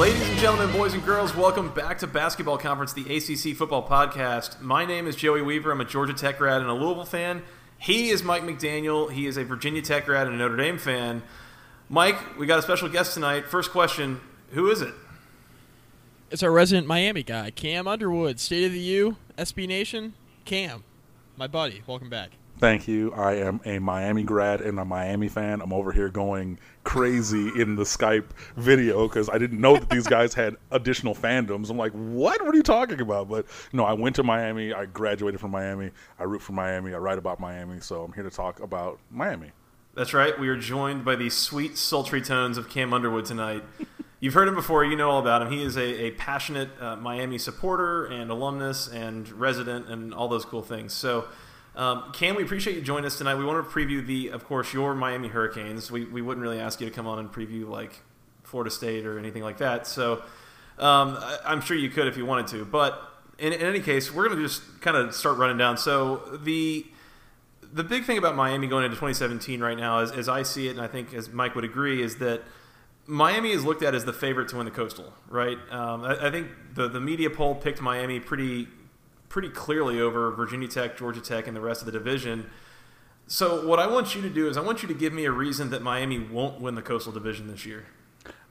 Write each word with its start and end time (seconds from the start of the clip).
Ladies 0.00 0.30
and 0.30 0.38
gentlemen, 0.38 0.72
boys 0.72 0.94
and 0.94 1.04
girls, 1.04 1.36
welcome 1.36 1.68
back 1.74 1.98
to 1.98 2.06
Basketball 2.06 2.56
Conference, 2.56 2.94
the 2.94 3.02
ACC 3.02 3.54
Football 3.54 3.86
Podcast. 3.86 4.58
My 4.62 4.86
name 4.86 5.06
is 5.06 5.14
Joey 5.14 5.42
Weaver. 5.42 5.70
I'm 5.70 5.82
a 5.82 5.84
Georgia 5.84 6.14
Tech 6.14 6.38
grad 6.38 6.62
and 6.62 6.70
a 6.70 6.72
Louisville 6.72 7.04
fan. 7.04 7.42
He 7.76 8.08
is 8.08 8.22
Mike 8.22 8.42
McDaniel. 8.42 9.12
He 9.12 9.26
is 9.26 9.36
a 9.36 9.44
Virginia 9.44 9.82
Tech 9.82 10.06
grad 10.06 10.26
and 10.26 10.36
a 10.36 10.38
Notre 10.38 10.56
Dame 10.56 10.78
fan. 10.78 11.22
Mike, 11.92 12.38
we 12.38 12.46
got 12.46 12.60
a 12.60 12.62
special 12.62 12.88
guest 12.88 13.14
tonight. 13.14 13.46
First 13.46 13.72
question 13.72 14.20
Who 14.52 14.70
is 14.70 14.80
it? 14.80 14.94
It's 16.30 16.40
our 16.40 16.52
resident 16.52 16.86
Miami 16.86 17.24
guy, 17.24 17.50
Cam 17.50 17.88
Underwood, 17.88 18.38
State 18.38 18.64
of 18.64 18.72
the 18.72 18.78
U, 18.78 19.16
SB 19.36 19.66
Nation. 19.66 20.14
Cam, 20.44 20.84
my 21.36 21.48
buddy, 21.48 21.82
welcome 21.88 22.08
back. 22.08 22.30
Thank 22.58 22.86
you. 22.86 23.12
I 23.14 23.38
am 23.38 23.60
a 23.64 23.80
Miami 23.80 24.22
grad 24.22 24.60
and 24.60 24.78
a 24.78 24.84
Miami 24.84 25.28
fan. 25.28 25.60
I'm 25.60 25.72
over 25.72 25.90
here 25.90 26.08
going 26.08 26.60
crazy 26.84 27.50
in 27.60 27.74
the 27.74 27.82
Skype 27.82 28.26
video 28.54 29.08
because 29.08 29.28
I 29.28 29.38
didn't 29.38 29.60
know 29.60 29.76
that 29.76 29.90
these 29.90 30.06
guys 30.16 30.32
had 30.32 30.54
additional 30.70 31.16
fandoms. 31.16 31.70
I'm 31.70 31.76
like, 31.76 31.92
what? 31.92 32.40
What 32.40 32.54
are 32.54 32.56
you 32.56 32.62
talking 32.62 33.00
about? 33.00 33.28
But 33.28 33.46
no, 33.72 33.84
I 33.84 33.94
went 33.94 34.14
to 34.16 34.22
Miami. 34.22 34.72
I 34.72 34.84
graduated 34.86 35.40
from 35.40 35.50
Miami. 35.50 35.90
I 36.20 36.22
root 36.22 36.40
for 36.40 36.52
Miami. 36.52 36.94
I 36.94 36.98
write 36.98 37.18
about 37.18 37.40
Miami. 37.40 37.80
So 37.80 38.04
I'm 38.04 38.12
here 38.12 38.22
to 38.22 38.30
talk 38.30 38.60
about 38.60 39.00
Miami. 39.10 39.50
That's 39.92 40.14
right. 40.14 40.38
We 40.38 40.48
are 40.48 40.56
joined 40.56 41.04
by 41.04 41.16
the 41.16 41.30
sweet, 41.30 41.76
sultry 41.76 42.22
tones 42.22 42.56
of 42.56 42.68
Cam 42.70 42.92
Underwood 42.92 43.24
tonight. 43.24 43.64
You've 44.20 44.34
heard 44.34 44.46
him 44.46 44.54
before. 44.54 44.84
You 44.84 44.94
know 44.94 45.10
all 45.10 45.18
about 45.18 45.42
him. 45.42 45.50
He 45.50 45.64
is 45.64 45.76
a, 45.76 46.04
a 46.04 46.10
passionate 46.12 46.68
uh, 46.80 46.94
Miami 46.94 47.38
supporter 47.38 48.06
and 48.06 48.30
alumnus 48.30 48.86
and 48.86 49.28
resident 49.32 49.88
and 49.88 50.14
all 50.14 50.28
those 50.28 50.44
cool 50.44 50.62
things. 50.62 50.92
So, 50.92 51.26
um, 51.74 52.12
Cam, 52.12 52.36
we 52.36 52.44
appreciate 52.44 52.76
you 52.76 52.82
joining 52.82 53.06
us 53.06 53.18
tonight. 53.18 53.34
We 53.34 53.44
want 53.44 53.68
to 53.68 53.70
preview 53.70 54.06
the, 54.06 54.28
of 54.28 54.44
course, 54.44 54.72
your 54.72 54.94
Miami 54.94 55.26
Hurricanes. 55.26 55.90
We, 55.90 56.04
we 56.04 56.22
wouldn't 56.22 56.42
really 56.42 56.60
ask 56.60 56.80
you 56.80 56.88
to 56.88 56.94
come 56.94 57.08
on 57.08 57.18
and 57.18 57.32
preview 57.32 57.68
like 57.68 58.00
Florida 58.44 58.70
State 58.70 59.06
or 59.06 59.18
anything 59.18 59.42
like 59.42 59.58
that. 59.58 59.88
So, 59.88 60.22
um, 60.78 61.16
I, 61.18 61.38
I'm 61.46 61.60
sure 61.60 61.76
you 61.76 61.90
could 61.90 62.06
if 62.06 62.16
you 62.16 62.24
wanted 62.24 62.46
to. 62.48 62.64
But 62.64 63.02
in, 63.38 63.52
in 63.52 63.62
any 63.62 63.80
case, 63.80 64.14
we're 64.14 64.28
going 64.28 64.38
to 64.38 64.44
just 64.46 64.80
kind 64.82 64.96
of 64.96 65.16
start 65.16 65.36
running 65.36 65.58
down. 65.58 65.78
So 65.78 66.38
the 66.44 66.86
the 67.72 67.84
big 67.84 68.04
thing 68.04 68.18
about 68.18 68.36
Miami 68.36 68.66
going 68.66 68.84
into 68.84 68.96
2017 68.96 69.60
right 69.60 69.76
now, 69.76 70.00
as, 70.00 70.12
as 70.12 70.28
I 70.28 70.42
see 70.42 70.68
it, 70.68 70.70
and 70.70 70.80
I 70.80 70.86
think 70.86 71.14
as 71.14 71.30
Mike 71.30 71.54
would 71.54 71.64
agree, 71.64 72.02
is 72.02 72.16
that 72.16 72.42
Miami 73.06 73.50
is 73.50 73.64
looked 73.64 73.82
at 73.82 73.94
as 73.94 74.04
the 74.04 74.12
favorite 74.12 74.48
to 74.48 74.56
win 74.56 74.64
the 74.64 74.70
Coastal, 74.70 75.12
right? 75.28 75.58
Um, 75.70 76.04
I, 76.04 76.28
I, 76.28 76.30
think 76.30 76.48
the 76.74 76.88
the 76.88 77.00
media 77.00 77.30
poll 77.30 77.54
picked 77.54 77.80
Miami 77.80 78.20
pretty 78.20 78.68
pretty 79.28 79.48
clearly 79.48 80.00
over 80.00 80.30
Virginia 80.32 80.68
Tech, 80.68 80.96
Georgia 80.96 81.20
Tech, 81.20 81.46
and 81.46 81.56
the 81.56 81.60
rest 81.60 81.80
of 81.82 81.86
the 81.86 81.92
division. 81.92 82.50
So 83.26 83.66
what 83.66 83.78
I 83.78 83.86
want 83.86 84.14
you 84.14 84.22
to 84.22 84.28
do 84.28 84.48
is 84.48 84.56
I 84.56 84.60
want 84.60 84.82
you 84.82 84.88
to 84.88 84.94
give 84.94 85.12
me 85.12 85.24
a 85.24 85.30
reason 85.30 85.70
that 85.70 85.82
Miami 85.82 86.18
won't 86.18 86.60
win 86.60 86.74
the 86.74 86.82
Coastal 86.82 87.12
Division 87.12 87.46
this 87.46 87.64
year. 87.64 87.86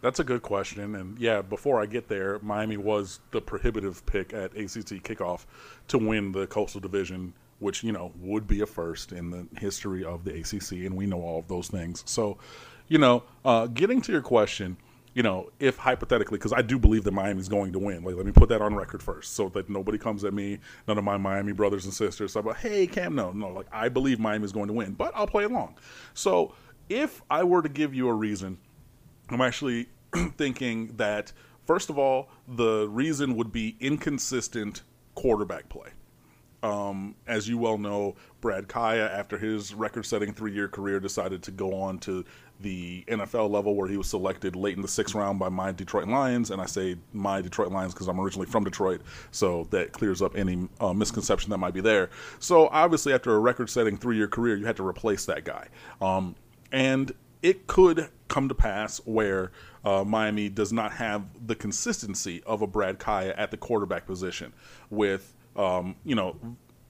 That's 0.01 0.21
a 0.21 0.23
good 0.23 0.41
question, 0.41 0.95
and 0.95 1.19
yeah, 1.19 1.41
before 1.41 1.81
I 1.81 1.85
get 1.85 2.07
there, 2.07 2.39
Miami 2.41 2.77
was 2.77 3.19
the 3.31 3.41
prohibitive 3.41 4.05
pick 4.05 4.33
at 4.33 4.51
ACC 4.53 5.03
kickoff 5.03 5.45
to 5.89 5.97
win 5.97 6.31
the 6.31 6.47
Coastal 6.47 6.79
Division 6.79 7.33
which 7.59 7.83
you 7.83 7.91
know 7.91 8.11
would 8.19 8.47
be 8.47 8.61
a 8.61 8.65
first 8.65 9.11
in 9.11 9.29
the 9.29 9.47
history 9.59 10.03
of 10.03 10.23
the 10.23 10.39
ACC, 10.39 10.85
and 10.85 10.95
we 10.95 11.05
know 11.05 11.21
all 11.21 11.39
of 11.39 11.47
those 11.47 11.67
things. 11.67 12.03
So, 12.05 12.37
you 12.87 12.97
know, 12.97 13.23
uh, 13.45 13.67
getting 13.67 14.01
to 14.01 14.11
your 14.11 14.21
question, 14.21 14.77
you 15.13 15.23
know, 15.23 15.49
if 15.59 15.77
hypothetically, 15.77 16.37
because 16.37 16.53
I 16.53 16.61
do 16.61 16.79
believe 16.79 17.03
that 17.03 17.11
Miami's 17.11 17.49
going 17.49 17.73
to 17.73 17.79
win. 17.79 18.03
Like, 18.03 18.15
let 18.15 18.25
me 18.25 18.31
put 18.31 18.49
that 18.49 18.61
on 18.61 18.75
record 18.75 19.03
first, 19.03 19.33
so 19.33 19.49
that 19.49 19.69
nobody 19.69 19.97
comes 19.97 20.23
at 20.23 20.33
me, 20.33 20.59
none 20.87 20.97
of 20.97 21.03
my 21.03 21.17
Miami 21.17 21.51
brothers 21.51 21.85
and 21.85 21.93
sisters, 21.93 22.35
i 22.35 22.39
about, 22.39 22.57
hey, 22.57 22.87
Cam, 22.87 23.15
no, 23.15 23.31
no, 23.31 23.49
like 23.49 23.67
I 23.71 23.89
believe 23.89 24.19
Miami's 24.19 24.51
going 24.51 24.67
to 24.67 24.73
win, 24.73 24.93
but 24.93 25.11
I'll 25.15 25.27
play 25.27 25.43
along. 25.43 25.77
So, 26.13 26.53
if 26.87 27.21
I 27.29 27.43
were 27.43 27.61
to 27.61 27.69
give 27.69 27.93
you 27.93 28.07
a 28.09 28.13
reason, 28.13 28.57
I'm 29.29 29.41
actually 29.41 29.87
thinking 30.37 30.87
that 30.97 31.31
first 31.65 31.91
of 31.91 31.99
all, 31.99 32.29
the 32.47 32.87
reason 32.89 33.35
would 33.35 33.51
be 33.51 33.75
inconsistent 33.79 34.81
quarterback 35.13 35.69
play. 35.69 35.89
Um, 36.61 37.15
as 37.25 37.47
you 37.47 37.57
well 37.57 37.77
know, 37.77 38.15
Brad 38.41 38.67
Kaaya, 38.67 39.09
after 39.11 39.37
his 39.37 39.73
record 39.73 40.05
setting 40.05 40.33
three 40.33 40.53
year 40.53 40.67
career, 40.67 40.99
decided 40.99 41.41
to 41.43 41.51
go 41.51 41.73
on 41.73 41.99
to 41.99 42.25
the 42.59 43.05
NFL 43.07 43.49
level 43.49 43.75
where 43.75 43.87
he 43.87 43.95
was 43.95 44.07
selected 44.07 44.55
late 44.55 44.75
in 44.75 44.81
the 44.81 44.87
sixth 44.87 45.15
round 45.15 45.39
by 45.39 45.47
my 45.47 45.71
Detroit 45.71 46.07
Lions. 46.07 46.51
And 46.51 46.61
I 46.61 46.65
say 46.65 46.97
my 47.13 47.41
Detroit 47.41 47.71
Lions 47.71 47.93
because 47.93 48.07
I'm 48.07 48.19
originally 48.19 48.47
from 48.47 48.65
Detroit, 48.65 49.01
so 49.31 49.67
that 49.71 49.93
clears 49.93 50.21
up 50.21 50.35
any 50.35 50.67
uh, 50.81 50.93
misconception 50.93 51.49
that 51.51 51.57
might 51.57 51.73
be 51.73 51.81
there. 51.81 52.09
So 52.39 52.67
obviously, 52.67 53.13
after 53.13 53.33
a 53.33 53.39
record 53.39 53.69
setting 53.69 53.97
three 53.97 54.17
year 54.17 54.27
career, 54.27 54.57
you 54.57 54.65
had 54.65 54.75
to 54.77 54.87
replace 54.87 55.25
that 55.25 55.45
guy. 55.45 55.67
Um, 56.01 56.35
and 56.71 57.13
it 57.41 57.67
could 57.67 58.09
come 58.27 58.49
to 58.49 58.55
pass 58.55 58.99
where 59.05 59.51
uh, 59.85 60.03
Miami 60.03 60.49
does 60.49 60.73
not 60.73 60.91
have 60.93 61.23
the 61.47 61.55
consistency 61.55 62.43
of 62.45 62.61
a 62.61 62.67
Brad 62.67 62.99
Kaaya 62.99 63.33
at 63.37 63.51
the 63.51 63.57
quarterback 63.57 64.05
position 64.05 64.53
with 64.89 65.35
um, 65.55 65.95
you 66.03 66.15
know, 66.15 66.35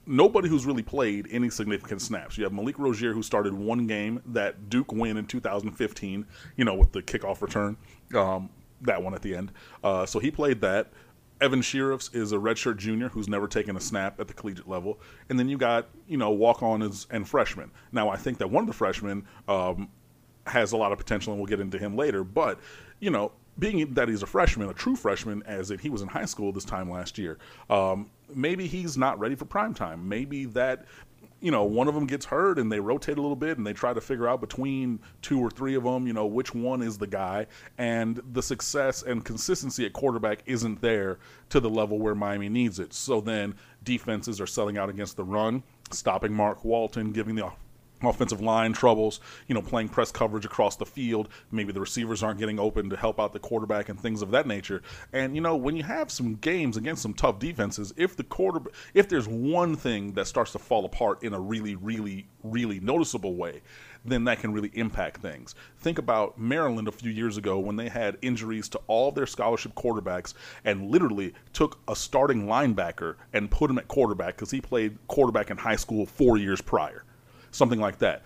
nobody 0.06 0.48
who's 0.48 0.66
really 0.66 0.82
played 0.82 1.28
any 1.30 1.50
significant 1.50 2.02
snaps. 2.02 2.36
You 2.36 2.44
have 2.44 2.52
Malik 2.52 2.78
Rosier, 2.78 3.12
who 3.12 3.22
started 3.22 3.54
one 3.54 3.86
game 3.86 4.20
that 4.26 4.68
Duke 4.68 4.92
win 4.92 5.16
in 5.16 5.26
2015, 5.26 6.26
you 6.56 6.64
know, 6.64 6.74
with 6.74 6.92
the 6.92 7.02
kickoff 7.02 7.42
return, 7.42 7.76
um, 8.14 8.50
that 8.82 9.02
one 9.02 9.14
at 9.14 9.22
the 9.22 9.34
end. 9.34 9.52
Uh, 9.84 10.04
so 10.06 10.18
he 10.18 10.30
played 10.30 10.60
that. 10.60 10.90
Evan 11.40 11.60
Shirreffs 11.62 12.14
is 12.14 12.32
a 12.32 12.36
redshirt 12.36 12.76
junior 12.76 13.08
who's 13.08 13.28
never 13.28 13.48
taken 13.48 13.74
a 13.76 13.80
snap 13.80 14.20
at 14.20 14.28
the 14.28 14.34
collegiate 14.34 14.68
level. 14.68 15.00
And 15.30 15.38
then 15.38 15.48
you 15.48 15.56
got, 15.56 15.88
you 16.06 16.18
know, 16.18 16.30
walk-ons 16.30 17.06
and 17.10 17.26
freshmen. 17.26 17.70
Now, 17.92 18.10
I 18.10 18.16
think 18.16 18.38
that 18.38 18.50
one 18.50 18.64
of 18.64 18.68
the 18.68 18.74
freshmen 18.74 19.26
um, 19.48 19.88
has 20.46 20.72
a 20.72 20.76
lot 20.76 20.92
of 20.92 20.98
potential, 20.98 21.32
and 21.32 21.40
we'll 21.40 21.48
get 21.48 21.60
into 21.60 21.78
him 21.78 21.96
later. 21.96 22.24
But, 22.24 22.60
you 22.98 23.10
know, 23.10 23.32
being 23.58 23.94
that 23.94 24.08
he's 24.08 24.22
a 24.22 24.26
freshman, 24.26 24.68
a 24.68 24.74
true 24.74 24.96
freshman, 24.96 25.42
as 25.44 25.70
if 25.70 25.80
he 25.80 25.88
was 25.88 26.02
in 26.02 26.08
high 26.08 26.26
school 26.26 26.52
this 26.52 26.64
time 26.64 26.90
last 26.90 27.16
year, 27.16 27.38
um, 27.70 28.10
maybe 28.34 28.66
he's 28.66 28.96
not 28.96 29.18
ready 29.18 29.34
for 29.34 29.44
prime 29.44 29.74
time. 29.74 30.08
Maybe 30.08 30.44
that 30.46 30.86
you 31.40 31.50
know 31.50 31.64
one 31.64 31.88
of 31.88 31.94
them 31.94 32.06
gets 32.06 32.26
hurt 32.26 32.58
and 32.58 32.70
they 32.70 32.80
rotate 32.80 33.18
a 33.18 33.20
little 33.20 33.36
bit 33.36 33.58
and 33.58 33.66
they 33.66 33.72
try 33.72 33.92
to 33.92 34.00
figure 34.00 34.28
out 34.28 34.40
between 34.40 35.00
two 35.22 35.40
or 35.40 35.50
three 35.50 35.74
of 35.74 35.84
them 35.84 36.06
you 36.06 36.12
know 36.12 36.26
which 36.26 36.54
one 36.54 36.82
is 36.82 36.98
the 36.98 37.06
guy 37.06 37.46
and 37.78 38.20
the 38.32 38.42
success 38.42 39.02
and 39.02 39.24
consistency 39.24 39.86
at 39.86 39.92
quarterback 39.92 40.42
isn't 40.46 40.80
there 40.82 41.18
to 41.48 41.58
the 41.58 41.70
level 41.70 41.98
where 41.98 42.14
Miami 42.14 42.48
needs 42.48 42.78
it 42.78 42.92
so 42.92 43.20
then 43.20 43.54
defenses 43.84 44.40
are 44.40 44.46
selling 44.46 44.76
out 44.76 44.90
against 44.90 45.16
the 45.16 45.24
run 45.24 45.62
stopping 45.90 46.32
Mark 46.32 46.64
Walton 46.64 47.10
giving 47.10 47.34
the 47.34 47.50
offensive 48.02 48.40
line 48.40 48.72
troubles, 48.72 49.20
you 49.46 49.54
know, 49.54 49.62
playing 49.62 49.88
press 49.88 50.10
coverage 50.10 50.44
across 50.44 50.76
the 50.76 50.86
field. 50.86 51.28
Maybe 51.50 51.72
the 51.72 51.80
receivers 51.80 52.22
aren't 52.22 52.38
getting 52.38 52.58
open 52.58 52.90
to 52.90 52.96
help 52.96 53.20
out 53.20 53.32
the 53.32 53.38
quarterback 53.38 53.88
and 53.88 53.98
things 53.98 54.22
of 54.22 54.30
that 54.30 54.46
nature. 54.46 54.82
And 55.12 55.34
you 55.34 55.40
know, 55.40 55.56
when 55.56 55.76
you 55.76 55.82
have 55.82 56.10
some 56.10 56.36
games 56.36 56.76
against 56.76 57.02
some 57.02 57.14
tough 57.14 57.38
defenses, 57.38 57.92
if 57.96 58.16
the 58.16 58.24
quarter 58.24 58.60
if 58.94 59.08
there's 59.08 59.28
one 59.28 59.76
thing 59.76 60.12
that 60.14 60.26
starts 60.26 60.52
to 60.52 60.58
fall 60.58 60.84
apart 60.84 61.22
in 61.22 61.34
a 61.34 61.40
really 61.40 61.76
really 61.76 62.26
really 62.42 62.80
noticeable 62.80 63.34
way, 63.34 63.60
then 64.04 64.24
that 64.24 64.40
can 64.40 64.52
really 64.52 64.70
impact 64.74 65.20
things. 65.20 65.54
Think 65.78 65.98
about 65.98 66.38
Maryland 66.38 66.88
a 66.88 66.92
few 66.92 67.10
years 67.10 67.36
ago 67.36 67.58
when 67.58 67.76
they 67.76 67.88
had 67.88 68.16
injuries 68.22 68.68
to 68.70 68.80
all 68.86 69.12
their 69.12 69.26
scholarship 69.26 69.74
quarterbacks 69.74 70.34
and 70.64 70.90
literally 70.90 71.34
took 71.52 71.80
a 71.88 71.94
starting 71.94 72.46
linebacker 72.46 73.16
and 73.32 73.50
put 73.50 73.70
him 73.70 73.78
at 73.78 73.88
quarterback 73.88 74.36
because 74.36 74.50
he 74.50 74.60
played 74.60 74.96
quarterback 75.08 75.50
in 75.50 75.58
high 75.58 75.76
school 75.76 76.06
4 76.06 76.38
years 76.38 76.60
prior 76.60 77.04
something 77.50 77.80
like 77.80 77.98
that. 77.98 78.22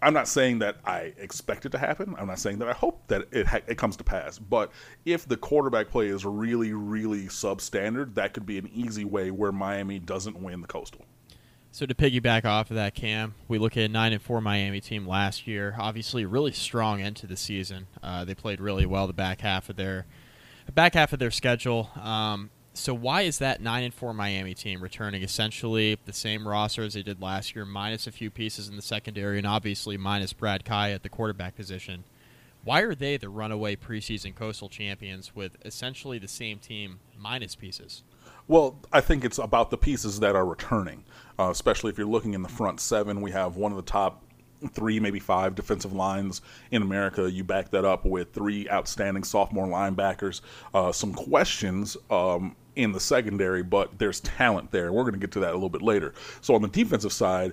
I'm 0.00 0.14
not 0.14 0.28
saying 0.28 0.60
that 0.60 0.76
I 0.84 1.12
expect 1.18 1.66
it 1.66 1.72
to 1.72 1.78
happen. 1.78 2.14
I'm 2.18 2.28
not 2.28 2.38
saying 2.38 2.58
that 2.58 2.68
I 2.68 2.72
hope 2.72 3.06
that 3.08 3.26
it 3.32 3.46
ha- 3.46 3.60
it 3.66 3.78
comes 3.78 3.96
to 3.96 4.04
pass. 4.04 4.38
But 4.38 4.70
if 5.04 5.26
the 5.26 5.36
quarterback 5.36 5.88
play 5.88 6.06
is 6.06 6.24
really, 6.24 6.72
really 6.72 7.24
substandard, 7.24 8.14
that 8.14 8.32
could 8.32 8.46
be 8.46 8.58
an 8.58 8.70
easy 8.72 9.04
way 9.04 9.30
where 9.30 9.52
Miami 9.52 9.98
doesn't 9.98 10.40
win 10.40 10.60
the 10.60 10.68
Coastal. 10.68 11.04
So 11.70 11.84
to 11.86 11.94
piggyback 11.94 12.44
off 12.44 12.70
of 12.70 12.76
that, 12.76 12.94
Cam, 12.94 13.34
we 13.46 13.58
look 13.58 13.76
at 13.76 13.84
a 13.84 13.88
nine 13.88 14.12
and 14.12 14.22
four 14.22 14.40
Miami 14.40 14.80
team 14.80 15.06
last 15.06 15.46
year. 15.46 15.76
Obviously, 15.78 16.24
really 16.24 16.52
strong 16.52 17.00
into 17.00 17.26
the 17.26 17.36
season. 17.36 17.88
Uh, 18.02 18.24
they 18.24 18.34
played 18.34 18.60
really 18.60 18.86
well 18.86 19.06
the 19.06 19.12
back 19.12 19.40
half 19.42 19.68
of 19.68 19.76
their 19.76 20.06
back 20.74 20.94
half 20.94 21.12
of 21.12 21.18
their 21.18 21.30
schedule. 21.30 21.90
Um, 22.00 22.50
so 22.78 22.94
why 22.94 23.22
is 23.22 23.38
that 23.38 23.60
nine 23.60 23.84
and 23.84 23.92
four 23.92 24.14
Miami 24.14 24.54
team 24.54 24.80
returning 24.80 25.22
essentially 25.22 25.98
the 26.04 26.12
same 26.12 26.46
roster 26.46 26.82
as 26.82 26.94
they 26.94 27.02
did 27.02 27.20
last 27.20 27.54
year, 27.54 27.64
minus 27.64 28.06
a 28.06 28.12
few 28.12 28.30
pieces 28.30 28.68
in 28.68 28.76
the 28.76 28.82
secondary, 28.82 29.38
and 29.38 29.46
obviously 29.46 29.96
minus 29.96 30.32
Brad 30.32 30.64
Kaaya 30.64 30.94
at 30.94 31.02
the 31.02 31.08
quarterback 31.08 31.56
position? 31.56 32.04
Why 32.64 32.80
are 32.80 32.94
they 32.94 33.16
the 33.16 33.28
runaway 33.28 33.76
preseason 33.76 34.34
Coastal 34.34 34.68
champions 34.68 35.34
with 35.34 35.56
essentially 35.64 36.18
the 36.18 36.28
same 36.28 36.58
team 36.58 37.00
minus 37.18 37.54
pieces? 37.54 38.02
Well, 38.46 38.78
I 38.92 39.00
think 39.00 39.24
it's 39.24 39.38
about 39.38 39.70
the 39.70 39.78
pieces 39.78 40.20
that 40.20 40.34
are 40.34 40.46
returning, 40.46 41.04
uh, 41.38 41.50
especially 41.50 41.90
if 41.90 41.98
you're 41.98 42.06
looking 42.06 42.34
in 42.34 42.42
the 42.42 42.48
front 42.48 42.80
seven. 42.80 43.20
We 43.20 43.30
have 43.32 43.56
one 43.56 43.72
of 43.72 43.76
the 43.76 43.82
top 43.82 44.24
three, 44.72 44.98
maybe 45.00 45.18
five 45.18 45.54
defensive 45.54 45.92
lines 45.92 46.40
in 46.70 46.82
America. 46.82 47.30
You 47.30 47.44
back 47.44 47.70
that 47.70 47.84
up 47.84 48.04
with 48.04 48.32
three 48.32 48.68
outstanding 48.70 49.24
sophomore 49.24 49.66
linebackers. 49.66 50.40
Uh, 50.74 50.92
some 50.92 51.14
questions 51.14 51.96
um, 52.10 52.56
in 52.78 52.92
the 52.92 53.00
secondary, 53.00 53.62
but 53.62 53.98
there's 53.98 54.20
talent 54.20 54.70
there. 54.70 54.92
We're 54.92 55.02
going 55.02 55.14
to 55.14 55.18
get 55.18 55.32
to 55.32 55.40
that 55.40 55.50
a 55.50 55.54
little 55.54 55.68
bit 55.68 55.82
later. 55.82 56.14
So 56.40 56.54
on 56.54 56.62
the 56.62 56.68
defensive 56.68 57.12
side, 57.12 57.52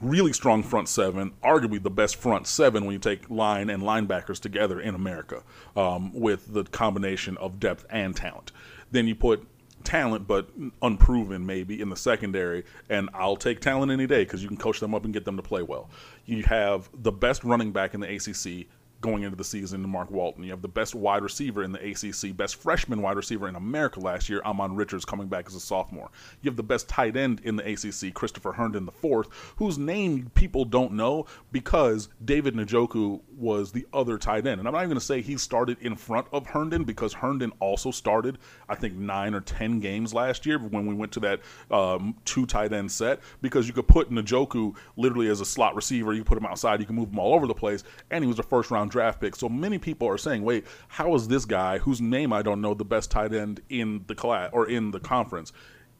really 0.00 0.32
strong 0.32 0.62
front 0.62 0.88
seven, 0.88 1.32
arguably 1.42 1.82
the 1.82 1.90
best 1.90 2.16
front 2.16 2.46
seven 2.46 2.84
when 2.84 2.92
you 2.92 3.00
take 3.00 3.28
line 3.28 3.68
and 3.68 3.82
linebackers 3.82 4.38
together 4.38 4.80
in 4.80 4.94
America 4.94 5.42
um, 5.76 6.12
with 6.14 6.54
the 6.54 6.62
combination 6.64 7.36
of 7.38 7.58
depth 7.58 7.84
and 7.90 8.14
talent. 8.14 8.52
Then 8.92 9.08
you 9.08 9.16
put 9.16 9.44
talent 9.82 10.26
but 10.28 10.50
unproven 10.82 11.44
maybe 11.44 11.80
in 11.80 11.88
the 11.88 11.96
secondary 11.96 12.64
and 12.90 13.08
I'll 13.14 13.36
take 13.36 13.60
talent 13.60 13.90
any 13.90 14.06
day 14.06 14.24
because 14.24 14.42
you 14.42 14.48
can 14.48 14.58
coach 14.58 14.78
them 14.78 14.94
up 14.94 15.04
and 15.04 15.12
get 15.12 15.24
them 15.24 15.36
to 15.36 15.42
play 15.42 15.62
well. 15.62 15.90
You 16.26 16.44
have 16.44 16.88
the 16.94 17.10
best 17.10 17.42
running 17.44 17.72
back 17.72 17.94
in 17.94 18.00
the 18.00 18.14
ACC 18.14 18.68
going 19.00 19.22
into 19.22 19.36
the 19.36 19.44
season, 19.44 19.88
Mark 19.88 20.10
Walton. 20.10 20.44
You 20.44 20.50
have 20.50 20.62
the 20.62 20.68
best 20.68 20.94
wide 20.94 21.22
receiver 21.22 21.62
in 21.62 21.72
the 21.72 21.78
ACC, 21.78 22.36
best 22.36 22.56
freshman 22.56 23.00
wide 23.00 23.16
receiver 23.16 23.48
in 23.48 23.56
America 23.56 24.00
last 24.00 24.28
year, 24.28 24.40
Ahmmon 24.44 24.76
Richards, 24.76 25.04
coming 25.04 25.28
back 25.28 25.46
as 25.46 25.54
a 25.54 25.60
sophomore. 25.60 26.10
You 26.42 26.50
have 26.50 26.56
the 26.56 26.62
best 26.62 26.88
tight 26.88 27.16
end 27.16 27.40
in 27.44 27.56
the 27.56 27.72
ACC, 27.72 28.12
Christopher 28.14 28.52
Herndon 28.52 28.86
the 28.86 28.92
fourth, 28.92 29.28
whose 29.56 29.78
name 29.78 30.30
people 30.34 30.64
don't 30.64 30.92
know 30.92 31.26
because 31.52 32.08
David 32.24 32.54
Njoku 32.54 33.20
was 33.36 33.72
the 33.72 33.86
other 33.92 34.18
tight 34.18 34.46
end. 34.46 34.58
And 34.58 34.68
I'm 34.68 34.74
not 34.74 34.80
even 34.80 34.90
going 34.90 35.00
to 35.00 35.04
say 35.04 35.22
he 35.22 35.36
started 35.36 35.78
in 35.80 35.96
front 35.96 36.26
of 36.32 36.46
Herndon 36.46 36.84
because 36.84 37.14
Herndon 37.14 37.52
also 37.60 37.90
started, 37.90 38.38
I 38.68 38.74
think, 38.74 38.94
nine 38.94 39.34
or 39.34 39.40
ten 39.40 39.80
games 39.80 40.12
last 40.12 40.44
year 40.44 40.58
when 40.58 40.86
we 40.86 40.94
went 40.94 41.12
to 41.12 41.20
that 41.20 41.40
um, 41.70 42.16
two 42.24 42.44
tight 42.46 42.72
end 42.72 42.92
set 42.92 43.20
because 43.40 43.66
you 43.66 43.72
could 43.72 43.88
put 43.88 44.10
Njoku 44.10 44.76
literally 44.96 45.28
as 45.28 45.40
a 45.40 45.46
slot 45.46 45.74
receiver. 45.74 46.12
You 46.12 46.24
put 46.24 46.36
him 46.36 46.46
outside, 46.46 46.80
you 46.80 46.86
can 46.86 46.96
move 46.96 47.10
him 47.10 47.18
all 47.18 47.34
over 47.34 47.46
the 47.46 47.54
place, 47.54 47.82
and 48.10 48.22
he 48.22 48.28
was 48.28 48.38
a 48.38 48.42
first 48.42 48.70
round 48.70 48.89
draft 48.90 49.20
pick. 49.20 49.36
So 49.36 49.48
many 49.48 49.78
people 49.78 50.08
are 50.08 50.18
saying, 50.18 50.42
wait, 50.42 50.66
how 50.88 51.14
is 51.14 51.28
this 51.28 51.44
guy, 51.44 51.78
whose 51.78 52.00
name 52.00 52.32
I 52.32 52.42
don't 52.42 52.60
know, 52.60 52.74
the 52.74 52.84
best 52.84 53.10
tight 53.10 53.32
end 53.32 53.60
in 53.68 54.04
the 54.06 54.14
class 54.14 54.50
or 54.52 54.68
in 54.68 54.90
the 54.90 55.00
conference? 55.00 55.52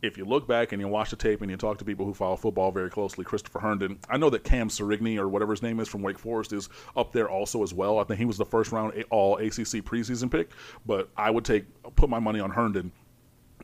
If 0.03 0.17
you 0.17 0.25
look 0.25 0.49
back 0.49 0.73
and 0.73 0.81
you 0.81 0.89
watch 0.89 1.11
the 1.11 1.17
tape 1.17 1.43
and 1.43 1.51
you 1.51 1.59
talk 1.59 1.77
to 1.79 1.85
people 1.85 2.07
who 2.07 2.15
follow 2.15 2.37
football 2.37 2.73
very 2.73 2.89
closely, 2.89 3.23
Christopher 3.25 3.61
Herndon, 3.61 3.99
I 4.09 4.17
know 4.17 4.31
that 4.31 4.45
Cam 4.45 4.69
Serigne 4.69 5.19
or 5.19 5.29
whatever 5.29 5.53
his 5.53 5.63
name 5.63 5.79
is 5.79 5.89
from 5.89 6.01
Wake 6.01 6.19
Forest 6.19 6.55
is 6.55 6.71
up 6.97 7.13
there 7.13 7.29
also 7.29 7.63
as 7.63 7.75
well. 7.75 7.99
I 7.99 8.05
think 8.05 8.19
he 8.19 8.25
was 8.25 8.39
the 8.39 8.47
first 8.47 8.73
round 8.73 8.93
All 9.11 9.37
ACC 9.37 9.85
preseason 9.85 10.31
pick, 10.31 10.53
but 10.87 11.11
I 11.17 11.31
would 11.31 11.45
take 11.45 11.67
put 11.97 12.09
my 12.09 12.19
money 12.19 12.41
on 12.41 12.51
Herndon 12.51 12.93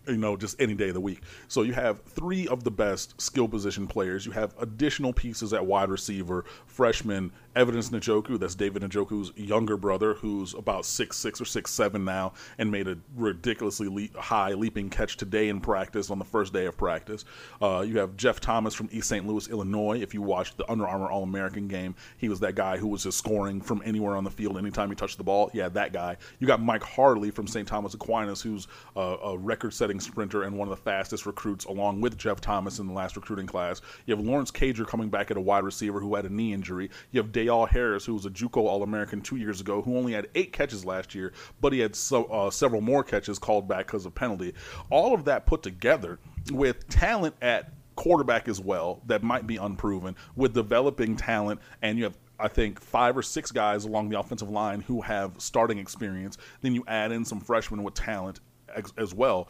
you 0.07 0.17
know, 0.17 0.37
just 0.37 0.61
any 0.61 0.75
day 0.75 0.89
of 0.89 0.95
the 0.95 1.01
week. 1.01 1.23
So 1.49 1.63
you 1.63 1.73
have 1.73 2.03
three 2.03 2.47
of 2.49 2.65
the 2.65 2.71
best 2.71 3.21
skill 3.21 3.49
position 3.49 3.87
players. 3.87 4.27
You 4.27 4.33
have 4.33 4.55
additional 4.59 5.13
pieces 5.13 5.53
at 5.53 5.65
wide 5.65 5.89
receiver, 5.89 6.45
freshman 6.67 7.33
Evidence 7.57 7.89
Njoku, 7.89 8.39
that's 8.39 8.55
David 8.55 8.83
Njoku's 8.83 9.33
younger 9.35 9.79
brother, 9.79 10.13
who's 10.13 10.53
about 10.53 10.85
six 10.85 11.17
six 11.17 11.41
or 11.41 11.47
six 11.47 11.71
seven 11.71 12.05
now, 12.05 12.35
and 12.59 12.71
made 12.71 12.87
a 12.87 12.99
ridiculously 13.17 13.89
le- 13.89 14.21
high 14.21 14.53
leaping 14.53 14.91
catch 14.91 15.17
today 15.17 15.49
in 15.49 15.63
practice 15.63 16.11
on 16.11 16.19
the 16.19 16.25
first 16.25 16.53
day 16.53 16.67
of 16.67 16.77
practice. 16.77 17.25
Uh, 17.63 17.81
you 17.81 17.99
have 17.99 18.15
Jeff 18.19 18.41
Thomas 18.41 18.75
from 18.75 18.91
East 18.93 19.09
St. 19.09 19.27
Louis, 19.27 19.49
Illinois. 19.49 19.99
If 19.99 20.13
you 20.13 20.21
watched 20.21 20.59
the 20.59 20.71
Under 20.71 20.87
Armour 20.87 21.11
All 21.11 21.23
American 21.23 21.67
game, 21.67 21.95
he 22.19 22.29
was 22.29 22.41
that 22.41 22.57
guy 22.57 22.77
who 22.77 22.89
was 22.89 23.05
just 23.05 23.17
scoring 23.17 23.63
from 23.63 23.81
anywhere 23.87 24.17
on 24.17 24.25
the 24.25 24.31
field 24.31 24.59
anytime 24.59 24.91
he 24.91 24.95
touched 24.95 25.17
the 25.17 25.25
ball. 25.25 25.51
Yeah, 25.55 25.71
that 25.71 25.95
guy. 25.95 26.19
You 26.41 26.47
got 26.47 26.61
Mike 26.61 26.83
Harley 26.83 27.31
from 27.31 27.47
St. 27.47 27.67
Thomas 27.67 27.95
Aquinas, 27.95 28.43
who's 28.43 28.69
a, 28.97 29.01
a 29.01 29.39
record 29.39 29.73
setting 29.73 29.96
sprinter 30.01 30.43
and 30.43 30.57
one 30.57 30.69
of 30.69 30.77
the 30.77 30.83
fastest 30.83 31.27
recruits, 31.27 31.65
along 31.65 32.01
with 32.01 32.17
Jeff 32.17 32.41
Thomas 32.41 32.79
in 32.79 32.87
the 32.87 32.93
last 32.93 33.17
recruiting 33.17 33.47
class. 33.47 33.81
You 34.07 34.17
have 34.17 34.25
Lawrence 34.25 34.51
Cager 34.51 34.87
coming 34.87 35.09
back 35.09 35.31
at 35.31 35.37
a 35.37 35.41
wide 35.41 35.65
receiver 35.65 36.01
who 36.01 36.15
had 36.15 36.25
a 36.25 36.33
knee 36.33 36.53
injury. 36.53 36.91
You 37.11 37.23
have 37.23 37.33
Dayall 37.33 37.69
Harris, 37.69 38.05
who 38.05 38.15
was 38.15 38.27
a 38.27 38.31
JUCO 38.31 38.59
All 38.59 38.83
American 38.83 39.21
two 39.21 39.37
years 39.37 39.61
ago, 39.61 39.83
who 39.83 39.97
only 39.97 40.13
had 40.13 40.29
eight 40.35 40.53
catches 40.53 40.85
last 40.85 41.15
year, 41.15 41.33
but 41.61 41.73
he 41.73 41.79
had 41.79 41.95
so, 41.95 42.25
uh, 42.25 42.51
several 42.51 42.81
more 42.81 43.03
catches 43.03 43.39
called 43.39 43.69
back 43.69 43.87
because 43.87 44.07
of 44.07 44.15
penalty. 44.15 44.55
All 44.91 45.15
of 45.15 45.25
that 45.25 45.47
put 45.47 45.63
together 45.63 46.19
with 46.53 46.89
talent 46.89 47.35
at 47.43 47.73
quarterback 47.97 48.47
as 48.47 48.61
well 48.61 49.01
that 49.07 49.23
might 49.23 49.47
be 49.47 49.57
unproven, 49.57 50.15
with 50.37 50.55
developing 50.55 51.17
talent, 51.17 51.61
and 51.83 51.99
you 51.99 52.05
have 52.05 52.17
I 52.39 52.49
think 52.49 52.81
five 52.81 53.17
or 53.17 53.23
six 53.23 53.51
guys 53.51 53.85
along 53.85 54.11
the 54.11 54.19
offensive 54.19 54.51
line 54.51 54.81
who 54.83 55.01
have 55.01 55.33
starting 55.39 55.79
experience. 55.79 56.37
Then 56.61 56.75
you 56.75 56.85
add 56.87 57.13
in 57.13 57.25
some 57.25 57.41
freshmen 57.41 57.83
with 57.83 57.95
talent 57.95 58.41
as, 58.75 58.93
as, 58.99 59.15
well. 59.15 59.49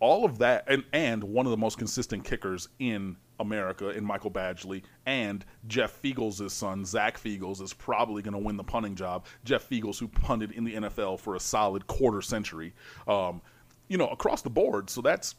All 0.00 0.24
of 0.24 0.38
that, 0.38 0.64
and, 0.68 0.84
and 0.92 1.24
one 1.24 1.46
of 1.46 1.50
the 1.50 1.56
most 1.56 1.78
consistent 1.78 2.24
kickers 2.24 2.68
in 2.78 3.16
America 3.40 3.90
in 3.90 4.04
Michael 4.04 4.30
Badgley, 4.30 4.82
and 5.06 5.44
Jeff 5.66 6.00
Feagles' 6.02 6.50
son, 6.50 6.84
Zach 6.84 7.20
Feagles, 7.20 7.60
is 7.62 7.72
probably 7.72 8.22
going 8.22 8.32
to 8.32 8.38
win 8.38 8.56
the 8.56 8.64
punting 8.64 8.94
job. 8.94 9.26
Jeff 9.44 9.68
Feagles, 9.68 9.98
who 9.98 10.08
punted 10.08 10.52
in 10.52 10.64
the 10.64 10.74
NFL 10.74 11.18
for 11.20 11.34
a 11.34 11.40
solid 11.40 11.86
quarter 11.86 12.22
century, 12.22 12.74
um, 13.06 13.40
you 13.88 13.96
know, 13.96 14.08
across 14.08 14.42
the 14.42 14.50
board. 14.50 14.90
So 14.90 15.00
that's 15.00 15.34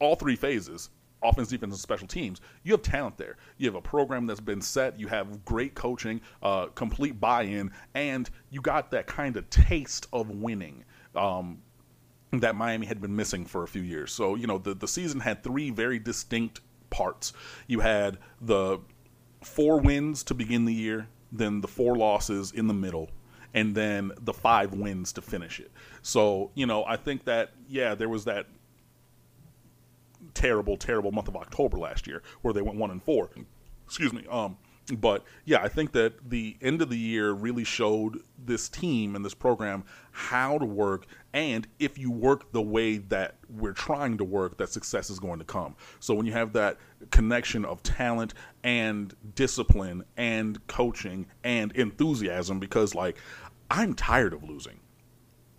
all 0.00 0.16
three 0.16 0.36
phases 0.36 0.90
offense, 1.24 1.48
defense, 1.48 1.72
and 1.72 1.80
special 1.80 2.06
teams, 2.06 2.40
you 2.62 2.72
have 2.72 2.82
talent 2.82 3.16
there. 3.16 3.36
You 3.56 3.66
have 3.66 3.74
a 3.74 3.80
program 3.80 4.26
that's 4.26 4.40
been 4.40 4.60
set. 4.60 5.00
You 5.00 5.08
have 5.08 5.44
great 5.44 5.74
coaching, 5.74 6.20
uh, 6.42 6.66
complete 6.66 7.18
buy-in, 7.18 7.72
and 7.94 8.28
you 8.50 8.60
got 8.60 8.90
that 8.92 9.06
kind 9.06 9.36
of 9.36 9.48
taste 9.50 10.06
of 10.12 10.30
winning. 10.30 10.84
Um, 11.16 11.62
that 12.40 12.56
Miami 12.56 12.86
had 12.86 13.00
been 13.00 13.14
missing 13.14 13.44
for 13.44 13.62
a 13.62 13.68
few 13.68 13.82
years. 13.82 14.12
So, 14.12 14.34
you 14.34 14.46
know, 14.46 14.58
the, 14.58 14.74
the 14.74 14.88
season 14.88 15.20
had 15.20 15.42
three 15.42 15.70
very 15.70 15.98
distinct 15.98 16.60
parts. 16.90 17.32
You 17.66 17.80
had 17.80 18.18
the 18.40 18.78
four 19.42 19.80
wins 19.80 20.22
to 20.24 20.34
begin 20.34 20.64
the 20.64 20.74
year, 20.74 21.08
then 21.32 21.60
the 21.60 21.68
four 21.68 21.96
losses 21.96 22.52
in 22.52 22.66
the 22.66 22.74
middle, 22.74 23.10
and 23.52 23.74
then 23.74 24.12
the 24.20 24.32
five 24.32 24.72
wins 24.72 25.12
to 25.12 25.22
finish 25.22 25.60
it. 25.60 25.70
So, 26.02 26.50
you 26.54 26.66
know, 26.66 26.84
I 26.84 26.96
think 26.96 27.24
that, 27.24 27.52
yeah, 27.68 27.94
there 27.94 28.08
was 28.08 28.24
that 28.24 28.46
terrible, 30.32 30.76
terrible 30.76 31.12
month 31.12 31.28
of 31.28 31.36
October 31.36 31.78
last 31.78 32.06
year 32.06 32.22
where 32.42 32.54
they 32.54 32.62
went 32.62 32.78
one 32.78 32.90
and 32.90 33.02
four. 33.02 33.30
Excuse 33.86 34.12
me. 34.12 34.24
Um, 34.30 34.56
but 34.98 35.24
yeah, 35.44 35.62
I 35.62 35.68
think 35.68 35.92
that 35.92 36.28
the 36.28 36.56
end 36.60 36.82
of 36.82 36.90
the 36.90 36.98
year 36.98 37.32
really 37.32 37.64
showed 37.64 38.20
this 38.38 38.68
team 38.68 39.16
and 39.16 39.24
this 39.24 39.34
program 39.34 39.84
how 40.12 40.58
to 40.58 40.66
work. 40.66 41.06
And 41.32 41.66
if 41.78 41.98
you 41.98 42.10
work 42.10 42.52
the 42.52 42.62
way 42.62 42.98
that 42.98 43.36
we're 43.48 43.72
trying 43.72 44.18
to 44.18 44.24
work, 44.24 44.58
that 44.58 44.68
success 44.68 45.10
is 45.10 45.18
going 45.18 45.38
to 45.38 45.44
come. 45.44 45.74
So 46.00 46.14
when 46.14 46.26
you 46.26 46.32
have 46.32 46.52
that 46.52 46.78
connection 47.10 47.64
of 47.64 47.82
talent 47.82 48.34
and 48.62 49.14
discipline 49.34 50.04
and 50.16 50.64
coaching 50.66 51.26
and 51.42 51.72
enthusiasm, 51.72 52.60
because 52.60 52.94
like 52.94 53.16
I'm 53.70 53.94
tired 53.94 54.34
of 54.34 54.42
losing 54.44 54.80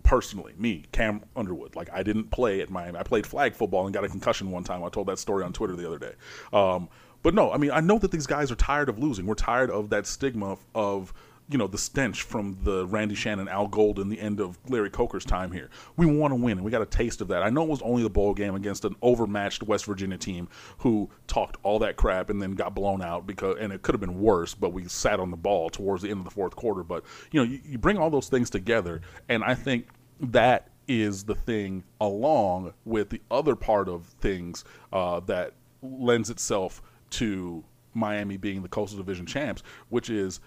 personally, 0.06 0.54
me, 0.56 0.84
Cam 0.92 1.20
Underwood. 1.34 1.74
Like 1.74 1.90
I 1.92 2.02
didn't 2.04 2.30
play 2.30 2.60
at 2.60 2.70
Miami. 2.70 2.96
I 2.96 3.02
played 3.02 3.26
flag 3.26 3.54
football 3.54 3.86
and 3.86 3.92
got 3.92 4.04
a 4.04 4.08
concussion 4.08 4.52
one 4.52 4.62
time. 4.62 4.84
I 4.84 4.88
told 4.88 5.08
that 5.08 5.18
story 5.18 5.44
on 5.44 5.52
Twitter 5.52 5.74
the 5.74 5.86
other 5.86 5.98
day. 5.98 6.12
Um, 6.52 6.88
but 7.26 7.34
no, 7.34 7.50
I 7.50 7.56
mean, 7.56 7.72
I 7.72 7.80
know 7.80 7.98
that 7.98 8.12
these 8.12 8.28
guys 8.28 8.52
are 8.52 8.54
tired 8.54 8.88
of 8.88 9.00
losing. 9.00 9.26
We're 9.26 9.34
tired 9.34 9.68
of 9.68 9.90
that 9.90 10.06
stigma 10.06 10.58
of, 10.76 11.12
you 11.48 11.58
know, 11.58 11.66
the 11.66 11.76
stench 11.76 12.22
from 12.22 12.56
the 12.62 12.86
Randy 12.86 13.16
Shannon, 13.16 13.48
Al 13.48 13.66
Golden, 13.66 14.08
the 14.08 14.20
end 14.20 14.38
of 14.38 14.56
Larry 14.68 14.90
Coker's 14.90 15.24
time 15.24 15.50
here. 15.50 15.68
We 15.96 16.06
want 16.06 16.30
to 16.30 16.36
win, 16.36 16.58
and 16.58 16.64
we 16.64 16.70
got 16.70 16.82
a 16.82 16.86
taste 16.86 17.20
of 17.20 17.26
that. 17.26 17.42
I 17.42 17.50
know 17.50 17.64
it 17.64 17.68
was 17.68 17.82
only 17.82 18.04
the 18.04 18.10
bowl 18.10 18.32
game 18.32 18.54
against 18.54 18.84
an 18.84 18.94
overmatched 19.02 19.64
West 19.64 19.86
Virginia 19.86 20.16
team 20.16 20.46
who 20.78 21.10
talked 21.26 21.56
all 21.64 21.80
that 21.80 21.96
crap 21.96 22.30
and 22.30 22.40
then 22.40 22.52
got 22.52 22.76
blown 22.76 23.02
out 23.02 23.26
because, 23.26 23.56
and 23.58 23.72
it 23.72 23.82
could 23.82 23.96
have 23.96 24.00
been 24.00 24.20
worse, 24.20 24.54
but 24.54 24.72
we 24.72 24.86
sat 24.86 25.18
on 25.18 25.32
the 25.32 25.36
ball 25.36 25.68
towards 25.68 26.02
the 26.02 26.10
end 26.10 26.18
of 26.20 26.24
the 26.26 26.30
fourth 26.30 26.54
quarter. 26.54 26.84
But 26.84 27.02
you 27.32 27.40
know, 27.40 27.50
you, 27.50 27.60
you 27.64 27.76
bring 27.76 27.98
all 27.98 28.08
those 28.08 28.28
things 28.28 28.50
together, 28.50 29.00
and 29.28 29.42
I 29.42 29.56
think 29.56 29.88
that 30.20 30.68
is 30.86 31.24
the 31.24 31.34
thing 31.34 31.82
along 32.00 32.72
with 32.84 33.10
the 33.10 33.20
other 33.32 33.56
part 33.56 33.88
of 33.88 34.04
things 34.20 34.64
uh, 34.92 35.18
that 35.26 35.54
lends 35.82 36.30
itself 36.30 36.82
to 37.10 37.64
Miami 37.94 38.36
being 38.36 38.62
the 38.62 38.68
Coastal 38.68 38.98
Division 38.98 39.26
champs, 39.26 39.62
which 39.88 40.10
is 40.10 40.40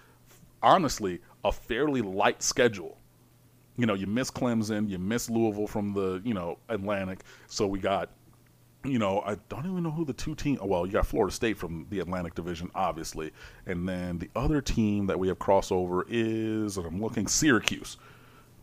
honestly 0.62 1.20
a 1.44 1.52
fairly 1.52 2.02
light 2.02 2.42
schedule. 2.42 2.98
You 3.76 3.86
know, 3.86 3.94
you 3.94 4.06
miss 4.06 4.30
Clemson, 4.30 4.88
you 4.88 4.98
miss 4.98 5.30
Louisville 5.30 5.66
from 5.66 5.94
the, 5.94 6.20
you 6.24 6.34
know, 6.34 6.58
Atlantic. 6.68 7.24
So 7.46 7.66
we 7.66 7.78
got 7.78 8.10
you 8.84 8.98
know, 8.98 9.20
I 9.20 9.36
don't 9.48 9.66
even 9.66 9.82
know 9.82 9.90
who 9.90 10.04
the 10.04 10.12
two 10.12 10.34
team. 10.34 10.58
Well, 10.62 10.86
you 10.86 10.92
got 10.92 11.06
Florida 11.06 11.34
State 11.34 11.58
from 11.58 11.86
the 11.90 12.00
Atlantic 12.00 12.34
Division, 12.34 12.70
obviously, 12.74 13.32
and 13.66 13.88
then 13.88 14.18
the 14.18 14.30
other 14.34 14.60
team 14.60 15.06
that 15.06 15.18
we 15.18 15.28
have 15.28 15.38
crossover 15.38 16.04
is, 16.08 16.76
and 16.78 16.86
I'm 16.86 17.00
looking, 17.00 17.26
Syracuse. 17.26 17.98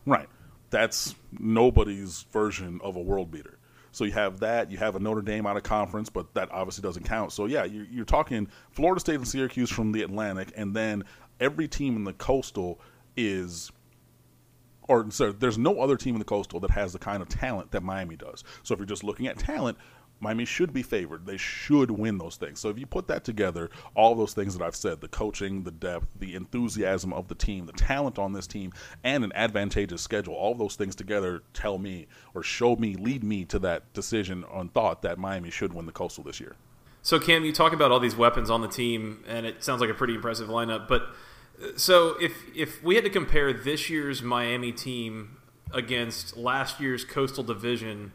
Right, 0.06 0.28
that's 0.70 1.14
nobody's 1.38 2.26
version 2.32 2.80
of 2.82 2.96
a 2.96 3.00
world 3.00 3.30
beater. 3.30 3.57
So 3.92 4.04
you 4.04 4.12
have 4.12 4.40
that. 4.40 4.70
You 4.70 4.78
have 4.78 4.96
a 4.96 4.98
Notre 4.98 5.22
Dame 5.22 5.46
out 5.46 5.56
of 5.56 5.62
conference, 5.62 6.08
but 6.08 6.34
that 6.34 6.50
obviously 6.52 6.82
doesn't 6.82 7.04
count. 7.04 7.32
So 7.32 7.46
yeah, 7.46 7.64
you're, 7.64 7.86
you're 7.86 8.04
talking 8.04 8.48
Florida 8.70 9.00
State 9.00 9.16
and 9.16 9.28
Syracuse 9.28 9.70
from 9.70 9.92
the 9.92 10.02
Atlantic, 10.02 10.52
and 10.56 10.74
then 10.74 11.04
every 11.40 11.68
team 11.68 11.96
in 11.96 12.04
the 12.04 12.12
Coastal 12.12 12.80
is 13.16 13.70
or 14.88 15.10
so 15.10 15.32
there's 15.32 15.58
no 15.58 15.80
other 15.80 15.96
team 15.96 16.14
in 16.14 16.18
the 16.18 16.24
coastal 16.24 16.58
that 16.60 16.70
has 16.70 16.92
the 16.92 16.98
kind 16.98 17.22
of 17.22 17.28
talent 17.28 17.70
that 17.72 17.82
Miami 17.82 18.16
does. 18.16 18.42
So 18.62 18.72
if 18.72 18.80
you're 18.80 18.86
just 18.86 19.04
looking 19.04 19.26
at 19.26 19.38
talent, 19.38 19.76
Miami 20.20 20.44
should 20.44 20.72
be 20.72 20.82
favored. 20.82 21.26
They 21.26 21.36
should 21.36 21.90
win 21.90 22.18
those 22.18 22.36
things. 22.36 22.60
So 22.60 22.68
if 22.68 22.78
you 22.78 22.86
put 22.86 23.06
that 23.08 23.24
together, 23.24 23.70
all 23.94 24.14
those 24.14 24.34
things 24.34 24.56
that 24.56 24.64
I've 24.64 24.76
said, 24.76 25.00
the 25.00 25.08
coaching, 25.08 25.62
the 25.62 25.70
depth, 25.70 26.08
the 26.18 26.34
enthusiasm 26.34 27.12
of 27.12 27.28
the 27.28 27.34
team, 27.34 27.66
the 27.66 27.72
talent 27.72 28.18
on 28.18 28.32
this 28.32 28.46
team, 28.46 28.72
and 29.04 29.24
an 29.24 29.32
advantageous 29.34 30.02
schedule, 30.02 30.34
all 30.34 30.54
those 30.54 30.76
things 30.76 30.94
together 30.94 31.42
tell 31.52 31.78
me 31.78 32.06
or 32.34 32.42
show 32.42 32.76
me, 32.76 32.96
lead 32.96 33.22
me 33.22 33.44
to 33.46 33.58
that 33.60 33.92
decision 33.92 34.44
on 34.50 34.68
thought 34.68 35.02
that 35.02 35.18
Miami 35.18 35.50
should 35.50 35.72
win 35.72 35.86
the 35.86 35.92
coastal 35.92 36.24
this 36.24 36.40
year. 36.40 36.56
So 37.02 37.18
Cam, 37.18 37.44
you 37.44 37.52
talk 37.52 37.72
about 37.72 37.92
all 37.92 38.00
these 38.00 38.16
weapons 38.16 38.50
on 38.50 38.60
the 38.60 38.68
team 38.68 39.24
and 39.28 39.46
it 39.46 39.62
sounds 39.62 39.80
like 39.80 39.90
a 39.90 39.94
pretty 39.94 40.14
impressive 40.14 40.48
lineup, 40.48 40.88
but 40.88 41.02
uh, 41.62 41.68
so 41.76 42.16
if 42.20 42.32
if 42.54 42.82
we 42.82 42.96
had 42.96 43.04
to 43.04 43.10
compare 43.10 43.52
this 43.52 43.88
year's 43.88 44.22
Miami 44.22 44.72
team 44.72 45.38
against 45.72 46.36
last 46.36 46.80
year's 46.80 47.04
Coastal 47.04 47.44
Division, 47.44 48.12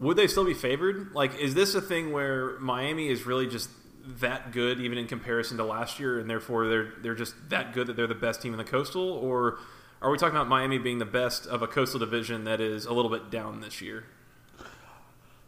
would 0.00 0.16
they 0.16 0.26
still 0.26 0.44
be 0.44 0.54
favored? 0.54 1.12
Like, 1.14 1.36
is 1.38 1.54
this 1.54 1.74
a 1.74 1.80
thing 1.80 2.12
where 2.12 2.58
Miami 2.60 3.08
is 3.08 3.26
really 3.26 3.46
just 3.46 3.70
that 4.20 4.52
good, 4.52 4.80
even 4.80 4.96
in 4.96 5.06
comparison 5.06 5.56
to 5.58 5.64
last 5.64 5.98
year, 5.98 6.18
and 6.18 6.30
therefore 6.30 6.68
they're 6.68 6.92
they're 7.02 7.14
just 7.14 7.34
that 7.50 7.72
good 7.72 7.86
that 7.88 7.96
they're 7.96 8.06
the 8.06 8.14
best 8.14 8.40
team 8.40 8.52
in 8.52 8.58
the 8.58 8.64
Coastal, 8.64 9.10
or 9.12 9.58
are 10.00 10.10
we 10.10 10.18
talking 10.18 10.36
about 10.36 10.48
Miami 10.48 10.78
being 10.78 10.98
the 10.98 11.04
best 11.04 11.46
of 11.46 11.62
a 11.62 11.66
Coastal 11.66 11.98
Division 11.98 12.44
that 12.44 12.60
is 12.60 12.86
a 12.86 12.92
little 12.92 13.10
bit 13.10 13.30
down 13.30 13.60
this 13.60 13.82
year? 13.82 14.04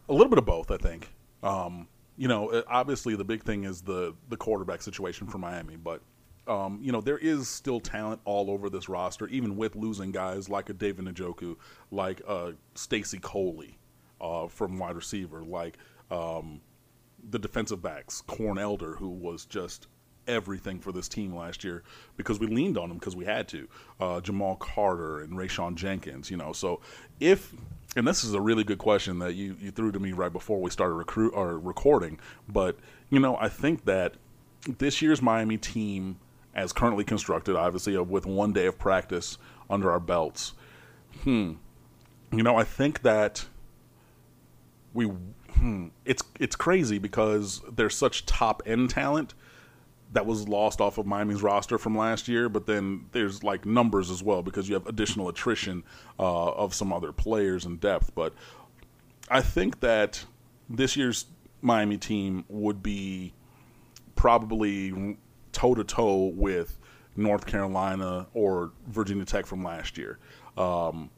A 0.09 0.13
little 0.13 0.29
bit 0.29 0.39
of 0.39 0.45
both, 0.45 0.71
I 0.71 0.77
think. 0.77 1.13
Um, 1.43 1.87
you 2.17 2.27
know, 2.27 2.63
obviously 2.67 3.15
the 3.15 3.25
big 3.25 3.45
thing 3.45 3.65
is 3.65 3.83
the 3.83 4.15
the 4.29 4.37
quarterback 4.37 4.83
situation 4.83 5.27
for 5.27 5.39
Miami, 5.39 5.77
but 5.77 6.03
um, 6.47 6.81
you 6.83 6.91
know, 6.91 7.01
there 7.01 7.19
is 7.19 7.49
still 7.49 7.79
talent 7.79 8.21
all 8.25 8.51
over 8.51 8.69
this 8.69 8.89
roster, 8.89 9.29
even 9.29 9.57
with 9.57 9.77
losing 9.77 10.11
guys 10.11 10.49
like 10.49 10.69
a 10.69 10.73
David 10.73 11.05
Njoku, 11.05 11.57
like 11.93 12.21
uh, 12.27 12.53
Stacy 12.75 13.19
Coley 13.21 13.79
uh, 14.21 14.49
from 14.49 14.79
wide 14.79 14.97
receiver, 14.97 15.43
like 15.43 15.79
um, 16.11 16.61
the 17.31 17.39
defensive 17.39 17.83
backs, 17.83 18.23
Corn 18.23 18.59
Elder, 18.59 18.95
who 18.95 19.09
was 19.09 19.45
just 19.45 19.87
everything 20.29 20.79
for 20.79 20.93
this 20.93 21.09
team 21.09 21.35
last 21.35 21.65
year 21.65 21.83
because 22.17 22.39
we 22.39 22.47
leaned 22.47 22.79
on 22.79 22.91
him 22.91 22.99
because 22.99 23.17
we 23.17 23.25
had 23.25 23.49
to. 23.49 23.69
Uh, 23.99 24.21
Jamal 24.21 24.57
Carter 24.57 25.21
and 25.21 25.33
Rayshawn 25.33 25.75
Jenkins, 25.75 26.31
you 26.31 26.37
know. 26.37 26.53
So 26.53 26.81
if 27.19 27.55
and 27.97 28.07
this 28.07 28.23
is 28.23 28.35
a 28.35 28.41
really 28.41 28.63
good 28.63 28.79
question 28.79 29.19
that 29.19 29.35
you, 29.35 29.57
you 29.61 29.73
threw 29.73 29.91
to 29.91 29.99
me 29.99 30.13
right 30.13 30.33
before 30.33 30.61
we 30.61 30.71
started 30.71 30.95
recruit 30.95 31.33
or 31.35 31.59
recording, 31.59 32.19
but 32.49 32.77
you 33.11 33.19
know 33.19 33.37
I 33.37 33.49
think 33.49 33.85
that 33.85 34.15
this 34.79 35.03
year's 35.03 35.21
Miami 35.21 35.57
team 35.57 36.19
as 36.55 36.73
currently 36.73 37.05
constructed, 37.05 37.57
obviously, 37.57 37.97
uh, 37.97 38.03
with 38.03 38.27
one 38.27 38.53
day 38.53 38.67
of 38.67 38.79
practice 38.79 39.39
under 39.69 39.91
our 39.91 40.01
belts. 40.01 40.53
Hmm. 41.23 41.55
You 42.33 42.43
know, 42.43 42.57
I 42.57 42.65
think 42.65 43.03
that 43.03 43.47
we. 44.93 45.11
Hmm, 45.53 45.89
it's 46.05 46.23
it's 46.39 46.57
crazy 46.57 46.99
because 46.99 47.61
there's 47.71 47.97
such 47.97 48.25
top 48.25 48.63
end 48.65 48.91
talent 48.91 49.35
that 50.13 50.27
was 50.27 50.49
lost 50.49 50.81
off 50.81 50.99
of 50.99 51.07
Miami's 51.07 51.43
roster 51.43 51.79
from 51.79 51.97
last 51.97 52.29
year, 52.29 52.49
but 52.49 52.67
then 52.67 53.07
there's 53.13 53.45
like 53.45 53.65
numbers 53.65 54.11
as 54.11 54.23
well 54.23 54.43
because 54.43 54.69
you 54.69 54.75
have 54.75 54.87
additional 54.87 55.29
attrition 55.29 55.85
uh, 56.19 56.51
of 56.53 56.75
some 56.75 56.93
other 56.93 57.13
players 57.13 57.65
and 57.65 57.81
depth. 57.81 58.15
But 58.15 58.35
I 59.29 59.41
think 59.41 59.81
that 59.81 60.25
this 60.69 60.97
year's 60.97 61.27
Miami 61.63 61.97
team 61.97 62.45
would 62.49 62.83
be 62.83 63.35
probably 64.17 65.17
toe 65.53 65.75
to 65.75 65.85
toe 65.85 66.33
with 66.35 66.79
North 67.17 67.47
Carolina 67.47 68.27
or 68.35 68.73
Virginia 68.89 69.25
Tech 69.25 69.47
from 69.47 69.63
last 69.63 69.97
year. 69.97 70.19
Um, 70.57 71.11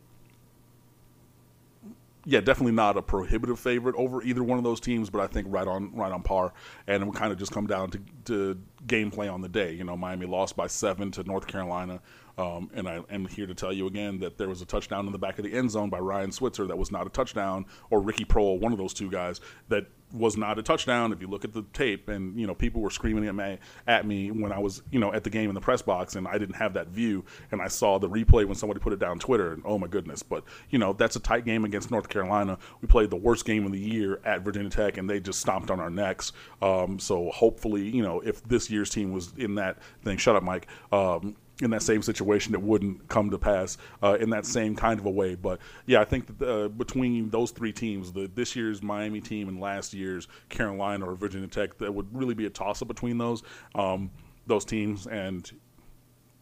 yeah, 2.24 2.40
definitely 2.40 2.72
not 2.72 2.96
a 2.96 3.02
prohibitive 3.02 3.58
favorite 3.58 3.96
over 3.96 4.22
either 4.22 4.42
one 4.42 4.58
of 4.58 4.64
those 4.64 4.80
teams, 4.80 5.10
but 5.10 5.20
I 5.20 5.26
think 5.26 5.46
right 5.50 5.66
on 5.66 5.94
right 5.94 6.12
on 6.12 6.22
par. 6.22 6.52
And 6.86 7.02
it 7.02 7.06
would 7.06 7.16
kind 7.16 7.32
of 7.32 7.38
just 7.38 7.52
come 7.52 7.66
down 7.66 7.90
to, 7.90 8.00
to 8.26 8.60
gameplay 8.86 9.32
on 9.32 9.40
the 9.40 9.48
day. 9.48 9.72
You 9.72 9.84
know, 9.84 9.96
Miami 9.96 10.26
lost 10.26 10.56
by 10.56 10.66
seven 10.66 11.10
to 11.12 11.24
North 11.24 11.46
Carolina. 11.46 12.00
Um, 12.38 12.70
and 12.74 12.88
I 12.88 13.00
am 13.10 13.26
here 13.26 13.46
to 13.46 13.54
tell 13.54 13.72
you 13.72 13.86
again 13.86 14.18
that 14.20 14.38
there 14.38 14.48
was 14.48 14.62
a 14.62 14.64
touchdown 14.64 15.06
in 15.06 15.12
the 15.12 15.18
back 15.18 15.38
of 15.38 15.44
the 15.44 15.52
end 15.52 15.70
zone 15.70 15.90
by 15.90 15.98
Ryan 15.98 16.32
Switzer 16.32 16.66
that 16.66 16.78
was 16.78 16.90
not 16.90 17.06
a 17.06 17.10
touchdown, 17.10 17.66
or 17.90 18.00
Ricky 18.00 18.24
Proehl, 18.24 18.58
one 18.58 18.72
of 18.72 18.78
those 18.78 18.94
two 18.94 19.10
guys, 19.10 19.40
that 19.68 19.86
was 20.12 20.36
not 20.36 20.58
a 20.58 20.62
touchdown. 20.62 21.12
If 21.12 21.20
you 21.20 21.26
look 21.26 21.44
at 21.44 21.52
the 21.52 21.62
tape, 21.72 22.08
and 22.08 22.38
you 22.38 22.46
know 22.46 22.54
people 22.54 22.80
were 22.80 22.90
screaming 22.90 23.26
at 23.26 23.34
me 23.34 23.58
at 23.86 24.06
me 24.06 24.30
when 24.30 24.52
I 24.52 24.58
was 24.58 24.82
you 24.90 24.98
know 24.98 25.12
at 25.12 25.24
the 25.24 25.30
game 25.30 25.48
in 25.48 25.54
the 25.54 25.60
press 25.60 25.82
box, 25.82 26.16
and 26.16 26.26
I 26.28 26.38
didn't 26.38 26.56
have 26.56 26.74
that 26.74 26.88
view, 26.88 27.24
and 27.50 27.60
I 27.60 27.68
saw 27.68 27.98
the 27.98 28.08
replay 28.08 28.44
when 28.44 28.54
somebody 28.54 28.80
put 28.80 28.92
it 28.92 28.98
down 28.98 29.18
Twitter, 29.18 29.52
and 29.52 29.62
oh 29.64 29.78
my 29.78 29.86
goodness! 29.86 30.22
But 30.22 30.44
you 30.70 30.78
know 30.78 30.92
that's 30.92 31.16
a 31.16 31.20
tight 31.20 31.44
game 31.44 31.64
against 31.64 31.90
North 31.90 32.08
Carolina. 32.08 32.58
We 32.80 32.88
played 32.88 33.10
the 33.10 33.16
worst 33.16 33.44
game 33.44 33.66
of 33.66 33.72
the 33.72 33.78
year 33.78 34.20
at 34.24 34.42
Virginia 34.42 34.70
Tech, 34.70 34.98
and 34.98 35.08
they 35.08 35.20
just 35.20 35.40
stomped 35.40 35.70
on 35.70 35.80
our 35.80 35.90
necks. 35.90 36.32
Um, 36.60 36.98
so 36.98 37.30
hopefully, 37.30 37.88
you 37.88 38.02
know, 38.02 38.20
if 38.20 38.42
this 38.44 38.70
year's 38.70 38.90
team 38.90 39.12
was 39.12 39.32
in 39.36 39.54
that 39.56 39.78
thing, 40.02 40.16
shut 40.16 40.36
up, 40.36 40.42
Mike. 40.42 40.66
Um, 40.90 41.36
in 41.62 41.70
that 41.70 41.82
same 41.82 42.02
situation, 42.02 42.54
it 42.54 42.60
wouldn't 42.60 43.08
come 43.08 43.30
to 43.30 43.38
pass 43.38 43.78
uh, 44.02 44.16
in 44.20 44.30
that 44.30 44.44
same 44.44 44.74
kind 44.74 44.98
of 44.98 45.06
a 45.06 45.10
way. 45.10 45.36
But 45.36 45.60
yeah, 45.86 46.00
I 46.00 46.04
think 46.04 46.38
that 46.38 46.48
uh, 46.48 46.68
between 46.68 47.30
those 47.30 47.52
three 47.52 47.72
teams, 47.72 48.12
the 48.12 48.30
this 48.34 48.56
year's 48.56 48.82
Miami 48.82 49.20
team 49.20 49.48
and 49.48 49.60
last 49.60 49.94
year's 49.94 50.26
Carolina 50.48 51.08
or 51.08 51.14
Virginia 51.14 51.48
Tech, 51.48 51.78
that 51.78 51.94
would 51.94 52.14
really 52.14 52.34
be 52.34 52.46
a 52.46 52.50
toss 52.50 52.82
up 52.82 52.88
between 52.88 53.16
those 53.16 53.42
um, 53.76 54.10
those 54.46 54.64
teams. 54.64 55.06
And 55.06 55.50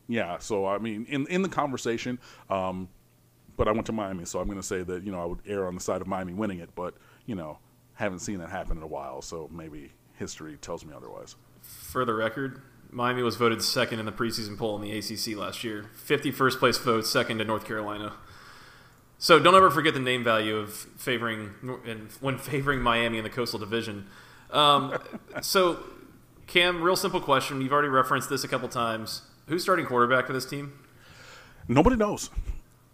yeah, 0.08 0.38
so 0.38 0.66
I 0.66 0.78
mean, 0.78 1.06
in 1.08 1.26
in 1.26 1.42
the 1.42 1.48
conversation. 1.48 2.18
Um, 2.48 2.88
but 3.56 3.68
I 3.68 3.72
went 3.72 3.84
to 3.86 3.92
Miami, 3.92 4.24
so 4.24 4.38
I'm 4.40 4.46
going 4.46 4.58
to 4.58 4.66
say 4.66 4.82
that 4.84 5.04
you 5.04 5.12
know 5.12 5.20
I 5.20 5.26
would 5.26 5.40
err 5.46 5.66
on 5.66 5.74
the 5.74 5.82
side 5.82 6.00
of 6.00 6.06
Miami 6.06 6.32
winning 6.32 6.60
it. 6.60 6.70
But 6.74 6.94
you 7.26 7.34
know, 7.34 7.58
haven't 7.92 8.20
seen 8.20 8.38
that 8.38 8.48
happen 8.48 8.78
in 8.78 8.82
a 8.82 8.86
while, 8.86 9.20
so 9.20 9.50
maybe 9.52 9.92
history 10.14 10.56
tells 10.62 10.82
me 10.86 10.94
otherwise. 10.96 11.36
For 11.60 12.06
the 12.06 12.14
record, 12.14 12.62
Miami 12.92 13.22
was 13.22 13.36
voted 13.36 13.62
second 13.62 14.00
in 14.00 14.06
the 14.06 14.12
preseason 14.12 14.58
poll 14.58 14.80
in 14.80 14.82
the 14.82 14.98
ACC 14.98 15.36
last 15.36 15.62
year. 15.62 15.86
51st 16.06 16.58
place 16.58 16.78
vote, 16.78 17.06
second 17.06 17.38
to 17.38 17.44
North 17.44 17.64
Carolina. 17.64 18.14
So 19.18 19.38
don't 19.38 19.54
ever 19.54 19.70
forget 19.70 19.94
the 19.94 20.00
name 20.00 20.24
value 20.24 20.56
of 20.56 20.72
favoring 20.72 21.50
and 21.86 22.10
when 22.20 22.38
favoring 22.38 22.80
Miami 22.80 23.18
in 23.18 23.24
the 23.24 23.30
Coastal 23.30 23.58
Division. 23.58 24.06
Um, 24.50 24.98
so, 25.42 25.84
Cam, 26.46 26.82
real 26.82 26.96
simple 26.96 27.20
question. 27.20 27.60
You've 27.60 27.72
already 27.72 27.88
referenced 27.88 28.28
this 28.28 28.44
a 28.44 28.48
couple 28.48 28.68
times. 28.68 29.22
Who's 29.46 29.62
starting 29.62 29.86
quarterback 29.86 30.26
for 30.26 30.32
this 30.32 30.46
team? 30.46 30.72
Nobody 31.68 31.96
knows. 31.96 32.30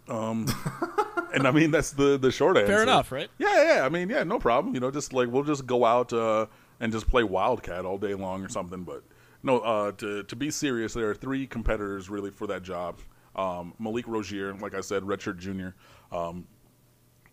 Um, 0.09 0.47
and 1.35 1.47
I 1.47 1.51
mean 1.51 1.71
that's 1.71 1.91
the 1.91 2.17
the 2.19 2.31
short 2.31 2.57
answer. 2.57 2.73
Fair 2.73 2.83
enough, 2.83 3.11
right? 3.11 3.29
Yeah, 3.39 3.75
yeah. 3.75 3.87
I 3.87 3.89
mean, 3.89 4.09
yeah, 4.09 4.23
no 4.23 4.39
problem. 4.39 4.75
You 4.75 4.81
know, 4.81 4.91
just 4.91 5.13
like 5.13 5.29
we'll 5.29 5.43
just 5.45 5.67
go 5.67 5.85
out 5.85 6.13
uh, 6.13 6.47
and 6.81 6.93
just 6.93 7.09
play 7.09 7.25
wildcat 7.25 7.85
all 7.85 7.99
day 7.99 8.15
long 8.15 8.45
or 8.45 8.49
something. 8.49 8.83
But 8.83 9.03
no, 9.47 9.61
uh, 9.61 9.93
to 9.93 10.25
to 10.25 10.37
be 10.37 10.51
serious, 10.51 10.93
there 10.93 11.09
are 11.09 11.15
three 11.15 11.47
competitors 11.47 12.11
really 12.11 12.31
for 12.31 12.49
that 12.49 12.63
job. 12.63 12.99
Um, 13.37 13.75
Malik 13.79 14.09
Rosier, 14.09 14.55
like 14.55 14.75
I 14.75 14.81
said, 14.81 15.05
redshirt 15.05 15.39
junior. 15.39 15.77
Um, 16.11 16.47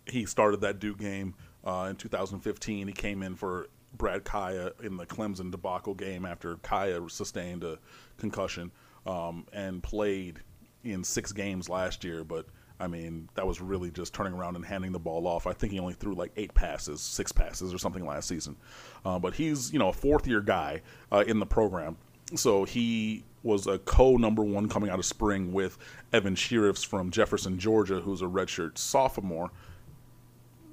he 0.06 0.24
started 0.24 0.60
that 0.60 0.78
Duke 0.78 0.98
game 0.98 1.34
uh, 1.64 1.88
in 1.90 1.96
2015. 1.96 2.86
He 2.86 2.92
came 2.92 3.22
in 3.22 3.34
for 3.34 3.68
Brad 3.96 4.24
Kaaya 4.24 4.72
in 4.82 4.96
the 4.96 5.06
Clemson 5.06 5.50
debacle 5.50 5.94
game 5.94 6.24
after 6.24 6.56
Kaaya 6.56 7.10
sustained 7.10 7.64
a 7.64 7.78
concussion 8.16 8.70
um, 9.06 9.46
and 9.52 9.82
played 9.82 10.40
in 10.84 11.02
six 11.02 11.32
games 11.32 11.68
last 11.68 12.04
year, 12.04 12.22
but 12.22 12.46
I 12.78 12.86
mean, 12.88 13.28
that 13.34 13.46
was 13.46 13.60
really 13.60 13.90
just 13.90 14.12
turning 14.12 14.34
around 14.34 14.56
and 14.56 14.64
handing 14.64 14.92
the 14.92 14.98
ball 14.98 15.26
off. 15.26 15.46
I 15.46 15.52
think 15.52 15.72
he 15.72 15.78
only 15.78 15.94
threw 15.94 16.14
like 16.14 16.32
eight 16.36 16.52
passes, 16.54 17.00
six 17.00 17.30
passes, 17.30 17.72
or 17.72 17.78
something 17.78 18.04
last 18.04 18.28
season. 18.28 18.56
Uh, 19.04 19.18
but 19.18 19.34
he's, 19.34 19.72
you 19.72 19.78
know, 19.78 19.88
a 19.88 19.92
fourth 19.92 20.26
year 20.26 20.40
guy 20.40 20.82
uh, 21.12 21.24
in 21.26 21.38
the 21.38 21.46
program. 21.46 21.96
So 22.34 22.64
he 22.64 23.24
was 23.42 23.66
a 23.66 23.78
co 23.78 24.16
number 24.16 24.42
one 24.42 24.68
coming 24.68 24.90
out 24.90 24.98
of 24.98 25.04
spring 25.04 25.52
with 25.52 25.78
Evan 26.12 26.34
Shirreffs 26.34 26.84
from 26.84 27.10
Jefferson, 27.10 27.58
Georgia, 27.58 28.00
who's 28.00 28.22
a 28.22 28.26
redshirt 28.26 28.78
sophomore. 28.78 29.50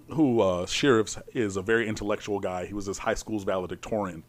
Who 0.10 0.42
uh, 0.42 0.66
Shirreffs 0.66 1.22
is 1.34 1.56
a 1.56 1.62
very 1.62 1.88
intellectual 1.88 2.40
guy. 2.40 2.66
He 2.66 2.74
was 2.74 2.86
his 2.86 2.98
high 2.98 3.14
school's 3.14 3.44
valedictorian 3.44 4.24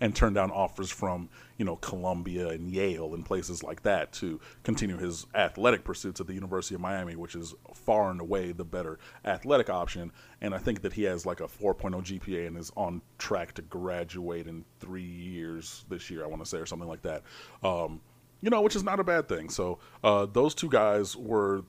and 0.00 0.14
turned 0.14 0.34
down 0.34 0.50
offers 0.50 0.90
from 0.90 1.28
you 1.56 1.64
know 1.64 1.76
Columbia 1.76 2.48
and 2.48 2.70
Yale 2.70 3.14
and 3.14 3.24
places 3.24 3.62
like 3.62 3.82
that 3.82 4.12
to 4.12 4.40
continue 4.62 4.96
his 4.96 5.26
athletic 5.34 5.84
pursuits 5.84 6.20
at 6.20 6.26
the 6.26 6.34
University 6.34 6.74
of 6.74 6.80
Miami, 6.80 7.16
which 7.16 7.34
is 7.34 7.54
far 7.74 8.10
and 8.10 8.20
away 8.20 8.52
the 8.52 8.64
better 8.64 8.98
athletic 9.24 9.70
option. 9.70 10.12
And 10.40 10.54
I 10.54 10.58
think 10.58 10.82
that 10.82 10.92
he 10.92 11.04
has 11.04 11.24
like 11.24 11.40
a 11.40 11.46
4.0 11.46 11.94
GPA 12.02 12.46
and 12.46 12.58
is 12.58 12.72
on 12.76 13.02
track 13.18 13.54
to 13.54 13.62
graduate 13.62 14.46
in 14.46 14.64
three 14.80 15.02
years 15.02 15.84
this 15.88 16.10
year, 16.10 16.24
I 16.24 16.26
want 16.26 16.42
to 16.42 16.48
say, 16.48 16.58
or 16.58 16.66
something 16.66 16.88
like 16.88 17.02
that. 17.02 17.22
Um, 17.62 18.00
you 18.42 18.50
know, 18.50 18.60
which 18.60 18.76
is 18.76 18.84
not 18.84 19.00
a 19.00 19.04
bad 19.04 19.28
thing. 19.28 19.48
So 19.48 19.78
uh, 20.04 20.26
those 20.26 20.54
two 20.54 20.68
guys 20.68 21.16
were 21.16 21.64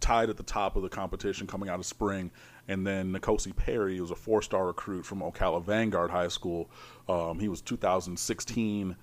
tied 0.00 0.30
at 0.30 0.36
the 0.36 0.42
top 0.42 0.76
of 0.76 0.82
the 0.82 0.88
competition 0.88 1.46
coming 1.46 1.68
out 1.68 1.78
of 1.78 1.86
spring. 1.86 2.30
And 2.68 2.86
then 2.86 3.12
N'Kosi 3.12 3.54
Perry 3.54 4.00
was 4.00 4.10
a 4.10 4.16
four 4.16 4.42
star 4.42 4.66
recruit 4.66 5.04
from 5.04 5.20
Ocala 5.20 5.62
Vanguard 5.62 6.10
High 6.10 6.28
School. 6.28 6.68
Um, 7.08 7.38
he 7.38 7.48
was 7.48 7.60
2016 7.60 8.96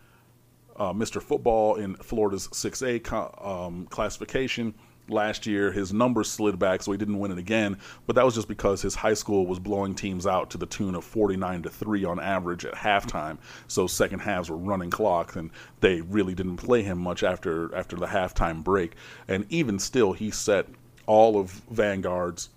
uh, 0.75 0.93
Mr. 0.93 1.22
Football 1.22 1.75
in 1.75 1.96
Florida's 1.96 2.48
6A 2.50 3.46
um, 3.46 3.88
classification. 3.88 4.74
Last 5.10 5.46
year, 5.46 5.70
his 5.70 5.91
numbers 5.91 6.32
slid 6.32 6.58
back, 6.58 6.82
so 6.82 6.93
he 6.93 6.98
didn't 6.98 7.20
win 7.20 7.32
it 7.32 7.38
again. 7.38 7.77
But 8.08 8.15
that 8.15 8.24
was 8.24 8.36
just 8.36 8.48
because 8.48 8.82
his 8.82 8.96
high 8.96 9.13
school 9.13 9.46
was 9.46 9.60
blowing 9.60 9.96
teams 9.96 10.25
out 10.25 10.50
to 10.51 10.58
the 10.58 10.65
tune 10.65 10.96
of 10.96 11.03
49 11.03 11.63
to 11.63 11.70
3 11.70 12.05
on 12.05 12.20
average 12.22 12.63
at 12.65 12.74
halftime. 12.74 13.38
So 13.67 13.86
second 13.86 14.20
halves 14.20 14.50
were 14.50 14.58
running 14.58 14.89
clock, 14.89 15.36
and 15.36 15.51
they 15.82 16.00
really 16.00 16.34
didn't 16.34 16.55
play 16.55 16.84
him 16.84 17.00
much 17.00 17.22
after 17.22 17.75
after 17.75 17.98
the 17.98 18.05
halftime 18.05 18.63
break. 18.63 18.93
And 19.27 19.46
even 19.50 19.77
still, 19.77 20.13
he 20.13 20.32
set 20.32 20.67
all 21.05 21.38
of 21.38 21.51
Vanguard's 21.70 22.50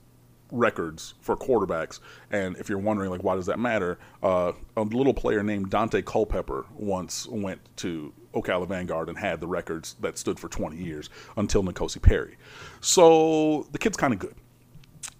records 0.51 1.15
for 1.21 1.37
quarterbacks. 1.37 2.01
And 2.31 2.57
if 2.57 2.69
you're 2.69 2.79
wondering, 2.79 3.11
like, 3.11 3.23
why 3.23 3.35
does 3.35 3.47
that 3.47 3.59
matter? 3.59 3.99
Uh, 4.23 4.53
a 4.77 4.83
little 4.83 5.15
player 5.15 5.43
named 5.43 5.71
Daunte 5.71 6.05
Culpepper 6.05 6.67
once 6.75 7.27
went 7.27 7.61
to 7.77 8.13
Ocala 8.35 8.69
Vanguard 8.69 9.09
and 9.09 9.19
had 9.19 9.41
the 9.41 9.47
records 9.47 9.97
that 10.01 10.19
stood 10.19 10.39
for 10.39 10.49
20 10.49 10.77
years 10.77 11.11
until 11.37 11.63
N'Kosi 11.63 12.01
Perry. 12.01 12.37
So 12.81 13.67
the 13.73 13.79
kid's 13.79 13.97
kind 13.97 14.13
of 14.13 14.19
good. 14.19 14.35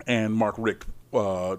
And 0.07 0.33
Mark 0.33 0.55
Richt 0.59 0.87
uh, 1.13 1.57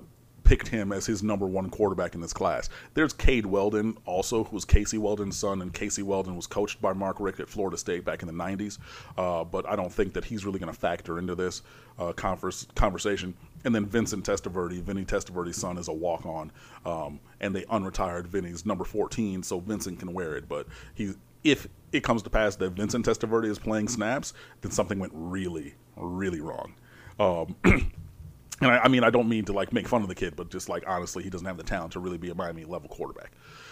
picked 0.47 0.69
him 0.69 0.93
as 0.93 1.05
his 1.05 1.21
number 1.21 1.45
one 1.45 1.69
quarterback 1.69 2.15
in 2.15 2.21
this 2.21 2.31
class. 2.31 2.69
There's 2.93 3.11
Cade 3.11 3.45
Weldon, 3.45 3.97
also, 4.05 4.45
who 4.45 4.55
was 4.55 4.63
Casey 4.63 4.97
Weldon's 4.97 5.35
son, 5.35 5.61
and 5.61 5.73
Casey 5.73 6.03
Weldon 6.03 6.37
was 6.37 6.47
coached 6.47 6.81
by 6.81 6.93
Mark 6.93 7.19
Richt 7.19 7.41
at 7.41 7.49
Florida 7.49 7.77
State 7.77 8.05
back 8.05 8.21
in 8.21 8.27
the 8.27 8.33
90s. 8.33 8.77
Uh, 9.17 9.43
but 9.43 9.67
I 9.67 9.75
don't 9.75 9.91
think 9.91 10.13
that 10.13 10.23
he's 10.23 10.45
really 10.45 10.57
going 10.57 10.71
to 10.71 10.79
factor 10.79 11.19
into 11.19 11.35
this 11.35 11.63
uh, 11.99 12.13
converse, 12.13 12.65
conversation. 12.75 13.33
And 13.65 13.75
then 13.75 13.85
Vincent 13.85 14.25
Testaverde, 14.25 14.81
Vinny 14.81 15.03
Testaverde's 15.03 15.57
son, 15.57 15.77
is 15.77 15.89
a 15.89 15.93
walk 15.93 16.25
on, 16.25 16.53
um, 16.85 17.19
and 17.41 17.53
they 17.53 17.63
unretired 17.63 18.27
Vinny's 18.27 18.65
number 18.65 18.85
14, 18.85 19.43
so 19.43 19.59
Vincent 19.59 19.99
can 19.99 20.13
wear 20.13 20.37
it. 20.37 20.47
But 20.47 20.67
he, 20.95 21.13
if 21.43 21.67
it 21.91 22.03
comes 22.03 22.23
to 22.23 22.29
pass 22.29 22.55
that 22.55 22.69
Vincent 22.69 23.05
Testaverde 23.05 23.49
is 23.49 23.59
playing 23.59 23.89
snaps, 23.89 24.33
then 24.61 24.71
something 24.71 24.97
went 24.97 25.11
really, 25.13 25.75
really 25.97 26.39
wrong. 26.39 26.73
Um, 27.19 27.55
and 28.61 28.71
I, 28.71 28.79
I, 28.79 28.87
mean, 28.87 29.03
I 29.03 29.09
don't 29.09 29.29
mean 29.29 29.45
to 29.45 29.53
like 29.53 29.71
make 29.73 29.87
fun 29.87 30.01
of 30.01 30.07
the 30.07 30.15
kid, 30.15 30.35
but 30.35 30.49
just 30.49 30.69
like 30.69 30.83
honestly, 30.87 31.23
he 31.23 31.29
doesn't 31.29 31.47
have 31.47 31.57
the 31.57 31.63
talent 31.63 31.93
to 31.93 31.99
really 31.99 32.17
be 32.17 32.29
a 32.29 32.35
Miami 32.35 32.65
level 32.65 32.89
quarterback. 32.89 33.31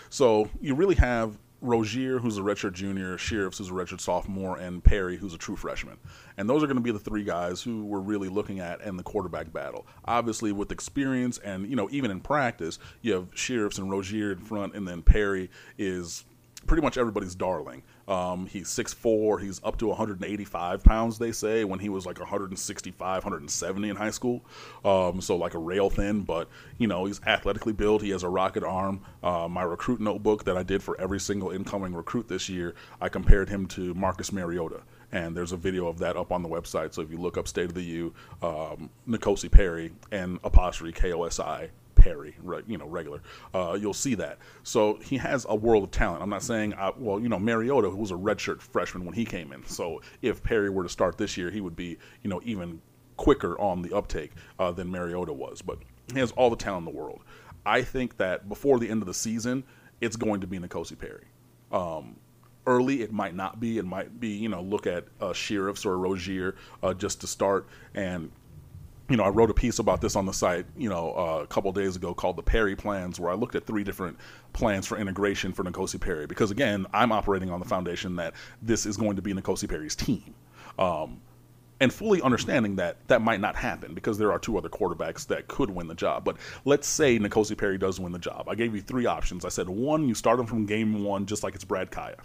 So 0.10 0.50
you 0.62 0.76
really 0.76 0.96
have 0.96 1.38
Rosier, 1.62 2.20
who's 2.20 2.38
a 2.38 2.42
redshirt 2.42 2.74
junior, 2.74 3.18
Shirreffs, 3.18 3.58
who's 3.58 3.70
a 3.70 3.74
redshirt 3.74 4.00
sophomore, 4.00 4.58
and 4.58 4.84
Perry, 4.84 5.18
who's 5.18 5.34
a 5.34 5.38
true 5.38 5.56
freshman. 5.56 5.98
And 6.38 6.50
those 6.50 6.62
are 6.62 6.68
going 6.68 6.78
to 6.78 6.84
be 6.84 6.92
the 6.92 7.00
three 7.00 7.24
guys 7.24 7.62
who 7.62 7.84
we're 7.86 8.00
really 8.00 8.30
looking 8.30 8.60
at 8.60 8.82
in 8.82 8.98
the 8.98 9.04
quarterback 9.04 9.52
battle. 9.52 9.88
Obviously, 10.06 10.52
with 10.52 10.72
experience 10.72 11.38
and 11.40 11.68
you 11.68 11.76
know 11.76 11.90
even 11.92 12.12
in 12.12 12.20
practice, 12.20 12.80
you 13.02 13.14
have 13.14 13.32
Shirreffs 13.32 13.80
and 13.80 13.90
Rosier 13.90 14.32
in 14.32 14.40
front, 14.40 14.76
and 14.76 14.88
then 14.88 15.02
Perry 15.02 15.50
is 15.78 16.26
pretty 16.68 16.84
much 16.84 16.98
everybody's 16.98 17.36
darling. 17.36 17.84
Um, 18.08 18.46
he's 18.46 18.68
6'4", 18.68 19.42
he's 19.42 19.62
up 19.64 19.78
to 19.78 19.88
185 19.88 20.84
pounds, 20.84 21.18
they 21.18 21.32
say, 21.32 21.64
when 21.64 21.80
he 21.80 21.90
was 21.90 22.06
like 22.06 22.20
165, 22.20 23.24
170 23.24 23.90
in 23.90 23.96
high 23.96 24.12
school. 24.12 24.44
Um, 24.84 25.22
so 25.22 25.36
like 25.36 25.54
a 25.54 25.60
rail 25.60 25.90
thin, 25.90 26.22
but, 26.22 26.48
you 26.78 26.88
know, 26.88 27.06
he's 27.06 27.22
athletically 27.26 27.74
built. 27.74 28.02
He 28.02 28.12
has 28.12 28.24
a 28.24 28.30
rocket 28.30 28.64
arm. 28.64 29.02
Uh, 29.24 29.48
my 29.48 29.64
recruit 29.64 30.00
notebook 30.00 30.44
that 30.46 30.58
I 30.58 30.64
did 30.64 30.84
for 30.84 31.00
every 31.00 31.20
single 31.20 31.52
incoming 31.52 31.94
recruit 31.94 32.28
this 32.28 32.50
year, 32.50 32.76
I 33.02 33.10
compared 33.10 33.50
him 33.50 33.66
to 33.68 33.94
Marcus 33.94 34.32
Mariota 34.32 34.82
and 35.12 35.36
there's 35.36 35.52
a 35.52 35.58
video 35.58 35.88
of 35.88 36.00
that 36.00 36.18
up 36.18 36.32
on 36.32 36.44
the 36.44 36.50
website. 36.50 36.94
So 36.94 37.02
if 37.02 37.10
you 37.10 37.18
look 37.18 37.38
up 37.38 37.48
State 37.48 37.66
of 37.66 37.74
the 37.74 37.84
U, 37.84 38.14
um, 38.42 38.90
N'Kosi 39.08 39.50
Perry 39.50 39.94
and 40.12 40.40
apostrophe 40.44 40.92
K 40.92 41.14
I 42.06 42.10
Perry, 42.10 42.36
you 42.68 42.78
know, 42.78 42.86
regular, 42.86 43.22
uh, 43.54 43.78
you'll 43.80 43.94
see 43.94 44.16
that. 44.16 44.38
So 44.64 45.00
he 45.04 45.18
has 45.18 45.46
a 45.50 45.56
world 45.56 45.84
of 45.84 45.92
talent. 45.92 46.22
I'm 46.22 46.30
not 46.30 46.44
saying, 46.44 46.74
uh, 46.76 46.92
well, 46.98 47.20
you 47.20 47.30
know, 47.30 47.40
Mariota, 47.40 47.90
who 47.90 47.98
was 47.98 48.12
a 48.12 48.16
redshirt 48.16 48.62
freshman 48.62 49.06
when 49.06 49.14
he 49.14 49.26
came 49.26 49.52
in. 49.52 49.66
So 49.66 50.02
if 50.22 50.44
Perry 50.44 50.70
were 50.70 50.84
to 50.84 50.90
start 50.90 51.18
this 51.18 51.36
year, 51.36 51.50
he 51.50 51.62
would 51.62 51.76
be, 51.76 51.98
you 52.22 52.30
know, 52.30 52.42
even 52.44 52.82
quicker 53.18 53.60
on 53.60 53.82
the 53.82 53.96
uptake 53.96 54.34
uh, 54.60 54.72
than 54.72 54.92
Mariota 54.92 55.34
was. 55.34 55.62
But 55.62 55.80
he 56.14 56.20
has 56.20 56.32
all 56.34 56.50
the 56.50 56.56
talent 56.56 56.88
in 56.88 56.94
the 56.94 57.00
world. 57.00 57.22
I 57.66 57.82
think 57.82 58.18
that 58.18 58.48
before 58.48 58.78
the 58.78 58.90
end 58.90 59.02
of 59.02 59.08
the 59.08 59.14
season, 59.14 59.64
it's 60.00 60.16
going 60.16 60.42
to 60.42 60.48
be 60.48 60.60
N'Kosi 60.60 60.98
Perry. 60.98 61.26
Um, 61.72 62.18
early 62.68 63.02
it 63.02 63.12
might 63.12 63.36
not 63.36 63.60
be. 63.60 63.80
It 63.80 63.86
might 63.86 64.20
be, 64.20 64.30
you 64.30 64.50
know, 64.50 64.62
look 64.62 64.86
at 64.86 65.06
uh, 65.20 65.30
Shirreffs 65.30 65.86
or 65.86 65.98
Rosier 65.98 66.56
uh, 66.84 66.94
just 66.94 67.22
to 67.22 67.28
start 67.28 67.68
and 67.96 68.32
you 69.10 69.18
know, 69.18 69.24
I 69.24 69.30
wrote 69.30 69.52
a 69.52 69.54
piece 69.54 69.80
about 69.80 70.02
this 70.02 70.16
on 70.16 70.26
the 70.26 70.34
site, 70.34 70.66
you 70.76 70.90
know, 70.90 71.14
uh, 71.16 71.44
a 71.44 71.48
couple 71.48 71.72
days 71.72 71.96
ago 71.96 72.14
called 72.14 72.38
the 72.38 72.44
Perry 72.44 72.76
plans, 72.76 73.20
where 73.20 73.32
I 73.32 73.36
looked 73.36 73.56
at 73.56 73.66
three 73.66 73.84
different 73.84 74.18
plans 74.54 74.88
for 74.88 74.98
integration 74.98 75.54
for 75.54 75.64
N'Kosi 75.64 76.00
Perry. 76.00 76.26
Because 76.26 76.50
again, 76.50 76.88
I'm 76.94 77.12
operating 77.12 77.52
on 77.52 77.60
the 77.60 77.66
foundation 77.66 78.16
that 78.16 78.34
this 78.62 78.86
is 78.86 78.98
going 78.98 79.16
to 79.16 79.22
be 79.22 79.34
N'Kosi 79.34 79.70
Perry's 79.70 79.96
team. 79.96 80.34
Um, 80.80 81.22
and 81.80 81.94
fully 81.94 82.22
understanding 82.22 82.78
that 82.78 82.98
that 83.08 83.22
might 83.22 83.42
not 83.42 83.56
happen 83.56 83.94
because 83.94 84.18
there 84.18 84.32
are 84.32 84.40
two 84.40 84.58
other 84.58 84.70
quarterbacks 84.70 85.28
that 85.28 85.48
could 85.48 85.70
win 85.70 85.88
the 85.88 85.96
job. 85.96 86.24
But 86.24 86.38
let's 86.64 86.88
say 86.88 87.20
N'Kosi 87.20 87.58
Perry 87.58 87.78
does 87.78 88.00
win 88.00 88.12
the 88.12 88.20
job. 88.20 88.48
I 88.50 88.56
gave 88.56 88.74
you 88.74 88.82
three 88.82 89.06
options. 89.06 89.46
I 89.46 89.50
said, 89.50 89.70
one, 89.70 90.08
you 90.08 90.16
start 90.16 90.40
him 90.40 90.46
from 90.46 90.66
game 90.66 91.04
one 91.04 91.26
just 91.26 91.44
like 91.44 91.54
it's 91.54 91.66
Brad 91.66 91.92
Kaaya. 91.92 92.18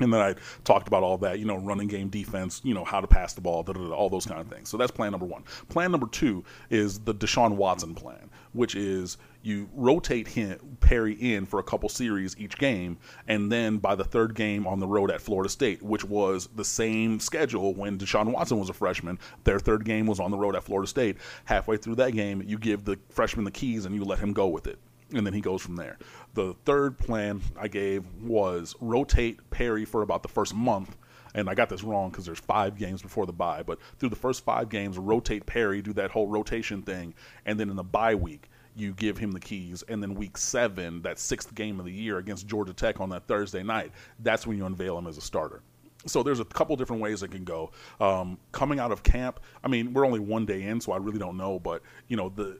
And 0.00 0.12
then 0.12 0.20
I 0.20 0.34
talked 0.64 0.88
about 0.88 1.02
all 1.02 1.18
that, 1.18 1.38
you 1.38 1.44
know, 1.44 1.56
running 1.56 1.88
game 1.88 2.08
defense, 2.08 2.60
you 2.64 2.74
know, 2.74 2.84
how 2.84 3.00
to 3.00 3.06
pass 3.06 3.34
the 3.34 3.40
ball, 3.40 3.62
da, 3.62 3.72
da, 3.72 3.80
da, 3.80 3.94
all 3.94 4.08
those 4.08 4.26
kind 4.26 4.40
of 4.40 4.48
things. 4.48 4.68
So 4.68 4.76
that's 4.76 4.90
plan 4.90 5.12
number 5.12 5.26
one. 5.26 5.44
Plan 5.68 5.90
number 5.90 6.06
two 6.06 6.44
is 6.70 7.00
the 7.00 7.14
Deshaun 7.14 7.56
Watson 7.56 7.94
plan, 7.94 8.30
which 8.52 8.74
is 8.74 9.18
you 9.42 9.68
rotate 9.74 10.28
him, 10.28 10.76
Perry 10.80 11.14
in 11.14 11.46
for 11.46 11.60
a 11.60 11.62
couple 11.62 11.88
series 11.88 12.36
each 12.38 12.58
game, 12.58 12.98
and 13.26 13.50
then 13.50 13.78
by 13.78 13.94
the 13.94 14.04
third 14.04 14.34
game 14.34 14.66
on 14.66 14.80
the 14.80 14.86
road 14.86 15.10
at 15.10 15.20
Florida 15.20 15.48
State, 15.48 15.82
which 15.82 16.04
was 16.04 16.48
the 16.56 16.64
same 16.64 17.20
schedule 17.20 17.74
when 17.74 17.98
Deshaun 17.98 18.32
Watson 18.32 18.58
was 18.58 18.68
a 18.68 18.74
freshman, 18.74 19.18
their 19.44 19.58
third 19.58 19.84
game 19.84 20.06
was 20.06 20.20
on 20.20 20.30
the 20.30 20.36
road 20.36 20.56
at 20.56 20.64
Florida 20.64 20.86
State. 20.86 21.16
Halfway 21.44 21.78
through 21.78 21.96
that 21.96 22.12
game, 22.12 22.42
you 22.46 22.58
give 22.58 22.84
the 22.84 22.98
freshman 23.08 23.44
the 23.44 23.50
keys 23.50 23.86
and 23.86 23.94
you 23.94 24.04
let 24.04 24.18
him 24.18 24.32
go 24.32 24.46
with 24.46 24.66
it 24.66 24.78
and 25.14 25.26
then 25.26 25.32
he 25.32 25.40
goes 25.40 25.62
from 25.62 25.76
there. 25.76 25.98
The 26.34 26.54
third 26.64 26.98
plan 26.98 27.40
I 27.58 27.68
gave 27.68 28.04
was 28.22 28.74
rotate 28.80 29.38
Perry 29.50 29.84
for 29.84 30.02
about 30.02 30.22
the 30.22 30.28
first 30.28 30.54
month. 30.54 30.96
And 31.32 31.48
I 31.48 31.54
got 31.54 31.68
this 31.68 31.84
wrong 31.84 32.10
because 32.10 32.26
there's 32.26 32.40
five 32.40 32.76
games 32.76 33.02
before 33.02 33.24
the 33.24 33.32
bye, 33.32 33.62
but 33.62 33.78
through 33.98 34.08
the 34.08 34.16
first 34.16 34.44
five 34.44 34.68
games, 34.68 34.98
rotate 34.98 35.46
Perry, 35.46 35.80
do 35.80 35.92
that 35.92 36.10
whole 36.10 36.26
rotation 36.26 36.82
thing, 36.82 37.14
and 37.46 37.58
then 37.58 37.70
in 37.70 37.76
the 37.76 37.84
bye 37.84 38.16
week, 38.16 38.48
you 38.74 38.92
give 38.94 39.16
him 39.16 39.30
the 39.30 39.38
keys. 39.38 39.84
And 39.88 40.02
then 40.02 40.14
week 40.14 40.36
seven, 40.36 41.02
that 41.02 41.20
sixth 41.20 41.54
game 41.54 41.78
of 41.78 41.86
the 41.86 41.92
year 41.92 42.18
against 42.18 42.48
Georgia 42.48 42.72
Tech 42.72 43.00
on 43.00 43.10
that 43.10 43.28
Thursday 43.28 43.62
night, 43.62 43.92
that's 44.20 44.44
when 44.44 44.56
you 44.56 44.66
unveil 44.66 44.98
him 44.98 45.06
as 45.06 45.18
a 45.18 45.20
starter. 45.20 45.62
So 46.06 46.22
there's 46.22 46.40
a 46.40 46.44
couple 46.44 46.74
different 46.76 47.02
ways 47.02 47.22
it 47.22 47.30
can 47.30 47.44
go. 47.44 47.72
Um, 48.00 48.38
coming 48.52 48.80
out 48.80 48.90
of 48.90 49.02
camp, 49.02 49.38
I 49.62 49.68
mean, 49.68 49.92
we're 49.92 50.06
only 50.06 50.20
one 50.20 50.46
day 50.46 50.62
in, 50.62 50.80
so 50.80 50.92
I 50.92 50.96
really 50.96 51.18
don't 51.18 51.36
know. 51.36 51.58
But 51.58 51.82
you 52.08 52.16
know, 52.16 52.30
the 52.30 52.58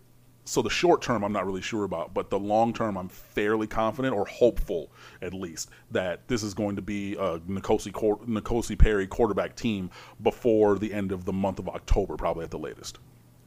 so 0.51 0.63
the 0.63 0.71
short 0.71 1.01
term 1.01 1.23
I'm 1.23 1.33
not 1.33 1.47
really 1.47 1.63
sure 1.63 1.85
about, 1.85 2.13
but 2.13 2.29
the 2.29 2.39
long 2.39 2.73
term 2.73 2.99
I'm 2.99 3.09
fairly 3.09 3.69
confident 3.69 4.13
or 4.15 4.27
hopeful 4.27 4.91
at 5.23 5.33
least 5.33 5.71
that 5.93 6.27
this 6.27 6.43
is 6.43 6.55
going 6.55 6.75
to 6.75 6.83
be 6.83 7.15
a 7.15 7.39
N'Kosi, 7.39 7.93
N'Kosi 7.93 8.77
Perry 8.77 9.07
quarterback 9.07 9.55
team 9.55 9.91
before 10.25 10.77
the 10.77 10.93
end 10.93 11.13
of 11.13 11.25
the 11.25 11.33
month 11.33 11.61
of 11.61 11.69
October, 11.69 12.17
probably 12.17 12.43
at 12.43 12.51
the 12.51 12.59
latest. 12.59 12.99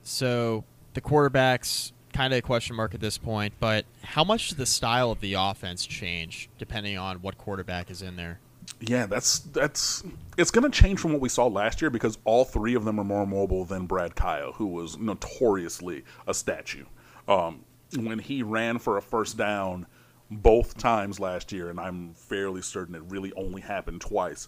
So 0.03 0.63
the 0.93 1.01
quarterbacks 1.01 1.91
kind 2.13 2.31
of 2.31 2.39
a 2.39 2.41
question 2.41 2.77
mark 2.77 2.93
at 2.93 3.01
this 3.01 3.17
point, 3.17 3.53
but 3.59 3.83
how 4.03 4.23
much 4.23 4.49
does 4.49 4.57
the 4.57 4.65
style 4.65 5.11
of 5.11 5.19
the 5.19 5.33
offense 5.33 5.85
change 5.85 6.49
depending 6.57 6.97
on 6.97 7.17
what 7.17 7.37
quarterback 7.37 7.91
is 7.91 8.01
in 8.01 8.15
there? 8.15 8.39
Yeah, 8.79 9.05
that's 9.05 9.39
that's 9.39 10.03
it's 10.37 10.51
going 10.51 10.69
to 10.69 10.81
change 10.81 10.99
from 10.99 11.11
what 11.11 11.21
we 11.21 11.29
saw 11.29 11.47
last 11.47 11.81
year 11.81 11.89
because 11.89 12.17
all 12.25 12.45
three 12.45 12.75
of 12.75 12.85
them 12.85 12.99
are 12.99 13.03
more 13.03 13.25
mobile 13.25 13.65
than 13.65 13.85
Brad 13.87 14.15
Kaaya, 14.15 14.53
who 14.53 14.67
was 14.67 14.97
notoriously 14.97 16.03
a 16.27 16.33
statue. 16.33 16.85
Um, 17.27 17.63
when 17.97 18.19
he 18.19 18.43
ran 18.43 18.79
for 18.79 18.97
a 18.97 19.01
first 19.01 19.37
down 19.37 19.85
both 20.29 20.77
times 20.77 21.19
last 21.19 21.51
year, 21.51 21.69
and 21.69 21.79
I'm 21.79 22.13
fairly 22.13 22.61
certain 22.61 22.95
it 22.95 23.03
really 23.07 23.31
only 23.33 23.61
happened 23.61 24.01
twice. 24.01 24.47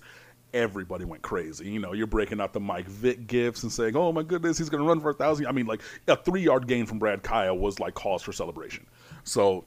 Everybody 0.53 1.05
went 1.05 1.21
crazy. 1.21 1.69
You 1.69 1.79
know, 1.79 1.93
you're 1.93 2.07
breaking 2.07 2.39
out 2.39 2.53
the 2.53 2.59
Mike 2.59 2.87
Vick 2.87 3.27
gifts 3.27 3.63
and 3.63 3.71
saying, 3.71 3.95
"Oh 3.95 4.11
my 4.11 4.23
goodness, 4.23 4.57
he's 4.57 4.69
going 4.69 4.81
to 4.81 4.87
run 4.87 4.99
for 4.99 5.09
a 5.09 5.13
thousand. 5.13 5.47
I 5.47 5.51
mean, 5.51 5.65
like 5.65 5.81
a 6.07 6.15
three 6.15 6.41
yard 6.41 6.67
gain 6.67 6.85
from 6.85 6.97
Brad 6.97 7.23
Kaaya 7.23 7.53
was 7.57 7.79
like 7.79 7.93
cause 7.93 8.21
for 8.21 8.31
celebration. 8.31 8.85
So 9.23 9.65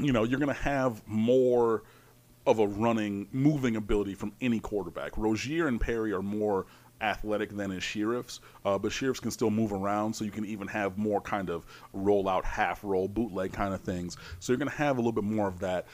you 0.00 0.12
know, 0.12 0.24
you're 0.24 0.38
going 0.38 0.54
to 0.54 0.62
have 0.62 1.06
more 1.06 1.82
of 2.46 2.58
a 2.60 2.66
running, 2.66 3.28
moving 3.32 3.76
ability 3.76 4.14
from 4.14 4.32
any 4.40 4.60
quarterback. 4.60 5.16
Rosier 5.18 5.68
and 5.68 5.80
Perry 5.80 6.12
are 6.12 6.22
more 6.22 6.66
athletic 7.00 7.56
than 7.56 7.70
his 7.70 7.82
Shirreffs, 7.82 8.40
uh, 8.64 8.78
but 8.78 8.92
Shirreffs 8.92 9.20
can 9.20 9.30
still 9.30 9.50
move 9.50 9.72
around, 9.72 10.14
so 10.14 10.24
you 10.24 10.30
can 10.30 10.44
even 10.44 10.68
have 10.68 10.98
more 10.98 11.20
kind 11.20 11.50
of 11.50 11.66
roll 11.92 12.28
out, 12.28 12.44
half 12.44 12.82
roll, 12.82 13.08
bootleg 13.08 13.52
kind 13.52 13.74
of 13.74 13.80
things. 13.80 14.16
So 14.40 14.52
you're 14.52 14.58
going 14.58 14.70
to 14.70 14.76
have 14.76 14.96
a 14.96 15.00
little 15.00 15.12
bit 15.12 15.24
more 15.24 15.48
of 15.48 15.60
that. 15.60 15.86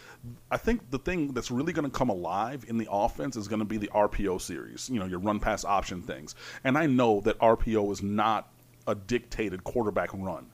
I 0.50 0.56
think 0.56 0.90
the 0.90 0.98
thing 0.98 1.32
that's 1.32 1.50
really 1.50 1.72
going 1.72 1.90
to 1.90 1.96
come 1.96 2.08
alive 2.08 2.64
in 2.68 2.78
the 2.78 2.88
offense 2.90 3.36
is 3.36 3.48
going 3.48 3.60
to 3.60 3.64
be 3.64 3.76
the 3.76 3.90
RPO 3.94 4.40
series, 4.40 4.88
you 4.90 4.98
know, 4.98 5.06
your 5.06 5.20
run 5.20 5.40
pass 5.40 5.64
option 5.64 6.02
things. 6.02 6.34
And 6.64 6.78
I 6.78 6.86
know 6.86 7.20
that 7.22 7.38
RPO 7.38 7.92
is 7.92 8.02
not 8.02 8.52
a 8.86 8.94
dictated 8.94 9.64
quarterback 9.64 10.10
run, 10.12 10.46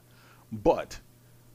but 0.51 0.99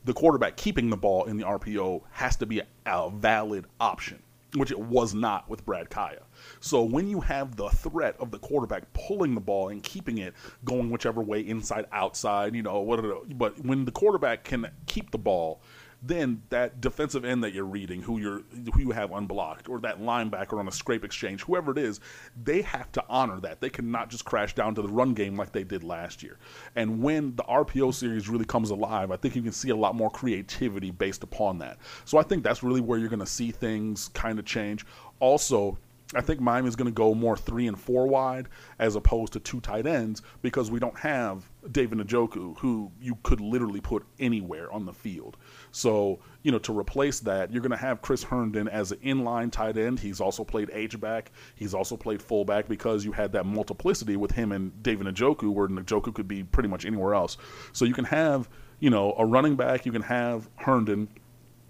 the 0.05 0.13
quarterback 0.13 0.57
keeping 0.57 0.89
the 0.89 0.97
ball 0.97 1.25
in 1.25 1.37
the 1.37 1.45
RPO 1.45 2.03
has 2.13 2.37
to 2.37 2.47
be 2.47 2.61
a, 2.61 2.67
a 2.87 3.11
valid 3.11 3.67
option 3.81 4.23
which 4.55 4.71
it 4.71 4.79
was 4.79 5.15
not 5.15 5.49
with 5.49 5.65
Brad 5.65 5.91
Kaaya. 5.91 6.23
So 6.61 6.83
when 6.83 7.09
you 7.09 7.21
have 7.21 7.57
the 7.57 7.69
threat 7.69 8.17
of 8.19 8.31
the 8.31 8.39
quarterback 8.39 8.93
pulling 8.93 9.35
the 9.35 9.41
ball 9.41 9.69
and 9.69 9.83
keeping 9.83 10.19
it 10.19 10.35
going 10.65 10.91
whichever 10.91 11.23
way, 11.23 11.41
inside, 11.41 11.87
outside, 11.93 12.55
you 12.55 12.63
know, 12.63 12.81
what, 12.81 13.01
but 13.39 13.65
when 13.65 13.85
the 13.85 13.93
quarterback 13.93 14.45
can 14.45 14.69
keep 14.87 15.11
the 15.11 15.19
ball 15.19 15.61
then 16.03 16.43
that 16.51 16.81
defensive 16.81 17.25
end 17.25 17.43
that 17.45 17.53
you're 17.53 17.65
reading, 17.65 18.03
who 18.03 18.19
you're 18.19 18.43
who 18.75 18.81
you 18.81 18.91
have 18.91 19.13
unblocked, 19.13 19.69
or 19.69 19.81
that 19.81 20.01
linebacker 20.01 20.59
on 20.59 20.69
a 20.69 20.73
scrape 20.73 21.05
exchange, 21.05 21.43
whoever 21.43 21.73
it 21.73 21.79
is, 21.79 22.01
they 22.45 22.63
have 22.63 22.91
to 22.93 23.05
honor 23.09 23.41
that. 23.41 23.61
They 23.61 23.71
cannot 23.71 24.11
just 24.11 24.25
crash 24.25 24.55
down 24.55 24.75
to 24.75 24.83
the 24.83 24.89
run 24.89 25.15
game 25.15 25.37
like 25.37 25.53
they 25.53 25.65
did 25.65 25.83
last 25.83 26.23
year. 26.23 26.39
And 26.75 27.03
when 27.03 27.35
the 27.37 27.45
RPO 27.45 27.95
series 27.95 28.29
really 28.29 28.45
comes 28.45 28.71
alive, 28.71 29.11
I 29.11 29.17
think 29.17 29.35
you 29.37 29.43
can 29.43 29.53
see 29.53 29.71
a 29.71 29.77
lot 29.77 29.95
more 29.95 30.11
creativity 30.11 30.91
based 30.91 31.23
upon 31.23 31.59
that. 31.59 31.79
So 32.05 32.19
I 32.19 32.23
think 32.23 32.43
that's 32.45 32.63
really 32.63 32.81
where 32.81 32.99
you're 32.99 33.09
going 33.09 33.21
to 33.21 33.27
see 33.27 33.51
things 33.51 34.09
kind 34.09 34.39
of 34.39 34.45
change. 34.45 34.85
Also, 35.21 35.79
I 36.15 36.21
think 36.21 36.41
Miami's 36.41 36.77
going 36.77 36.87
to 36.87 36.95
go 36.95 37.15
more 37.15 37.37
three 37.37 37.67
and 37.67 37.79
four 37.79 38.07
wide 38.07 38.49
as 38.79 38.95
opposed 38.95 39.33
to 39.33 39.41
two 39.41 39.61
tight 39.61 39.87
ends 39.87 40.23
because 40.41 40.71
we 40.71 40.79
don't 40.79 40.97
have 40.99 41.51
David 41.73 41.99
Njoku, 41.99 42.57
who 42.59 42.93
you 43.01 43.19
could 43.25 43.41
literally 43.41 43.81
put 43.81 44.05
anywhere 44.21 44.71
on 44.73 44.87
the 44.87 44.93
field. 44.93 45.37
So, 45.73 46.21
you 46.43 46.53
know, 46.53 46.61
to 46.61 46.79
replace 46.79 47.19
that, 47.21 47.53
you're 47.53 47.63
going 47.63 47.73
to 47.73 47.77
have 47.77 48.03
Chris 48.03 48.23
Herndon 48.23 48.69
as 48.69 48.93
an 48.93 48.99
inline 48.99 49.51
tight 49.51 49.77
end. 49.77 49.99
He's 49.99 50.21
also 50.21 50.45
played 50.45 50.71
H 50.73 50.99
back. 51.01 51.33
He's 51.57 51.75
also 51.75 51.97
played 51.97 52.23
fullback 52.23 52.69
because 52.69 53.05
you 53.05 53.11
had 53.11 53.33
that 53.33 53.45
multiplicity 53.45 54.17
with 54.17 54.31
him 54.31 54.53
and 54.53 54.81
David 54.85 55.09
Njoku, 55.09 55.53
where 55.53 55.67
Njoku 55.67 56.15
could 56.15 56.29
be 56.29 56.45
pretty 56.45 56.69
much 56.69 56.87
anywhere 56.87 57.15
else. 57.15 57.37
So 57.73 57.85
you 57.85 57.95
can 57.95 58.05
have, 58.05 58.49
you 58.79 58.91
know, 58.91 59.13
a 59.19 59.27
running 59.27 59.57
back. 59.57 59.85
You 59.85 59.93
can 59.93 60.03
have 60.03 60.49
Herndon 60.55 61.09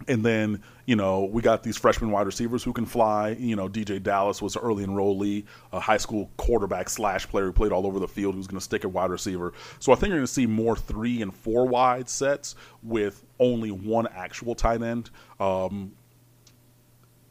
and 0.09 0.25
then, 0.25 0.63
you 0.85 0.95
know, 0.95 1.25
we 1.25 1.43
got 1.43 1.63
these 1.63 1.77
freshman 1.77 2.11
wide 2.11 2.27
receivers 2.27 2.63
who 2.63 2.73
can 2.73 2.87
fly. 2.87 3.31
You 3.31 3.57
know, 3.57 3.69
DJ 3.69 4.03
Dallas 4.03 4.41
was 4.41 4.55
an 4.57 4.63
early 4.63 4.87
enrollee, 4.87 5.45
a 5.73 5.81
high 5.81 5.97
school 5.97 6.31
quarterback 6.37 6.89
slash 6.89 7.29
player 7.29 7.47
who 7.47 7.53
played 7.53 7.73
all 7.73 7.87
over 7.87 7.99
the 7.99 8.09
field 8.09 8.35
who's 8.35 8.47
going 8.47 8.59
to 8.59 8.65
stick 8.65 8.85
at 8.85 8.93
wide 8.93 9.11
receiver. 9.11 9.53
So 9.79 9.93
I 9.93 9.97
think 9.97 10.11
you're 10.11 10.19
going 10.19 10.27
to 10.27 10.33
see 10.33 10.47
more 10.47 10.77
three 10.77 11.23
and 11.23 11.35
four 11.35 11.67
wide 11.67 12.09
sets 12.09 12.55
with 12.83 13.25
only 13.39 13.71
one 13.71 14.07
actual 14.09 14.55
tight 14.55 14.83
end. 14.83 15.11
Um, 15.41 15.93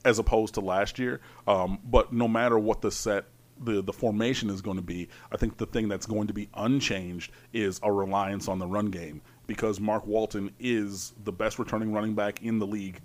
as 0.04 0.20
opposed 0.20 0.54
to 0.54 0.62
last 0.62 1.00
year, 1.00 1.20
um, 1.48 1.80
but 1.84 2.14
no 2.14 2.28
matter 2.28 2.60
what 2.60 2.80
the 2.80 2.92
set 2.92 3.26
the 3.60 3.82
the 3.82 3.94
formation 3.94 4.50
is 4.50 4.62
going 4.62 4.78
to 4.78 4.84
be, 4.84 5.10
I 5.32 5.38
think 5.38 5.58
the 5.58 5.66
thing 5.66 5.88
that's 5.88 6.06
going 6.06 6.28
to 6.28 6.34
be 6.34 6.48
unchanged 6.54 7.32
is 7.54 7.80
a 7.82 7.92
reliance 7.92 8.48
on 8.48 8.60
the 8.60 8.68
run 8.68 8.92
game 8.92 9.22
because 9.48 9.80
Mark 9.80 10.06
Walton 10.06 10.52
is 10.60 11.14
the 11.24 11.32
best 11.32 11.60
returning 11.60 11.94
running 11.94 12.16
back 12.16 12.42
in 12.44 12.60
the 12.60 12.68
league. 12.68 13.02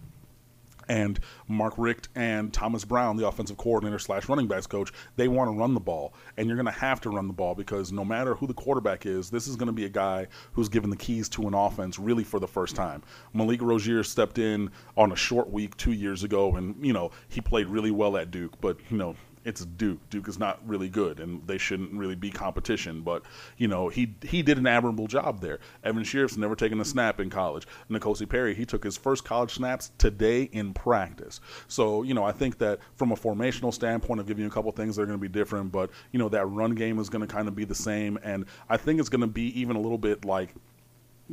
And 0.89 1.21
Mark 1.47 1.75
Richt 1.77 2.09
and 2.17 2.53
Thomas 2.53 2.85
Brown, 2.85 3.17
the 3.17 3.29
offensive 3.29 3.57
coordinator 3.57 4.01
slash 4.01 4.29
running 4.29 4.49
backs 4.49 4.67
coach, 4.67 4.93
they 5.15 5.29
want 5.29 5.49
to 5.49 5.57
run 5.57 5.73
the 5.73 5.79
ball. 5.79 6.15
And 6.37 6.49
you're 6.49 6.57
going 6.57 6.67
to 6.67 6.73
have 6.73 7.01
to 7.03 7.11
run 7.11 7.29
the 7.29 7.33
ball 7.33 7.55
because 7.55 7.93
no 7.93 8.05
matter 8.05 8.35
who 8.35 8.49
the 8.49 8.55
quarterback 8.55 9.07
is, 9.07 9.31
this 9.31 9.47
is 9.47 9.55
going 9.55 9.69
to 9.69 9.73
be 9.73 9.85
a 9.85 9.91
guy 9.91 10.27
who's 10.53 10.69
given 10.69 10.91
the 10.91 10.97
keys 10.97 11.29
to 11.29 11.47
an 11.47 11.55
offense 11.55 12.01
really 12.01 12.25
for 12.25 12.41
the 12.41 12.49
first 12.49 12.75
time. 12.75 13.05
Malik 13.33 13.63
Rosier 13.63 14.03
stepped 14.03 14.39
in 14.39 14.69
on 14.97 15.13
a 15.13 15.17
short 15.17 15.49
week 15.49 15.77
two 15.77 15.93
years 15.93 16.25
ago, 16.25 16.57
and, 16.57 16.75
you 16.85 16.93
know, 16.93 17.13
he 17.29 17.41
played 17.41 17.69
really 17.69 17.93
well 17.93 18.17
at 18.17 18.33
Duke, 18.33 18.61
but, 18.61 18.77
you 18.91 18.97
know, 18.97 19.15
it's 19.45 19.65
Duke. 19.65 19.99
Duke 20.11 20.29
is 20.29 20.39
not 20.39 20.61
really 20.67 20.89
good, 20.89 21.21
and 21.21 21.47
they 21.47 21.59
shouldn't 21.59 21.93
really 21.95 22.15
be 22.15 22.31
competition. 22.31 23.03
But 23.03 23.23
you 23.57 23.69
know, 23.69 23.89
he 23.89 24.15
he 24.23 24.43
did 24.43 24.59
an 24.59 24.67
admirable 24.67 25.07
job 25.07 25.41
there. 25.41 25.61
Evan 25.85 26.03
Shirreffs 26.03 26.37
never 26.37 26.55
taken 26.55 26.81
a 26.81 26.85
snap 26.85 27.21
in 27.21 27.31
college. 27.31 27.67
N'Kosi 27.91 28.29
Perry, 28.29 28.55
he 28.55 28.67
took 28.67 28.85
his 28.85 28.97
first 28.97 29.25
college 29.25 29.55
snaps 29.55 29.93
today 29.99 30.45
in 30.53 30.75
practice. 30.75 31.41
So 31.69 32.03
you 32.03 32.15
know, 32.15 32.25
I 32.25 32.33
think 32.33 32.59
that 32.59 32.81
from 32.97 33.13
a 33.13 33.17
formational 33.17 33.73
standpoint, 33.73 34.21
of 34.21 34.27
giving 34.27 34.43
you 34.43 34.49
a 34.49 34.53
couple 34.53 34.71
things 34.73 34.97
that 34.97 35.03
are 35.03 35.07
going 35.07 35.19
to 35.19 35.23
be 35.23 35.29
different, 35.29 35.73
but 35.73 35.91
you 36.13 36.19
know, 36.19 36.29
that 36.29 36.47
run 36.47 36.75
game 36.75 36.99
is 36.99 37.09
going 37.09 37.27
to 37.27 37.33
kind 37.33 37.49
of 37.49 37.55
be 37.55 37.65
the 37.65 37.75
same, 37.75 38.19
and 38.23 38.45
I 38.69 38.77
think 38.77 39.01
it's 39.01 39.09
going 39.09 39.23
to 39.23 39.27
be 39.27 39.59
even 39.61 39.77
a 39.77 39.81
little 39.81 39.99
bit 39.99 40.25
like 40.25 40.55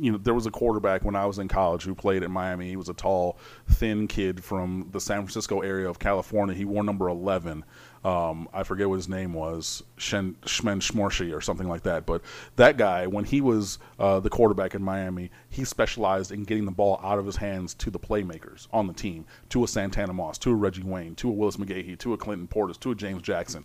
you 0.00 0.12
know, 0.12 0.18
there 0.18 0.34
was 0.34 0.46
a 0.46 0.50
quarterback 0.50 1.04
when 1.04 1.16
I 1.16 1.26
was 1.26 1.38
in 1.38 1.48
college 1.48 1.82
who 1.82 1.94
played 1.94 2.22
at 2.22 2.30
Miami. 2.30 2.68
He 2.68 2.76
was 2.76 2.88
a 2.88 2.94
tall, 2.94 3.38
thin 3.68 4.06
kid 4.06 4.42
from 4.42 4.88
the 4.92 5.00
San 5.00 5.18
Francisco 5.18 5.60
area 5.60 5.88
of 5.88 5.98
California. 5.98 6.54
He 6.54 6.64
wore 6.64 6.84
number 6.84 7.08
11. 7.08 7.64
Um, 8.04 8.48
I 8.52 8.62
forget 8.62 8.88
what 8.88 8.96
his 8.96 9.08
name 9.08 9.32
was, 9.32 9.82
Shen, 9.96 10.36
Shmen 10.42 10.80
Shmorshi 10.80 11.36
or 11.36 11.40
something 11.40 11.68
like 11.68 11.82
that. 11.82 12.06
But 12.06 12.22
that 12.56 12.76
guy, 12.76 13.06
when 13.06 13.24
he 13.24 13.40
was 13.40 13.78
uh, 13.98 14.20
the 14.20 14.30
quarterback 14.30 14.74
in 14.74 14.82
Miami, 14.82 15.30
he 15.50 15.64
specialized 15.64 16.30
in 16.30 16.44
getting 16.44 16.64
the 16.64 16.70
ball 16.70 17.00
out 17.02 17.18
of 17.18 17.26
his 17.26 17.36
hands 17.36 17.74
to 17.74 17.90
the 17.90 17.98
playmakers 17.98 18.68
on 18.72 18.86
the 18.86 18.92
team, 18.92 19.26
to 19.50 19.64
a 19.64 19.68
Santana 19.68 20.12
Moss, 20.12 20.38
to 20.38 20.50
a 20.50 20.54
Reggie 20.54 20.84
Wayne, 20.84 21.16
to 21.16 21.28
a 21.28 21.32
Willis 21.32 21.56
McGahee, 21.56 21.98
to 21.98 22.12
a 22.12 22.16
Clinton 22.16 22.46
Portis, 22.46 22.78
to 22.80 22.92
a 22.92 22.94
James 22.94 23.22
Jackson. 23.22 23.64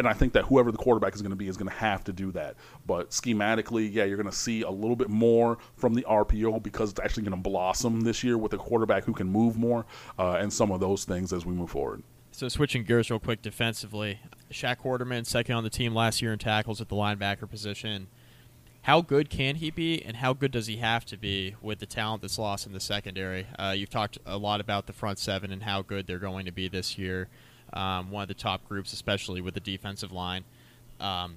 And 0.00 0.08
I 0.08 0.14
think 0.14 0.32
that 0.32 0.46
whoever 0.46 0.72
the 0.72 0.78
quarterback 0.78 1.14
is 1.14 1.20
going 1.20 1.30
to 1.30 1.36
be 1.36 1.46
is 1.46 1.58
going 1.58 1.68
to 1.68 1.76
have 1.76 2.04
to 2.04 2.12
do 2.12 2.32
that. 2.32 2.56
But 2.86 3.10
schematically, 3.10 3.92
yeah, 3.92 4.04
you're 4.04 4.16
going 4.16 4.30
to 4.30 4.36
see 4.36 4.62
a 4.62 4.70
little 4.70 4.96
bit 4.96 5.10
more 5.10 5.58
from 5.76 5.92
the 5.92 6.06
RPO 6.08 6.62
because 6.62 6.90
it's 6.90 7.00
actually 7.00 7.24
going 7.24 7.36
to 7.36 7.50
blossom 7.50 8.00
this 8.00 8.24
year 8.24 8.38
with 8.38 8.54
a 8.54 8.56
quarterback 8.56 9.04
who 9.04 9.12
can 9.12 9.26
move 9.26 9.58
more 9.58 9.84
uh, 10.18 10.38
and 10.40 10.50
some 10.50 10.70
of 10.70 10.80
those 10.80 11.04
things 11.04 11.34
as 11.34 11.44
we 11.44 11.52
move 11.52 11.70
forward. 11.70 12.02
So 12.32 12.48
switching 12.48 12.82
gears 12.84 13.10
real 13.10 13.18
quick 13.18 13.42
defensively, 13.42 14.20
Shaq 14.50 14.78
Quarterman 14.78 15.26
second 15.26 15.56
on 15.56 15.64
the 15.64 15.70
team 15.70 15.94
last 15.94 16.22
year 16.22 16.32
in 16.32 16.38
tackles 16.38 16.80
at 16.80 16.88
the 16.88 16.96
linebacker 16.96 17.50
position. 17.50 18.06
How 18.84 19.02
good 19.02 19.28
can 19.28 19.56
he 19.56 19.70
be, 19.70 20.02
and 20.02 20.16
how 20.16 20.32
good 20.32 20.52
does 20.52 20.66
he 20.66 20.78
have 20.78 21.04
to 21.06 21.18
be 21.18 21.56
with 21.60 21.80
the 21.80 21.86
talent 21.86 22.22
that's 22.22 22.38
lost 22.38 22.66
in 22.66 22.72
the 22.72 22.80
secondary? 22.80 23.46
Uh, 23.58 23.74
you've 23.76 23.90
talked 23.90 24.16
a 24.24 24.38
lot 24.38 24.62
about 24.62 24.86
the 24.86 24.94
front 24.94 25.18
seven 25.18 25.52
and 25.52 25.64
how 25.64 25.82
good 25.82 26.06
they're 26.06 26.18
going 26.18 26.46
to 26.46 26.52
be 26.52 26.68
this 26.68 26.96
year. 26.96 27.28
Um, 27.72 28.10
one 28.10 28.22
of 28.22 28.28
the 28.28 28.34
top 28.34 28.66
groups, 28.68 28.92
especially 28.92 29.40
with 29.40 29.54
the 29.54 29.60
defensive 29.60 30.12
line. 30.12 30.44
Um, 31.00 31.36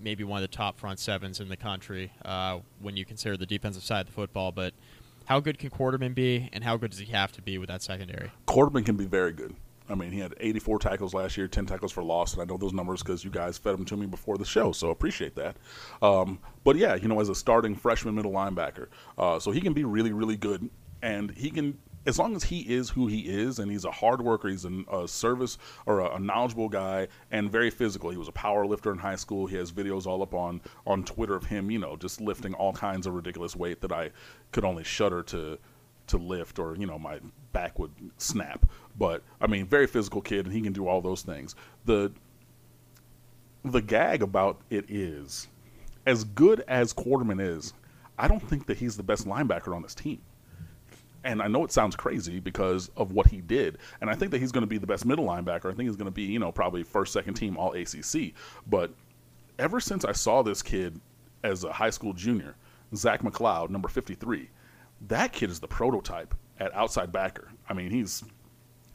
maybe 0.00 0.24
one 0.24 0.42
of 0.42 0.50
the 0.50 0.56
top 0.56 0.78
front 0.78 0.98
sevens 0.98 1.40
in 1.40 1.48
the 1.48 1.56
country 1.56 2.12
uh, 2.24 2.58
when 2.80 2.96
you 2.96 3.04
consider 3.04 3.36
the 3.36 3.46
defensive 3.46 3.82
side 3.82 4.00
of 4.00 4.06
the 4.06 4.12
football. 4.12 4.52
But 4.52 4.74
how 5.26 5.40
good 5.40 5.58
can 5.58 5.70
Quarterman 5.70 6.14
be, 6.14 6.48
and 6.52 6.64
how 6.64 6.76
good 6.76 6.90
does 6.90 6.98
he 6.98 7.12
have 7.12 7.32
to 7.32 7.42
be 7.42 7.58
with 7.58 7.68
that 7.68 7.82
secondary? 7.82 8.30
Quarterman 8.46 8.84
can 8.84 8.96
be 8.96 9.06
very 9.06 9.32
good. 9.32 9.54
I 9.88 9.94
mean, 9.94 10.10
he 10.10 10.20
had 10.20 10.34
84 10.38 10.78
tackles 10.78 11.12
last 11.12 11.36
year, 11.36 11.48
10 11.48 11.66
tackles 11.66 11.92
for 11.92 12.02
loss, 12.02 12.32
and 12.32 12.42
I 12.42 12.44
know 12.44 12.56
those 12.56 12.72
numbers 12.72 13.02
because 13.02 13.24
you 13.24 13.30
guys 13.30 13.58
fed 13.58 13.74
them 13.74 13.84
to 13.86 13.96
me 13.96 14.06
before 14.06 14.38
the 14.38 14.44
show, 14.44 14.72
so 14.72 14.90
appreciate 14.90 15.34
that. 15.36 15.56
Um, 16.00 16.38
but 16.64 16.76
yeah, 16.76 16.94
you 16.94 17.08
know, 17.08 17.20
as 17.20 17.28
a 17.28 17.34
starting 17.34 17.74
freshman 17.74 18.14
middle 18.14 18.32
linebacker, 18.32 18.86
uh, 19.18 19.38
so 19.38 19.50
he 19.50 19.60
can 19.60 19.72
be 19.72 19.84
really, 19.84 20.12
really 20.12 20.36
good, 20.36 20.68
and 21.02 21.30
he 21.32 21.50
can. 21.50 21.78
As 22.04 22.18
long 22.18 22.34
as 22.34 22.44
he 22.44 22.60
is 22.60 22.90
who 22.90 23.06
he 23.06 23.20
is, 23.20 23.60
and 23.60 23.70
he's 23.70 23.84
a 23.84 23.90
hard 23.90 24.20
worker, 24.20 24.48
he's 24.48 24.64
a, 24.64 25.06
service 25.06 25.56
or 25.86 26.00
a, 26.00 26.16
a, 26.16 26.18
knowledgeable 26.18 26.68
guy, 26.68 27.06
and 27.30 27.50
very 27.50 27.70
physical. 27.70 28.10
He 28.10 28.16
was 28.16 28.28
a 28.28 28.32
power 28.32 28.66
lifter 28.66 28.90
in 28.90 28.98
high 28.98 29.16
school. 29.16 29.46
He 29.46 29.56
has 29.56 29.70
videos 29.70 30.06
all 30.06 30.22
up 30.22 30.34
on 30.34 30.60
on 30.86 31.04
Twitter 31.04 31.36
of 31.36 31.46
him, 31.46 31.70
you 31.70 31.78
know, 31.78 31.96
just 31.96 32.20
lifting 32.20 32.54
all 32.54 32.72
kinds 32.72 33.06
of 33.06 33.14
ridiculous 33.14 33.54
weight 33.54 33.80
that 33.82 33.92
I 33.92 34.10
could 34.50 34.64
only 34.64 34.82
shudder 34.82 35.22
to 35.24 35.58
to 36.08 36.16
lift 36.18 36.58
or 36.58 36.76
you 36.76 36.86
know 36.86 36.98
my 36.98 37.20
back 37.52 37.78
would 37.78 37.92
snap 38.18 38.66
but 38.98 39.22
i 39.40 39.46
mean 39.46 39.66
very 39.66 39.86
physical 39.86 40.20
kid 40.20 40.46
and 40.46 40.54
he 40.54 40.60
can 40.60 40.72
do 40.72 40.88
all 40.88 41.00
those 41.00 41.22
things 41.22 41.54
the 41.84 42.10
the 43.64 43.80
gag 43.80 44.20
about 44.20 44.60
it 44.68 44.84
is 44.88 45.46
as 46.04 46.24
good 46.24 46.64
as 46.66 46.92
quarterman 46.92 47.40
is 47.40 47.72
i 48.18 48.26
don't 48.26 48.42
think 48.48 48.66
that 48.66 48.76
he's 48.76 48.96
the 48.96 49.02
best 49.02 49.26
linebacker 49.26 49.74
on 49.74 49.82
this 49.82 49.94
team 49.94 50.20
and 51.24 51.42
I 51.42 51.48
know 51.48 51.64
it 51.64 51.72
sounds 51.72 51.96
crazy 51.96 52.40
because 52.40 52.90
of 52.96 53.12
what 53.12 53.26
he 53.28 53.40
did. 53.40 53.78
And 54.00 54.10
I 54.10 54.14
think 54.14 54.32
that 54.32 54.38
he's 54.38 54.52
going 54.52 54.62
to 54.62 54.68
be 54.68 54.78
the 54.78 54.86
best 54.86 55.06
middle 55.06 55.24
linebacker. 55.26 55.70
I 55.70 55.74
think 55.74 55.88
he's 55.88 55.96
going 55.96 56.06
to 56.06 56.10
be, 56.10 56.22
you 56.22 56.38
know, 56.38 56.52
probably 56.52 56.82
first, 56.82 57.12
second 57.12 57.34
team 57.34 57.56
all 57.56 57.72
ACC. 57.72 58.32
But 58.66 58.92
ever 59.58 59.80
since 59.80 60.04
I 60.04 60.12
saw 60.12 60.42
this 60.42 60.62
kid 60.62 61.00
as 61.44 61.64
a 61.64 61.72
high 61.72 61.90
school 61.90 62.12
junior, 62.12 62.56
Zach 62.94 63.22
McCloud, 63.22 63.70
number 63.70 63.88
53, 63.88 64.50
that 65.08 65.32
kid 65.32 65.50
is 65.50 65.60
the 65.60 65.68
prototype 65.68 66.34
at 66.58 66.74
outside 66.74 67.12
backer. 67.12 67.50
I 67.68 67.74
mean, 67.74 67.90
he's 67.90 68.24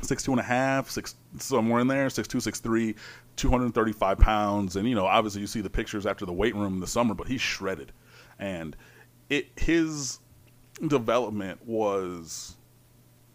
six 0.02 0.24
two 0.24 0.32
and 0.32 0.40
a 0.40 0.44
half, 0.44 0.90
six 0.90 1.16
somewhere 1.40 1.82
in 1.82 1.88
there, 1.88 2.10
six 2.10 2.28
two, 2.28 2.40
six 2.40 2.60
three, 2.60 2.96
two 3.36 3.50
hundred 3.50 3.66
and 3.66 3.76
thirty 3.76 3.92
five 3.92 4.20
pounds, 4.20 4.76
and 4.76 4.88
you 4.88 4.96
know, 4.96 5.06
obviously 5.06 5.42
you 5.42 5.48
see 5.48 5.62
the 5.62 5.70
pictures 5.70 6.06
after 6.06 6.26
the 6.26 6.34
weight 6.34 6.56
room 6.56 6.76
in 6.76 6.80
the 6.80 6.88
summer, 6.88 7.13
but 7.13 7.28
he's 7.28 7.42
shredded, 7.42 7.92
and 8.40 8.76
it 9.30 9.48
his 9.58 10.20
development 10.86 11.66
was 11.66 12.58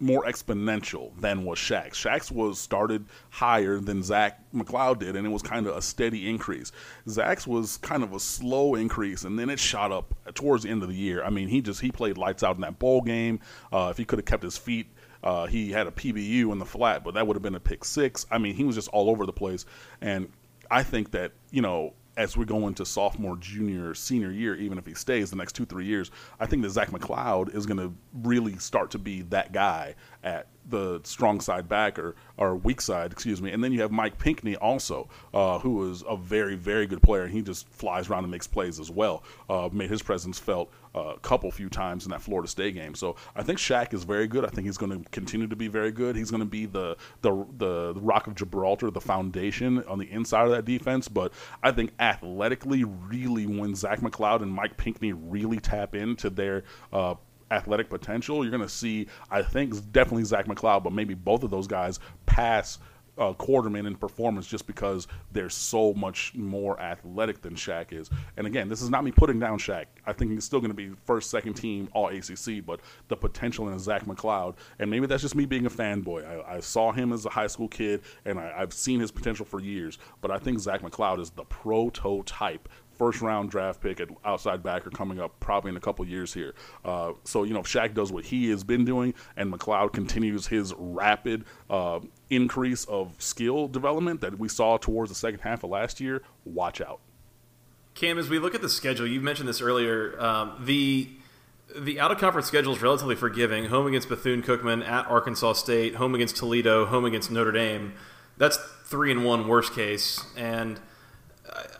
more 0.03 0.25
exponential 0.25 1.17
than 1.21 1.45
was 1.45 1.59
Shaq's. 1.59 1.97
Shaq's 1.97 2.31
was 2.31 2.59
started 2.59 3.07
higher 3.31 3.79
than 3.79 4.03
Zach 4.03 4.41
McCloud 4.53 4.99
did, 4.99 5.15
and 5.15 5.25
it 5.25 5.31
was 5.31 5.43
kind 5.43 5.67
of 5.67 5.77
a 5.77 5.83
steady 5.83 6.29
increase. 6.29 6.73
Zach's 7.09 7.47
was 7.47 7.77
kind 7.79 8.03
of 8.03 8.13
a 8.13 8.19
slow 8.19 8.75
increase, 8.75 9.23
and 9.23 9.39
then 9.39 9.49
it 9.49 9.61
shot 9.61 9.93
up 9.93 10.13
towards 10.35 10.65
the 10.65 10.71
end 10.71 10.83
of 10.83 10.89
the 10.89 10.95
year. 10.95 11.23
I 11.25 11.31
mean, 11.31 11.49
he 11.49 11.63
just 11.63 11.81
he 11.81 11.93
played 11.93 12.19
lights 12.19 12.43
out 12.43 12.57
in 12.57 12.63
that 12.63 12.81
bowl 12.81 13.01
game. 13.01 13.39
Uh, 13.73 13.89
if 13.91 13.97
he 13.97 14.05
could 14.05 14.19
have 14.19 14.27
kept 14.27 14.43
his 14.43 14.59
feet. 14.59 14.89
Uh, 15.23 15.47
he 15.47 15.71
had 15.71 15.87
a 15.87 15.91
PBU 15.93 16.51
in 16.51 16.59
the 16.59 16.67
flat, 16.67 17.05
but 17.05 17.15
that 17.15 17.25
would 17.25 17.37
have 17.37 17.45
been 17.45 17.55
a 17.55 17.61
pick 17.61 17.85
six. 17.85 18.27
I 18.29 18.39
mean, 18.39 18.57
he 18.57 18.65
was 18.65 18.75
just 18.75 18.89
all 18.89 19.09
over 19.09 19.25
the 19.25 19.33
place. 19.33 19.67
And 20.01 20.29
I 20.69 20.83
think 20.83 21.13
that, 21.13 21.31
you 21.53 21.63
know, 21.63 21.95
as 22.17 22.37
we 22.37 22.45
go 22.45 22.67
into 22.69 22.85
sophomore, 22.85 23.37
junior, 23.37 23.95
senior 23.95 24.31
year, 24.31 24.55
even 24.57 24.79
if 24.79 24.87
he 24.87 24.95
stays 24.95 25.31
the 25.31 25.37
next 25.37 25.55
two, 25.55 25.65
three 25.65 25.87
years, 25.87 26.11
I 26.39 26.47
think 26.47 26.63
that 26.63 26.71
Zach 26.71 26.91
McCloud 26.91 27.55
is 27.55 27.67
going 27.67 27.79
to 27.79 27.95
really 28.23 28.57
start 28.59 28.91
to 28.93 28.99
be 28.99 29.23
that 29.23 29.53
guy 29.53 29.95
at 30.23 30.49
the 30.73 31.01
strong 31.05 31.41
side 31.41 31.69
back 31.69 31.99
or, 31.99 32.17
or 32.37 32.57
weak 32.57 32.81
side, 32.81 33.13
excuse 33.13 33.41
me. 33.41 33.53
And 33.53 33.63
then 33.63 33.73
you 33.73 33.81
have 33.83 33.93
Mike 33.93 34.19
Pinckney 34.19 34.57
also, 34.57 35.09
uh, 35.33 35.61
who 35.61 35.89
is 35.91 36.03
a 36.09 36.17
very, 36.17 36.57
very 36.57 36.87
good 36.87 37.01
player. 37.01 37.23
And 37.23 37.33
he 37.33 37.43
just 37.43 37.69
flies 37.69 38.11
around 38.11 38.25
and 38.25 38.33
makes 38.33 38.49
plays 38.49 38.81
as 38.81 38.91
well. 38.91 39.23
Uh, 39.49 39.69
made 39.73 39.91
his 39.91 40.03
presence 40.03 40.41
felt 40.41 40.73
a 40.95 41.15
couple 41.23 41.51
few 41.51 41.69
times 41.69 42.05
in 42.05 42.11
that 42.11 42.21
Florida 42.21 42.49
State 42.49 42.75
game. 42.75 42.95
So 42.95 43.17
I 43.35 43.43
think 43.43 43.59
Shaq 43.59 43.95
is 43.95 44.05
very 44.05 44.27
good. 44.27 44.45
I 44.45 44.49
think 44.49 44.67
he's 44.67 44.77
going 44.77 45.03
to 45.03 45.09
continue 45.11 45.47
to 45.47 45.57
be 45.57 45.69
very 45.69 45.91
good. 45.91 46.17
He's 46.17 46.31
going 46.31 46.43
to 46.43 46.47
be 46.47 46.67
the, 46.67 46.97
the 47.23 47.47
the 47.57 47.95
rock 47.97 48.27
of 48.27 48.35
Gibraltar, 48.35 48.91
the 48.91 49.01
foundation 49.01 49.83
on 49.85 49.99
the 49.99 50.11
inside 50.11 50.45
of 50.45 50.51
that 50.51 50.65
defense. 50.65 51.09
But 51.09 51.33
I 51.63 51.73
think 51.73 51.93
athletically, 51.99 52.85
really, 52.85 53.47
when 53.47 53.75
Zach 53.75 54.01
McCloud 54.01 54.43
and 54.43 54.53
Mike 54.53 54.77
Pinckney 54.77 55.13
really 55.13 55.61
tap 55.61 55.95
into 55.95 56.29
their 56.31 56.65
uh, 56.93 57.15
athletic 57.53 57.89
potential, 57.89 58.45
you're 58.45 58.51
going 58.51 58.63
to 58.63 58.69
see, 58.69 59.07
I 59.31 59.43
think, 59.43 59.75
definitely 59.93 60.25
Zach 60.25 60.47
McCloud, 60.47 60.83
but 60.83 60.93
maybe 60.93 61.15
both 61.15 61.43
of 61.43 61.51
those 61.51 61.67
guys 61.67 62.01
pass 62.27 62.79
uh, 63.19 63.33
Quarterman 63.35 63.87
in 63.87 63.95
performance 63.95 64.47
just 64.47 64.67
because 64.67 65.07
they're 65.33 65.51
so 65.51 65.93
much 65.95 66.35
more 66.35 66.81
athletic 66.81 67.43
than 67.43 67.55
Shaq 67.55 67.93
is. 67.93 68.09
And 68.37 68.47
again, 68.47 68.69
this 68.69 68.81
is 68.81 68.91
not 68.91 69.05
me 69.05 69.13
putting 69.13 69.39
down 69.39 69.59
Shaq. 69.59 69.87
I 70.07 70.13
think 70.13 70.33
he's 70.33 70.45
still 70.45 70.61
going 70.61 70.71
to 70.71 70.75
be 70.75 70.91
first, 71.05 71.31
second 71.31 71.55
team 71.55 71.89
All 71.93 72.09
ACC, 72.09 72.65
but 72.65 72.81
the 73.09 73.17
potential 73.17 73.69
in 73.69 73.79
Zach 73.79 74.07
McCloud, 74.07 74.57
and 74.79 74.91
maybe 74.91 75.07
that's 75.07 75.23
just 75.23 75.35
me 75.35 75.45
being 75.45 75.67
a 75.67 75.71
fanboy. 75.71 76.27
I, 76.27 76.57
I 76.57 76.61
saw 76.61 76.93
him 76.93 77.13
as 77.13 77.27
a 77.27 77.31
high 77.31 77.47
school 77.47 77.69
kid, 77.69 78.03
and 78.25 78.39
I, 78.39 78.55
I've 78.57 78.73
seen 78.73 79.01
his 79.01 79.11
potential 79.11 79.45
for 79.45 79.61
years. 79.61 79.99
But 80.21 80.31
I 80.31 80.39
think 80.39 80.59
Zach 80.59 80.81
McCloud 80.81 81.21
is 81.21 81.31
the 81.31 81.45
prototype 81.45 82.69
first 82.95 83.21
round 83.21 83.51
draft 83.51 83.81
pick 83.81 84.01
at 84.01 84.09
outside 84.25 84.63
backer 84.63 84.91
coming 84.91 85.21
up 85.21 85.39
probably 85.41 85.71
in 85.71 85.77
a 85.77 85.81
couple 85.81 86.07
years 86.07 86.33
here. 86.33 86.55
Uh, 86.85 87.13
so, 87.25 87.45
you 87.45 87.55
know, 87.55 87.61
if 87.61 87.67
Shaq 87.67 87.95
does 87.95 88.13
what 88.13 88.25
he 88.25 88.51
has 88.51 88.65
been 88.65 88.85
doing 88.85 89.15
and 89.37 89.53
McCloud 89.53 89.93
continues 89.93 90.47
his 90.47 90.75
rapid 90.77 91.45
uh, 91.71 92.01
increase 92.31 92.85
of 92.85 93.15
skill 93.19 93.69
development 93.69 94.21
that 94.21 94.39
we 94.39 94.49
saw 94.49 94.77
towards 94.77 95.11
the 95.11 95.15
second 95.15 95.41
half 95.41 95.65
of 95.65 95.71
last 95.71 96.01
year, 96.01 96.23
watch 96.45 96.81
out. 96.81 97.01
Cam, 97.95 98.19
as 98.19 98.29
we 98.29 98.39
look 98.39 98.55
at 98.55 98.63
the 98.63 98.69
schedule, 98.69 99.07
you 99.07 99.21
mentioned 99.21 99.49
this 99.49 99.61
earlier. 99.61 100.21
Um, 100.21 100.57
the 100.65 101.11
the 101.79 102.01
out 102.01 102.11
of 102.11 102.19
conference 102.19 102.47
schedule 102.47 102.75
is 102.75 102.83
relatively 102.83 103.15
forgiving. 103.15 103.67
Home 103.67 103.87
against 103.87 104.09
Bethune 104.09 104.43
Cookman, 104.43 104.87
at 104.87 105.07
Arkansas 105.07 105.55
State, 105.55 105.95
home 105.95 106.15
against 106.15 106.37
Toledo, 106.37 106.87
home 106.87 107.05
against 107.05 107.31
Notre 107.31 107.53
Dame. 107.53 107.95
That's 108.37 108.59
three 108.85 109.11
and 109.11 109.25
one 109.25 109.47
worst 109.49 109.75
case. 109.75 110.23
And 110.37 110.81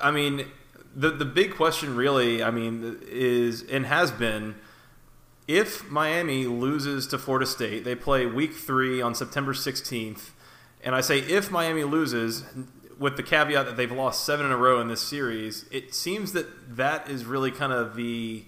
I 0.01 0.11
mean, 0.11 0.47
the 0.95 1.11
the 1.11 1.25
big 1.25 1.55
question 1.55 1.97
really, 1.97 2.43
I 2.43 2.51
mean, 2.51 2.99
is 3.07 3.63
and 3.63 3.87
has 3.87 4.11
been 4.11 4.57
if 5.49 5.91
Miami 5.91 6.47
loses 6.47 7.07
to 7.09 7.19
Florida 7.19 7.47
State, 7.47 7.85
they 7.85 7.95
play 7.95 8.27
week 8.27 8.55
3 8.55 9.03
on 9.03 9.15
September 9.15 9.53
16th. 9.53 10.31
And 10.85 10.95
I 10.95 11.01
say 11.01 11.19
if 11.19 11.51
Miami 11.51 11.85
loses 11.85 12.45
with 12.99 13.17
the 13.17 13.23
caveat 13.23 13.67
that 13.67 13.77
they've 13.77 13.91
lost 13.91 14.25
7 14.25 14.47
in 14.47 14.53
a 14.53 14.57
row 14.57 14.81
in 14.81 14.89
this 14.89 15.03
series, 15.03 15.67
it 15.71 15.95
seems 15.95 16.33
that 16.33 16.77
that 16.77 17.11
is 17.11 17.25
really 17.25 17.51
kind 17.51 17.73
of 17.73 17.97
the 17.97 18.45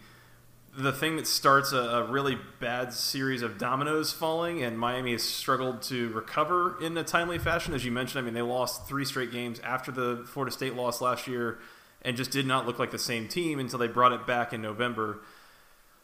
the 0.76 0.92
thing 0.92 1.14
that 1.14 1.26
starts 1.28 1.72
a, 1.72 1.78
a, 1.78 2.10
really 2.10 2.36
bad 2.58 2.92
series 2.92 3.42
of 3.42 3.58
dominoes 3.58 4.12
falling, 4.12 4.60
and 4.60 4.76
Miami 4.76 5.12
has 5.12 5.22
struggled 5.22 5.82
to 5.82 6.08
recover 6.08 6.82
in 6.82 6.96
a 6.98 7.04
timely 7.04 7.38
fashion. 7.38 7.74
As 7.74 7.84
you 7.84 7.92
mentioned, 7.92 8.20
I 8.20 8.24
mean, 8.24 8.34
they 8.34 8.42
lost 8.42 8.88
three 8.88 9.04
straight 9.04 9.30
games 9.30 9.60
after 9.60 9.92
the 9.92 10.24
Florida 10.26 10.50
State 10.52 10.74
loss 10.74 11.00
last 11.00 11.28
year 11.28 11.60
and 12.04 12.16
just 12.16 12.30
did 12.30 12.46
not 12.46 12.66
look 12.66 12.78
like 12.78 12.90
the 12.90 12.98
same 12.98 13.28
team 13.28 13.58
until 13.58 13.78
they 13.78 13.88
brought 13.88 14.12
it 14.12 14.26
back 14.26 14.52
in 14.52 14.60
November. 14.60 15.20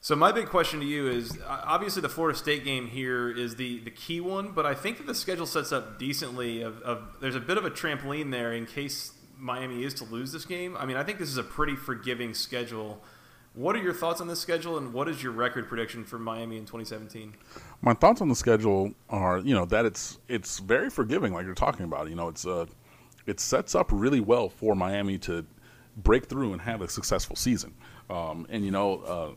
So 0.03 0.17
my 0.17 0.33
big 0.33 0.47
question 0.47 0.81
to 0.81 0.87
you 0.87 1.09
is 1.09 1.39
obviously 1.47 2.01
the 2.01 2.09
Florida 2.09 2.39
State 2.39 2.65
game 2.65 2.87
here 2.87 3.31
is 3.31 3.57
the, 3.57 3.81
the 3.81 3.91
key 3.91 4.21
one, 4.21 4.53
but 4.53 4.65
I 4.65 4.73
think 4.73 4.97
that 4.97 5.07
the 5.07 5.15
schedule 5.15 5.45
sets 5.45 5.73
up 5.73 5.99
decently. 5.99 6.63
Of, 6.63 6.81
of 6.81 7.17
there's 7.21 7.37
a 7.37 7.41
bit 7.41 7.59
of 7.59 7.67
a 7.67 7.71
trampoline 7.71 8.31
there 8.31 8.55
in 8.55 8.65
case 8.65 9.13
Miami 9.37 9.85
is 9.85 9.93
to 9.95 10.05
lose 10.05 10.33
this 10.33 10.47
game. 10.47 10.75
I 10.75 10.87
mean, 10.87 10.97
I 10.97 11.05
think 11.05 11.19
this 11.19 11.29
is 11.29 11.37
a 11.37 11.43
pretty 11.43 11.77
forgiving 11.77 12.33
schedule. 12.33 13.03
What 13.53 13.77
are 13.77 13.83
your 13.83 13.93
thoughts 13.93 14.23
on 14.23 14.29
this 14.29 14.41
schedule, 14.41 14.79
and 14.79 14.95
what 14.95 15.09
is 15.09 15.23
your 15.23 15.33
record 15.33 15.69
prediction 15.69 16.05
for 16.05 16.19
Miami 16.19 16.57
in 16.57 16.65
2017? 16.65 17.35
My 17.83 17.93
thoughts 17.93 18.23
on 18.23 18.29
the 18.29 18.35
schedule 18.35 18.93
are, 19.11 19.39
you 19.39 19.55
know, 19.55 19.67
that 19.67 19.85
it's 19.85 20.19
it's 20.29 20.61
very 20.61 20.89
forgiving, 20.89 21.35
like 21.35 21.45
you're 21.45 21.55
talking 21.55 21.85
about. 21.85 22.09
You 22.09 22.15
know, 22.15 22.29
it's 22.29 22.47
uh, 22.47 22.67
it 23.27 23.41
sets 23.41 23.75
up 23.75 23.89
really 23.91 24.21
well 24.21 24.49
for 24.49 24.75
Miami 24.75 25.19
to 25.19 25.45
break 26.03 26.27
through 26.27 26.53
and 26.53 26.63
have 26.63 26.83
a 26.83 26.89
successful 26.89 27.37
season. 27.37 27.75
Um, 28.09 28.47
and 28.51 28.65
you 28.65 28.71
know, 28.71 29.01
uh, 29.01 29.31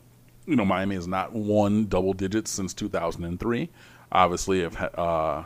you 0.46 0.56
know, 0.56 0.66
Miami 0.66 0.96
has 0.96 1.08
not 1.08 1.34
won 1.34 1.88
double 1.88 2.14
digits 2.14 2.52
since 2.52 2.74
2003. 2.74 3.70
Obviously, 4.12 4.62
have 4.62 4.76
uh, 4.96 5.44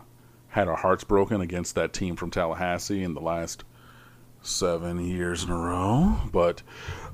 had 0.50 0.68
our 0.68 0.76
hearts 0.76 1.04
broken 1.04 1.42
against 1.42 1.76
that 1.76 1.94
team 1.94 2.16
from 2.16 2.32
Tallahassee 2.32 3.04
in 3.04 3.14
the 3.14 3.22
last 3.22 3.64
seven 4.42 5.06
years 5.06 5.44
in 5.44 5.52
a 5.52 5.58
row. 5.58 6.16
But 6.32 6.64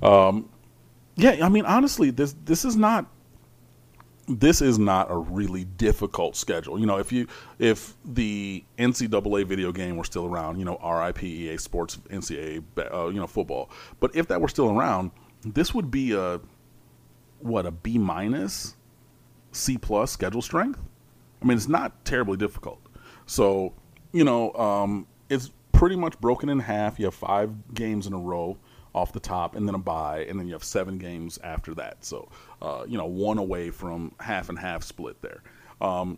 um, 0.02 0.50
yeah, 1.16 1.46
I 1.46 1.50
mean, 1.50 1.66
honestly, 1.66 2.10
this 2.10 2.36
this 2.46 2.66
is 2.66 2.76
not 2.76 3.06
this 4.28 4.62
is 4.62 4.80
not 4.80 5.12
a 5.12 5.18
really 5.18 5.66
difficult 5.66 6.36
schedule. 6.36 6.80
You 6.80 6.86
know, 6.86 6.98
if 6.98 7.12
you 7.12 7.28
if 7.60 7.96
the 8.06 8.64
NCAA 8.78 9.46
video 9.46 9.72
game 9.72 9.98
were 9.98 10.04
still 10.04 10.26
around, 10.26 10.60
you 10.60 10.66
know, 10.66 10.78
RIP 10.78 11.24
EA 11.24 11.58
Sports 11.58 11.98
NCAA, 12.10 12.64
uh, 12.94 13.08
you 13.08 13.20
know, 13.20 13.28
football. 13.28 13.70
But 14.00 14.16
if 14.16 14.28
that 14.28 14.40
were 14.40 14.48
still 14.48 14.70
around, 14.70 15.12
this 15.44 15.74
would 15.74 15.92
be 15.92 16.14
a 16.14 16.40
what 17.40 17.66
a 17.66 17.72
B 17.72 17.98
minus, 17.98 18.76
C 19.52 19.78
plus 19.78 20.12
schedule 20.12 20.42
strength. 20.42 20.80
I 21.42 21.46
mean, 21.46 21.58
it's 21.58 21.68
not 21.68 22.06
terribly 22.06 22.38
difficult. 22.38 22.80
So, 23.26 23.74
you 24.14 24.24
know, 24.24 24.54
um, 24.54 25.08
it's 25.30 25.52
pretty 25.74 25.98
much 25.98 26.20
broken 26.22 26.48
in 26.48 26.60
half. 26.60 26.98
You 26.98 27.06
have 27.06 27.14
five 27.14 27.74
games 27.74 28.08
in 28.08 28.14
a 28.14 28.18
row 28.18 28.58
off 28.96 29.12
the 29.12 29.20
top, 29.20 29.56
and 29.56 29.68
then 29.68 29.76
a 29.76 29.80
bye, 29.80 30.26
and 30.30 30.40
then 30.40 30.48
you 30.48 30.54
have 30.54 30.64
seven 30.64 30.98
games 30.98 31.40
after 31.44 31.74
that. 31.76 32.04
So, 32.06 32.30
uh, 32.62 32.86
you 32.88 32.98
know, 32.98 33.06
one 33.06 33.38
away 33.38 33.72
from 33.72 34.14
half 34.20 34.50
and 34.50 34.60
half 34.60 34.84
split 34.84 35.22
there. 35.22 35.42
Um, 35.82 36.18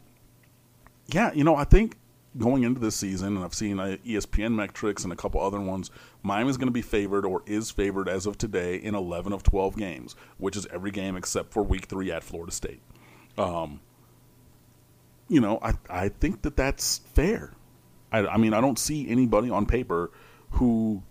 yeah, 1.07 1.31
you 1.33 1.43
know, 1.43 1.55
I 1.55 1.63
think 1.63 1.97
going 2.37 2.63
into 2.63 2.79
this 2.79 2.95
season, 2.95 3.35
and 3.35 3.45
I've 3.45 3.53
seen 3.53 3.79
uh, 3.79 3.97
ESPN 4.05 4.55
metrics 4.55 5.03
and 5.03 5.13
a 5.13 5.15
couple 5.15 5.39
other 5.41 5.59
ones, 5.59 5.89
Miami's 6.23 6.57
going 6.57 6.67
to 6.67 6.73
be 6.73 6.81
favored 6.81 7.25
or 7.25 7.43
is 7.45 7.71
favored 7.71 8.09
as 8.09 8.25
of 8.25 8.37
today 8.37 8.75
in 8.75 8.95
11 8.95 9.31
of 9.31 9.43
12 9.43 9.77
games, 9.77 10.15
which 10.37 10.57
is 10.57 10.67
every 10.67 10.91
game 10.91 11.15
except 11.15 11.53
for 11.53 11.63
week 11.63 11.85
three 11.85 12.11
at 12.11 12.23
Florida 12.23 12.51
State. 12.51 12.81
Um, 13.37 13.79
you 15.27 15.39
know, 15.39 15.59
I, 15.61 15.73
I 15.89 16.09
think 16.09 16.41
that 16.41 16.55
that's 16.55 16.99
fair. 17.13 17.53
I, 18.11 18.27
I 18.27 18.37
mean, 18.37 18.53
I 18.53 18.61
don't 18.61 18.79
see 18.79 19.09
anybody 19.09 19.49
on 19.49 19.65
paper 19.65 20.11
who 20.51 21.03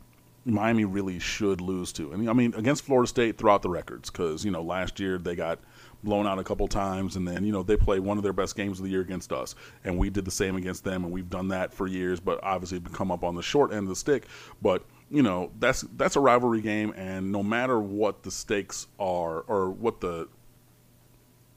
Miami 0.45 0.85
really 0.85 1.19
should 1.19 1.61
lose 1.61 1.93
to. 1.95 2.13
And 2.13 2.29
I 2.29 2.33
mean, 2.33 2.55
against 2.55 2.85
Florida 2.85 3.09
State 3.09 3.39
throughout 3.39 3.63
the 3.63 3.71
records, 3.71 4.11
because 4.11 4.45
you 4.45 4.51
know 4.51 4.63
last 4.63 5.01
year 5.01 5.19
they 5.19 5.35
got 5.35 5.59
blown 6.03 6.27
out 6.27 6.39
a 6.39 6.45
couple 6.45 6.69
times, 6.69 7.17
and 7.17 7.27
then 7.27 7.45
you 7.45 7.53
know 7.53 7.63
they 7.63 7.77
played 7.77 8.01
one 8.01 8.19
of 8.19 8.23
their 8.23 8.33
best 8.33 8.55
games 8.57 8.79
of 8.79 8.85
the 8.85 8.91
year 8.91 9.01
against 9.01 9.33
us, 9.33 9.55
and 9.85 9.97
we 9.97 10.11
did 10.11 10.25
the 10.25 10.31
same 10.31 10.57
against 10.57 10.85
them, 10.85 11.05
and 11.05 11.13
we've 11.13 11.31
done 11.31 11.49
that 11.49 11.73
for 11.73 11.87
years. 11.87 12.21
But 12.21 12.43
obviously, 12.43 12.81
come 12.93 13.11
up 13.11 13.25
on 13.25 13.35
the 13.35 13.43
short 13.43 13.73
end 13.73 13.85
of 13.85 13.89
the 13.89 13.97
stick. 13.97 14.27
But 14.61 14.85
you 15.11 15.23
know 15.23 15.51
that's 15.59 15.83
that's 15.97 16.17
a 16.17 16.21
rivalry 16.21 16.61
game, 16.61 16.93
and 16.97 17.33
no 17.33 17.43
matter 17.43 17.81
what 17.81 18.23
the 18.23 18.31
stakes 18.31 18.87
are 18.99 19.41
or 19.43 19.71
what 19.71 20.01
the 20.01 20.29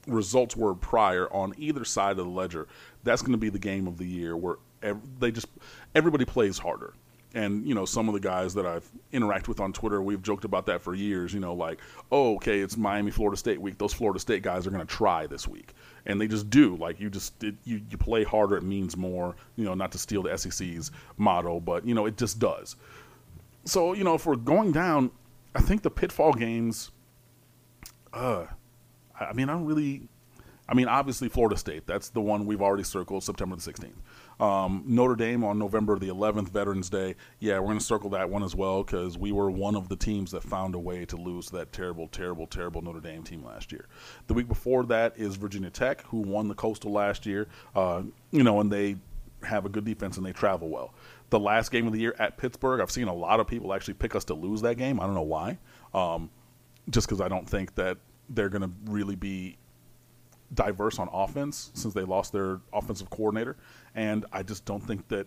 results 0.06 0.56
were 0.56 0.74
prior 0.74 1.30
on 1.30 1.54
either 1.58 1.84
side 1.84 2.12
of 2.12 2.24
the 2.24 2.24
ledger, 2.24 2.66
that's 3.04 3.20
going 3.20 3.32
to 3.32 3.38
be 3.38 3.50
the 3.50 3.58
game 3.58 3.86
of 3.86 3.98
the 3.98 4.06
year 4.06 4.34
where 4.34 4.56
they 5.18 5.30
just 5.30 5.48
everybody 5.94 6.24
plays 6.24 6.58
harder 6.58 6.94
and 7.34 7.66
you 7.66 7.74
know 7.74 7.84
some 7.84 8.08
of 8.08 8.14
the 8.14 8.20
guys 8.20 8.54
that 8.54 8.66
I've 8.66 8.88
interacted 9.12 9.48
with 9.48 9.60
on 9.60 9.72
Twitter, 9.72 10.00
we've 10.00 10.22
joked 10.22 10.44
about 10.44 10.66
that 10.66 10.80
for 10.80 10.94
years. 10.94 11.34
You 11.34 11.40
know, 11.40 11.54
like, 11.54 11.78
oh, 12.10 12.36
okay, 12.36 12.60
it's 12.60 12.76
Miami 12.76 13.10
Florida 13.10 13.36
State 13.36 13.60
week. 13.60 13.78
Those 13.78 13.92
Florida 13.92 14.18
State 14.18 14.42
guys 14.42 14.66
are 14.66 14.70
going 14.70 14.86
to 14.86 14.94
try 14.94 15.26
this 15.26 15.46
week, 15.46 15.74
and 16.06 16.20
they 16.20 16.26
just 16.26 16.48
do. 16.48 16.76
Like, 16.76 17.00
you 17.00 17.10
just 17.10 17.42
it, 17.44 17.54
you 17.64 17.82
you 17.90 17.98
play 17.98 18.24
harder, 18.24 18.56
it 18.56 18.62
means 18.62 18.96
more. 18.96 19.36
You 19.56 19.64
know, 19.64 19.74
not 19.74 19.92
to 19.92 19.98
steal 19.98 20.22
the 20.22 20.36
SEC's 20.36 20.90
motto, 21.16 21.60
but 21.60 21.84
you 21.86 21.94
know, 21.94 22.06
it 22.06 22.16
just 22.16 22.38
does. 22.38 22.76
So 23.64 23.92
you 23.92 24.04
know, 24.04 24.14
if 24.14 24.24
we're 24.24 24.36
going 24.36 24.72
down, 24.72 25.10
I 25.54 25.60
think 25.60 25.82
the 25.82 25.90
pitfall 25.90 26.32
games. 26.32 26.90
Uh, 28.12 28.46
I 29.20 29.32
mean, 29.34 29.48
I 29.48 29.52
don't 29.52 29.66
really. 29.66 30.08
I 30.70 30.74
mean, 30.74 30.86
obviously 30.86 31.28
Florida 31.28 31.56
State. 31.56 31.86
That's 31.86 32.10
the 32.10 32.20
one 32.20 32.44
we've 32.44 32.60
already 32.60 32.84
circled, 32.84 33.24
September 33.24 33.56
the 33.56 33.62
16th. 33.62 33.92
Um, 34.40 34.84
Notre 34.86 35.16
Dame 35.16 35.42
on 35.44 35.58
November 35.58 35.98
the 35.98 36.08
11th, 36.08 36.48
Veterans 36.48 36.88
Day. 36.88 37.16
Yeah, 37.40 37.58
we're 37.58 37.66
going 37.66 37.78
to 37.78 37.84
circle 37.84 38.10
that 38.10 38.30
one 38.30 38.42
as 38.42 38.54
well 38.54 38.84
because 38.84 39.18
we 39.18 39.32
were 39.32 39.50
one 39.50 39.74
of 39.74 39.88
the 39.88 39.96
teams 39.96 40.30
that 40.30 40.42
found 40.42 40.74
a 40.74 40.78
way 40.78 41.04
to 41.06 41.16
lose 41.16 41.46
to 41.46 41.56
that 41.56 41.72
terrible, 41.72 42.08
terrible, 42.08 42.46
terrible 42.46 42.82
Notre 42.82 43.00
Dame 43.00 43.22
team 43.22 43.44
last 43.44 43.72
year. 43.72 43.86
The 44.26 44.34
week 44.34 44.48
before 44.48 44.84
that 44.86 45.14
is 45.16 45.36
Virginia 45.36 45.70
Tech, 45.70 46.02
who 46.02 46.18
won 46.18 46.48
the 46.48 46.54
Coastal 46.54 46.92
last 46.92 47.26
year. 47.26 47.48
Uh, 47.74 48.02
you 48.30 48.44
know, 48.44 48.60
and 48.60 48.70
they 48.70 48.96
have 49.42 49.66
a 49.66 49.68
good 49.68 49.84
defense 49.84 50.16
and 50.16 50.26
they 50.26 50.32
travel 50.32 50.68
well. 50.68 50.94
The 51.30 51.38
last 51.38 51.70
game 51.70 51.86
of 51.86 51.92
the 51.92 52.00
year 52.00 52.14
at 52.18 52.36
Pittsburgh, 52.36 52.80
I've 52.80 52.90
seen 52.90 53.08
a 53.08 53.14
lot 53.14 53.40
of 53.40 53.46
people 53.46 53.72
actually 53.74 53.94
pick 53.94 54.14
us 54.14 54.24
to 54.26 54.34
lose 54.34 54.62
that 54.62 54.76
game. 54.76 55.00
I 55.00 55.04
don't 55.04 55.14
know 55.14 55.22
why. 55.22 55.58
Um, 55.94 56.30
just 56.90 57.06
because 57.06 57.20
I 57.20 57.28
don't 57.28 57.48
think 57.48 57.74
that 57.74 57.98
they're 58.30 58.48
going 58.48 58.62
to 58.62 58.70
really 58.86 59.16
be 59.16 59.58
diverse 60.54 60.98
on 60.98 61.08
offense 61.12 61.70
since 61.74 61.92
they 61.92 62.02
lost 62.02 62.32
their 62.32 62.60
offensive 62.72 63.10
coordinator. 63.10 63.56
And 63.94 64.26
I 64.32 64.42
just 64.42 64.64
don't 64.64 64.80
think 64.80 65.08
that, 65.08 65.26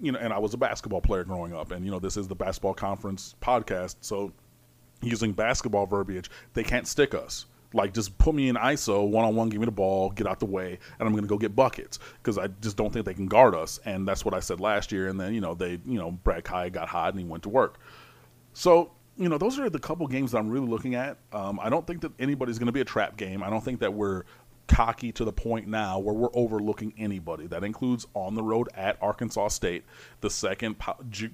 you 0.00 0.12
know, 0.12 0.18
and 0.18 0.32
I 0.32 0.38
was 0.38 0.54
a 0.54 0.58
basketball 0.58 1.00
player 1.00 1.24
growing 1.24 1.54
up, 1.54 1.70
and, 1.72 1.84
you 1.84 1.90
know, 1.90 1.98
this 1.98 2.16
is 2.16 2.28
the 2.28 2.34
basketball 2.34 2.74
conference 2.74 3.34
podcast. 3.40 3.96
So 4.00 4.32
using 5.00 5.32
basketball 5.32 5.86
verbiage, 5.86 6.30
they 6.54 6.62
can't 6.62 6.86
stick 6.86 7.14
us. 7.14 7.46
Like, 7.74 7.94
just 7.94 8.16
put 8.18 8.34
me 8.34 8.48
in 8.48 8.56
ISO, 8.56 9.08
one 9.08 9.24
on 9.24 9.34
one, 9.34 9.48
give 9.48 9.60
me 9.60 9.64
the 9.64 9.72
ball, 9.72 10.10
get 10.10 10.26
out 10.26 10.40
the 10.40 10.46
way, 10.46 10.78
and 10.98 11.06
I'm 11.06 11.12
going 11.12 11.24
to 11.24 11.28
go 11.28 11.38
get 11.38 11.56
buckets 11.56 11.98
because 12.22 12.36
I 12.36 12.48
just 12.60 12.76
don't 12.76 12.92
think 12.92 13.06
they 13.06 13.14
can 13.14 13.26
guard 13.26 13.54
us. 13.54 13.80
And 13.84 14.06
that's 14.06 14.24
what 14.24 14.34
I 14.34 14.40
said 14.40 14.60
last 14.60 14.92
year. 14.92 15.08
And 15.08 15.18
then, 15.18 15.32
you 15.34 15.40
know, 15.40 15.54
they, 15.54 15.80
you 15.86 15.98
know, 15.98 16.10
Brad 16.10 16.44
Kaaya 16.44 16.70
got 16.70 16.88
hot 16.88 17.14
and 17.14 17.20
he 17.20 17.24
went 17.24 17.42
to 17.44 17.48
work. 17.48 17.78
So, 18.52 18.92
you 19.16 19.28
know, 19.28 19.38
those 19.38 19.58
are 19.58 19.70
the 19.70 19.78
couple 19.78 20.06
games 20.06 20.32
that 20.32 20.38
I'm 20.38 20.50
really 20.50 20.66
looking 20.66 20.94
at. 20.94 21.18
Um, 21.32 21.58
I 21.60 21.70
don't 21.70 21.86
think 21.86 22.00
that 22.02 22.12
anybody's 22.18 22.58
going 22.58 22.66
to 22.66 22.72
be 22.72 22.80
a 22.80 22.84
trap 22.84 23.16
game. 23.16 23.42
I 23.42 23.50
don't 23.50 23.62
think 23.62 23.80
that 23.80 23.92
we're 23.92 24.24
cocky 24.68 25.12
to 25.12 25.24
the 25.24 25.32
point 25.32 25.66
now 25.66 25.98
where 25.98 26.14
we're 26.14 26.34
overlooking 26.34 26.92
anybody. 26.96 27.46
That 27.46 27.64
includes 27.64 28.06
on 28.14 28.34
the 28.34 28.42
road 28.42 28.68
at 28.74 28.96
Arkansas 29.00 29.48
State, 29.48 29.84
the 30.20 30.30
second 30.30 30.76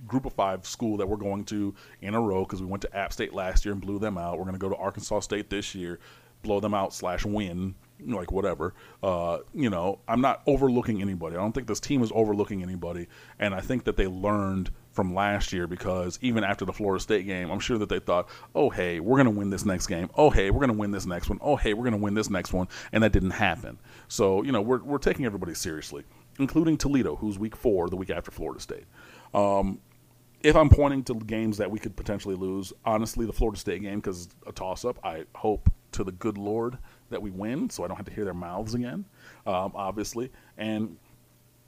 group 0.07 0.27
of 0.27 0.33
five 0.33 0.67
school 0.67 0.97
that 0.97 1.09
we're 1.09 1.17
going 1.17 1.45
to 1.47 1.75
in 2.01 2.15
a 2.15 2.21
row 2.21 2.45
because 2.45 2.61
we 2.61 2.67
went 2.67 2.83
to 2.83 2.97
App 2.97 3.13
State 3.13 3.33
last 3.33 3.65
year 3.65 3.73
and 3.73 3.81
blew 3.81 3.99
them 3.99 4.19
out. 4.19 4.39
We're 4.39 4.45
going 4.45 4.55
to 4.55 4.61
go 4.61 4.69
to 4.69 4.77
Arkansas 4.77 5.21
State 5.21 5.51
this 5.51 5.75
year, 5.75 5.99
blow 6.43 6.61
them 6.61 6.75
out 6.75 6.93
slash 6.93 7.25
win, 7.25 7.75
like 8.07 8.33
whatever. 8.33 8.75
Uh, 9.03 9.39
you 9.55 9.71
know, 9.71 10.01
I'm 10.09 10.21
not 10.21 10.43
overlooking 10.47 11.03
anybody. 11.03 11.37
I 11.37 11.41
don't 11.41 11.53
think 11.53 11.67
this 11.67 11.81
team 11.81 12.03
is 12.03 12.13
overlooking 12.15 12.63
anybody, 12.63 13.09
and 13.39 13.55
I 13.55 13.61
think 13.61 13.85
that 13.85 13.97
they 13.97 14.07
learned 14.07 14.71
from 14.99 15.15
last 15.15 15.53
year 15.53 15.69
because 15.69 16.19
even 16.23 16.43
after 16.43 16.65
the 16.65 16.73
Florida 16.73 17.01
State 17.01 17.25
game, 17.25 17.53
I'm 17.53 17.61
sure 17.61 17.79
that 17.79 17.89
they 17.89 18.01
thought, 18.01 18.29
oh, 18.57 18.69
hey, 18.69 18.99
we're 18.99 19.15
going 19.15 19.33
to 19.33 19.39
win 19.39 19.49
this 19.49 19.65
next 19.65 19.87
game. 19.87 20.11
Oh, 20.17 20.29
hey, 20.29 20.51
we're 20.51 20.59
going 20.59 20.73
to 20.73 20.77
win 20.77 20.91
this 20.91 21.07
next 21.07 21.29
one. 21.29 21.39
Oh, 21.41 21.55
hey, 21.55 21.73
we're 21.73 21.85
going 21.85 21.93
to 21.93 22.03
win 22.03 22.15
this 22.15 22.29
next 22.29 22.53
one. 22.53 22.67
And 22.91 23.05
that 23.05 23.13
didn't 23.13 23.31
happen. 23.31 23.79
So, 24.09 24.43
you 24.43 24.51
know, 24.51 24.61
we're, 24.61 24.83
we're 24.83 24.99
taking 24.99 25.25
everybody 25.25 25.55
seriously, 25.55 26.03
including 26.41 26.77
Toledo, 26.79 27.15
who's 27.15 27.39
week 27.39 27.55
four, 27.55 27.89
the 27.89 27.95
week 27.95 28.11
after 28.11 28.33
Florida 28.33 28.59
State. 28.59 28.87
Um, 29.33 29.79
if 30.43 30.57
I'm 30.57 30.69
pointing 30.69 31.05
to 31.05 31.15
games 31.15 31.59
that 31.59 31.71
we 31.71 31.79
could 31.79 31.95
potentially 31.95 32.35
lose, 32.35 32.73
honestly, 32.85 33.25
the 33.25 33.33
Florida 33.33 33.57
State 33.57 33.83
game, 33.83 34.01
because 34.01 34.29
a 34.49 34.53
toss 34.53 34.85
up, 34.85 34.99
I 35.05 35.27
hope 35.37 35.71
to 35.93 36.03
the 36.03 36.11
good 36.11 36.39
Lord 36.39 36.77
that 37.11 37.23
we 37.23 37.31
win 37.31 37.71
so 37.71 37.85
I 37.85 37.87
don't 37.87 37.97
have 37.99 38.07
to 38.07 38.13
hear 38.13 38.25
their 38.25 38.35
mouths 38.35 38.75
again, 38.75 39.05
um, 39.47 39.71
obviously. 39.77 40.33
And 40.57 40.97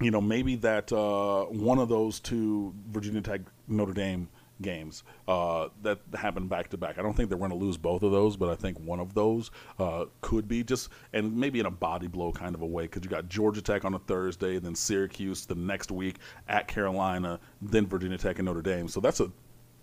you 0.00 0.10
know, 0.10 0.20
maybe 0.20 0.56
that 0.56 0.92
uh, 0.92 1.44
one 1.44 1.78
of 1.78 1.88
those 1.88 2.20
two 2.20 2.74
Virginia 2.88 3.20
Tech 3.20 3.42
Notre 3.68 3.92
Dame 3.92 4.28
games 4.62 5.04
uh, 5.26 5.68
that 5.82 5.98
happened 6.14 6.48
back 6.48 6.68
to 6.68 6.76
back. 6.76 6.98
I 6.98 7.02
don't 7.02 7.14
think 7.14 7.28
they're 7.28 7.38
going 7.38 7.50
to 7.50 7.56
lose 7.56 7.76
both 7.76 8.02
of 8.02 8.12
those, 8.12 8.36
but 8.36 8.48
I 8.48 8.54
think 8.54 8.78
one 8.78 9.00
of 9.00 9.14
those 9.14 9.50
uh, 9.78 10.06
could 10.20 10.48
be 10.48 10.62
just, 10.62 10.90
and 11.12 11.34
maybe 11.34 11.60
in 11.60 11.66
a 11.66 11.70
body 11.70 12.08
blow 12.08 12.32
kind 12.32 12.54
of 12.54 12.62
a 12.62 12.66
way, 12.66 12.84
because 12.84 13.02
you 13.04 13.10
got 13.10 13.28
Georgia 13.28 13.62
Tech 13.62 13.84
on 13.84 13.94
a 13.94 13.98
Thursday, 14.00 14.58
then 14.58 14.74
Syracuse 14.74 15.46
the 15.46 15.54
next 15.54 15.90
week 15.90 16.16
at 16.48 16.68
Carolina, 16.68 17.40
then 17.62 17.86
Virginia 17.86 18.18
Tech 18.18 18.38
and 18.38 18.46
Notre 18.46 18.62
Dame. 18.62 18.88
So 18.88 19.00
that's 19.00 19.20
a 19.20 19.30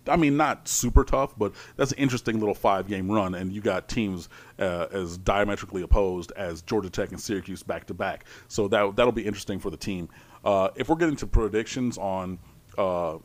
I 0.08 0.16
mean, 0.16 0.36
not 0.36 0.68
super 0.68 1.04
tough, 1.04 1.36
but 1.38 1.52
that's 1.76 1.92
an 1.92 1.98
interesting 1.98 2.38
little 2.38 2.54
five 2.54 2.88
game 2.88 3.10
run. 3.10 3.34
And 3.34 3.52
you 3.52 3.60
got 3.60 3.88
teams 3.88 4.28
uh, 4.58 4.86
as 4.90 5.18
diametrically 5.18 5.82
opposed 5.82 6.32
as 6.32 6.62
Georgia 6.62 6.90
Tech 6.90 7.10
and 7.10 7.20
Syracuse 7.20 7.62
back 7.62 7.86
to 7.86 7.94
back. 7.94 8.24
So 8.48 8.68
that 8.68 8.96
that'll 8.96 9.12
be 9.12 9.26
interesting 9.26 9.58
for 9.58 9.70
the 9.70 9.76
team. 9.76 10.08
Uh, 10.44 10.68
if 10.76 10.88
we're 10.88 10.96
getting 10.96 11.16
to 11.16 11.26
predictions 11.26 11.98
on 11.98 12.38
uh, 12.76 13.18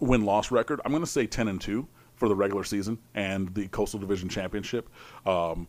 win 0.00 0.24
loss 0.24 0.50
record, 0.50 0.80
I'm 0.84 0.92
going 0.92 1.02
to 1.02 1.10
say 1.10 1.26
10 1.26 1.48
and 1.48 1.60
2 1.60 1.86
for 2.14 2.28
the 2.28 2.34
regular 2.34 2.64
season 2.64 2.98
and 3.14 3.54
the 3.54 3.68
Coastal 3.68 4.00
Division 4.00 4.28
Championship. 4.28 4.88
Um, 5.24 5.68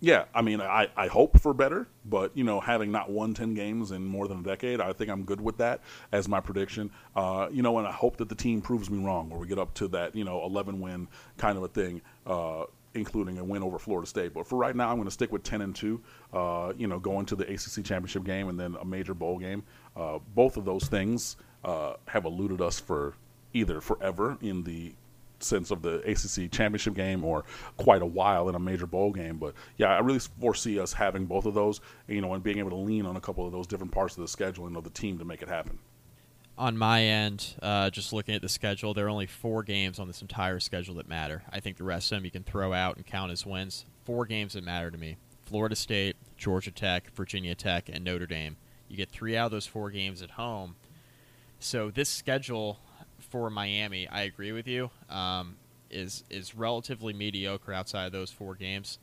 yeah, 0.00 0.26
I 0.32 0.42
mean, 0.42 0.60
I, 0.60 0.88
I 0.96 1.08
hope 1.08 1.40
for 1.40 1.52
better, 1.52 1.88
but 2.04 2.36
you 2.36 2.44
know, 2.44 2.60
having 2.60 2.92
not 2.92 3.10
won 3.10 3.34
ten 3.34 3.54
games 3.54 3.90
in 3.90 4.04
more 4.04 4.28
than 4.28 4.40
a 4.40 4.42
decade, 4.42 4.80
I 4.80 4.92
think 4.92 5.10
I'm 5.10 5.24
good 5.24 5.40
with 5.40 5.56
that 5.58 5.80
as 6.12 6.28
my 6.28 6.40
prediction. 6.40 6.90
Uh, 7.16 7.48
you 7.50 7.62
know, 7.62 7.78
and 7.78 7.86
I 7.86 7.92
hope 7.92 8.16
that 8.18 8.28
the 8.28 8.34
team 8.34 8.60
proves 8.60 8.90
me 8.90 9.04
wrong, 9.04 9.28
where 9.28 9.40
we 9.40 9.48
get 9.48 9.58
up 9.58 9.74
to 9.74 9.88
that 9.88 10.14
you 10.14 10.24
know 10.24 10.44
11 10.44 10.80
win 10.80 11.08
kind 11.36 11.58
of 11.58 11.64
a 11.64 11.68
thing, 11.68 12.00
uh, 12.26 12.64
including 12.94 13.38
a 13.38 13.44
win 13.44 13.62
over 13.62 13.78
Florida 13.78 14.06
State. 14.06 14.34
But 14.34 14.46
for 14.46 14.56
right 14.56 14.74
now, 14.74 14.88
I'm 14.88 14.96
going 14.96 15.08
to 15.08 15.12
stick 15.12 15.32
with 15.32 15.42
10 15.42 15.62
and 15.62 15.74
two. 15.74 16.00
Uh, 16.32 16.72
you 16.76 16.86
know, 16.86 17.00
going 17.00 17.26
to 17.26 17.36
the 17.36 17.44
ACC 17.44 17.84
championship 17.84 18.22
game 18.22 18.48
and 18.48 18.58
then 18.58 18.76
a 18.80 18.84
major 18.84 19.14
bowl 19.14 19.38
game. 19.38 19.64
Uh, 19.96 20.18
both 20.34 20.56
of 20.56 20.64
those 20.64 20.86
things 20.86 21.36
uh, 21.64 21.94
have 22.06 22.24
eluded 22.24 22.60
us 22.60 22.78
for 22.78 23.14
either 23.52 23.80
forever 23.80 24.38
in 24.40 24.62
the 24.62 24.94
sense 25.40 25.70
of 25.70 25.82
the 25.82 25.98
ACC 26.00 26.50
championship 26.50 26.94
game 26.94 27.24
or 27.24 27.44
quite 27.76 28.02
a 28.02 28.06
while 28.06 28.48
in 28.48 28.54
a 28.54 28.58
major 28.58 28.86
bowl 28.86 29.12
game. 29.12 29.36
But 29.38 29.54
yeah, 29.76 29.88
I 29.88 30.00
really 30.00 30.18
foresee 30.18 30.78
us 30.80 30.92
having 30.92 31.26
both 31.26 31.46
of 31.46 31.54
those, 31.54 31.80
you 32.06 32.20
know, 32.20 32.34
and 32.34 32.42
being 32.42 32.58
able 32.58 32.70
to 32.70 32.76
lean 32.76 33.06
on 33.06 33.16
a 33.16 33.20
couple 33.20 33.46
of 33.46 33.52
those 33.52 33.66
different 33.66 33.92
parts 33.92 34.16
of 34.16 34.20
the 34.20 34.44
scheduling 34.44 34.76
of 34.76 34.84
the 34.84 34.90
team 34.90 35.18
to 35.18 35.24
make 35.24 35.42
it 35.42 35.48
happen. 35.48 35.78
On 36.56 36.76
my 36.76 37.04
end, 37.04 37.54
uh, 37.62 37.88
just 37.88 38.12
looking 38.12 38.34
at 38.34 38.42
the 38.42 38.48
schedule, 38.48 38.92
there 38.92 39.06
are 39.06 39.10
only 39.10 39.26
four 39.26 39.62
games 39.62 40.00
on 40.00 40.08
this 40.08 40.22
entire 40.22 40.58
schedule 40.58 40.96
that 40.96 41.08
matter. 41.08 41.44
I 41.52 41.60
think 41.60 41.76
the 41.76 41.84
rest 41.84 42.10
of 42.10 42.16
them 42.16 42.24
you 42.24 42.32
can 42.32 42.42
throw 42.42 42.72
out 42.72 42.96
and 42.96 43.06
count 43.06 43.30
as 43.30 43.46
wins. 43.46 43.84
Four 44.04 44.26
games 44.26 44.54
that 44.54 44.64
matter 44.64 44.90
to 44.90 44.98
me 44.98 45.18
Florida 45.44 45.76
State, 45.76 46.16
Georgia 46.36 46.72
Tech, 46.72 47.10
Virginia 47.14 47.54
Tech, 47.54 47.88
and 47.88 48.04
Notre 48.04 48.26
Dame. 48.26 48.56
You 48.88 48.96
get 48.96 49.10
three 49.10 49.36
out 49.36 49.46
of 49.46 49.52
those 49.52 49.66
four 49.66 49.90
games 49.90 50.20
at 50.20 50.32
home. 50.32 50.74
So 51.60 51.90
this 51.90 52.08
schedule 52.08 52.80
for 53.30 53.50
Miami, 53.50 54.08
I 54.08 54.22
agree 54.22 54.52
with 54.52 54.66
you, 54.66 54.90
um, 55.08 55.56
is 55.90 56.24
is 56.30 56.54
relatively 56.54 57.12
mediocre 57.12 57.72
outside 57.72 58.06
of 58.06 58.12
those 58.12 58.30
four 58.30 58.54
games, 58.54 58.98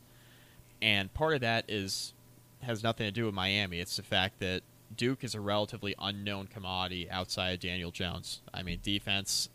and 0.81 1.13
part 1.13 1.33
of 1.33 1.41
that 1.41 1.65
is 1.67 2.13
has 2.61 2.83
nothing 2.83 3.05
to 3.05 3.11
do 3.11 3.25
with 3.25 3.33
Miami. 3.33 3.79
It's 3.79 3.97
the 3.97 4.03
fact 4.03 4.39
that 4.39 4.63
Duke 4.95 5.23
is 5.23 5.35
a 5.35 5.41
relatively 5.41 5.95
unknown 5.99 6.47
commodity 6.47 7.09
outside 7.09 7.51
of 7.51 7.59
Daniel 7.59 7.91
Jones. 7.91 8.41
I 8.53 8.63
mean, 8.63 8.79
defense. 8.81 9.49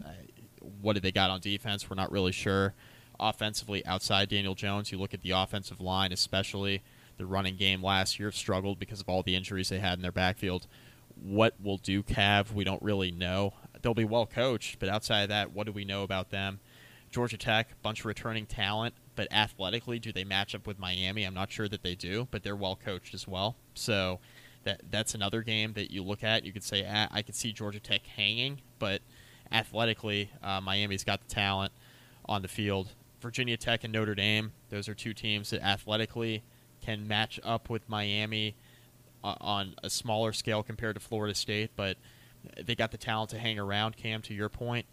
What 0.81 0.93
did 0.95 1.03
they 1.03 1.13
got 1.13 1.31
on 1.31 1.41
defense? 1.41 1.89
We're 1.89 1.97
not 1.97 2.13
really 2.13 2.33
sure. 2.33 2.75
Offensively, 3.19 3.85
outside 3.87 4.29
Daniel 4.29 4.55
Jones, 4.55 4.93
you 4.93 4.99
look 4.99 5.15
at 5.15 5.23
the 5.23 5.31
offensive 5.31 5.81
line, 5.81 6.13
especially 6.13 6.83
the 7.17 7.27
running 7.27 7.57
game 7.57 7.83
last 7.83 8.19
year 8.19 8.33
struggled 8.33 8.79
because 8.79 9.01
of 9.01 9.09
all 9.09 9.23
the 9.23 9.37
injuries 9.37 9.69
they 9.69 9.79
had 9.79 9.99
in 9.99 10.03
their 10.03 10.13
backfield. 10.13 10.67
What 11.23 11.55
will 11.63 11.77
Duke 11.77 12.11
have? 12.11 12.53
We 12.53 12.65
don't 12.65 12.83
really 12.83 13.11
know 13.11 13.55
they'll 13.83 13.95
be 13.95 14.05
well 14.05 14.27
coached, 14.27 14.79
but 14.79 14.89
outside 14.89 15.23
of 15.23 15.29
that, 15.31 15.53
what 15.53 15.67
do 15.67 15.73
we 15.73 15.85
know 15.85 16.03
about 16.03 16.31
them? 16.31 16.61
Georgia 17.11 17.37
Tech, 17.37 17.81
bunch 17.83 18.01
of 18.01 18.07
returning 18.07 18.47
talent, 18.47 18.95
but 19.17 19.27
athletically, 19.33 19.99
do 19.99 20.13
they 20.13 20.25
match 20.25 20.55
up 20.55 20.67
with 20.67 20.79
Miami? 20.79 21.25
I'm 21.25 21.35
not 21.35 21.51
sure 21.51 21.69
that 21.69 21.83
they 21.83 21.95
do, 21.95 22.29
but 22.31 22.43
they're 22.43 22.57
well 22.57 22.77
coached 22.77 23.15
as 23.15 23.27
well. 23.27 23.57
So 23.75 24.21
that 24.65 24.83
that's 24.91 25.15
another 25.15 25.43
game 25.43 25.73
that 25.73 25.91
you 25.91 26.03
look 26.03 26.23
at. 26.23 26.45
You 26.45 26.53
could 26.53 26.63
say 26.63 26.87
ah, 26.89 27.09
I 27.11 27.23
could 27.23 27.35
see 27.35 27.53
Georgia 27.53 27.81
Tech 27.81 28.07
hanging, 28.07 28.61
but 28.79 29.03
athletically, 29.51 30.31
uh, 30.43 30.61
Miami's 30.61 31.03
got 31.03 31.21
the 31.21 31.35
talent 31.35 31.73
on 32.27 32.43
the 32.43 32.49
field. 32.49 32.91
Virginia 33.21 33.57
Tech 33.57 33.85
and 33.85 33.93
Notre 33.93 34.15
Dame, 34.15 34.53
those 34.71 34.89
are 34.89 34.95
two 34.95 35.13
teams 35.13 35.51
that 35.51 35.63
athletically 35.63 36.43
can 36.81 37.07
match 37.07 37.39
up 37.43 37.69
with 37.69 37.89
Miami 37.89 38.55
uh, 39.23 39.35
on 39.41 39.75
a 39.83 39.91
smaller 39.91 40.33
scale 40.33 40.63
compared 40.63 40.97
to 40.97 41.01
Florida 41.01 41.35
State, 41.35 41.71
but 41.77 41.99
they 42.65 42.75
got 42.75 42.91
the 42.91 42.99
talent 42.99 43.31
to 43.31 43.39
hang 43.39 43.59
around. 43.59 43.97
Cam, 43.97 44.23
to 44.23 44.35
your 44.35 44.49
point, 44.49 44.87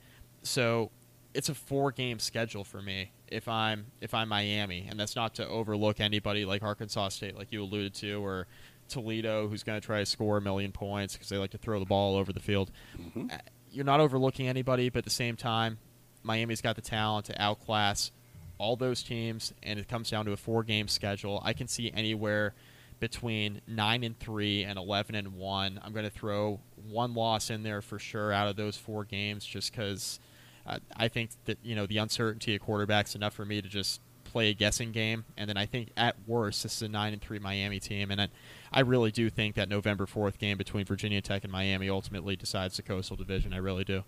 so 0.43 0.91
it's 1.33 1.49
a 1.49 1.55
four 1.55 1.91
game 1.91 2.19
schedule 2.19 2.63
for 2.63 2.81
me 2.81 3.11
if 3.27 3.47
I'm 3.47 3.87
if 4.01 4.13
I'm 4.13 4.29
Miami, 4.29 4.87
and 4.89 4.99
that's 4.99 5.15
not 5.15 5.35
to 5.35 5.47
overlook 5.47 5.99
anybody 5.99 6.45
like 6.45 6.63
Arkansas 6.63 7.09
State, 7.09 7.37
like 7.37 7.51
you 7.51 7.63
alluded 7.63 7.93
to, 7.95 8.23
or 8.23 8.47
Toledo, 8.87 9.47
who's 9.47 9.63
going 9.63 9.79
to 9.79 9.85
try 9.85 9.99
to 9.99 10.05
score 10.05 10.37
a 10.37 10.41
million 10.41 10.71
points 10.71 11.13
because 11.13 11.29
they 11.29 11.37
like 11.37 11.51
to 11.51 11.57
throw 11.57 11.79
the 11.79 11.85
ball 11.85 12.15
over 12.15 12.31
the 12.31 12.39
field. 12.39 12.71
Mm-hmm. 12.99 13.27
Uh, 13.31 13.37
you're 13.71 13.85
not 13.85 13.99
overlooking 13.99 14.47
anybody, 14.47 14.89
but 14.89 14.99
at 14.99 15.03
the 15.03 15.09
same 15.09 15.35
time, 15.35 15.77
Miami's 16.23 16.61
got 16.61 16.75
the 16.75 16.81
talent 16.81 17.25
to 17.25 17.41
outclass 17.41 18.11
all 18.57 18.75
those 18.75 19.03
teams, 19.03 19.53
and 19.61 19.79
it 19.79 19.87
comes 19.87 20.09
down 20.09 20.25
to 20.25 20.31
a 20.31 20.37
four 20.37 20.63
game 20.63 20.87
schedule. 20.87 21.41
I 21.43 21.53
can 21.53 21.67
see 21.67 21.91
anywhere 21.93 22.53
between 22.99 23.61
nine 23.67 24.03
and 24.03 24.17
three 24.19 24.63
and 24.63 24.77
eleven 24.77 25.15
and 25.15 25.35
one. 25.35 25.79
I'm 25.83 25.93
going 25.93 26.05
to 26.05 26.11
throw 26.11 26.59
one 26.89 27.13
loss 27.13 27.49
in 27.49 27.63
there 27.63 27.81
for 27.81 27.99
sure 27.99 28.31
out 28.31 28.47
of 28.47 28.55
those 28.55 28.77
four 28.77 29.05
games, 29.05 29.45
just 29.45 29.71
because 29.71 30.19
uh, 30.65 30.79
I 30.95 31.07
think 31.07 31.31
that 31.45 31.57
you 31.63 31.75
know 31.75 31.85
the 31.85 31.97
uncertainty 31.97 32.55
of 32.55 32.61
quarterbacks 32.61 33.15
enough 33.15 33.33
for 33.33 33.45
me 33.45 33.61
to 33.61 33.67
just 33.67 34.01
play 34.23 34.49
a 34.49 34.53
guessing 34.53 34.91
game. 34.91 35.25
And 35.37 35.49
then 35.49 35.57
I 35.57 35.65
think 35.65 35.89
at 35.95 36.15
worst, 36.27 36.63
this 36.63 36.75
is 36.75 36.81
a 36.81 36.87
nine 36.87 37.13
and 37.13 37.21
three 37.21 37.39
Miami 37.39 37.79
team, 37.79 38.11
and 38.11 38.21
I, 38.21 38.27
I 38.71 38.81
really 38.81 39.11
do 39.11 39.29
think 39.29 39.55
that 39.55 39.69
November 39.69 40.05
fourth 40.05 40.37
game 40.37 40.57
between 40.57 40.85
Virginia 40.85 41.21
Tech 41.21 41.43
and 41.43 41.51
Miami 41.51 41.89
ultimately 41.89 42.35
decides 42.35 42.77
the 42.77 42.83
Coastal 42.83 43.15
Division. 43.15 43.53
I 43.53 43.57
really 43.57 43.83
do. 43.83 44.03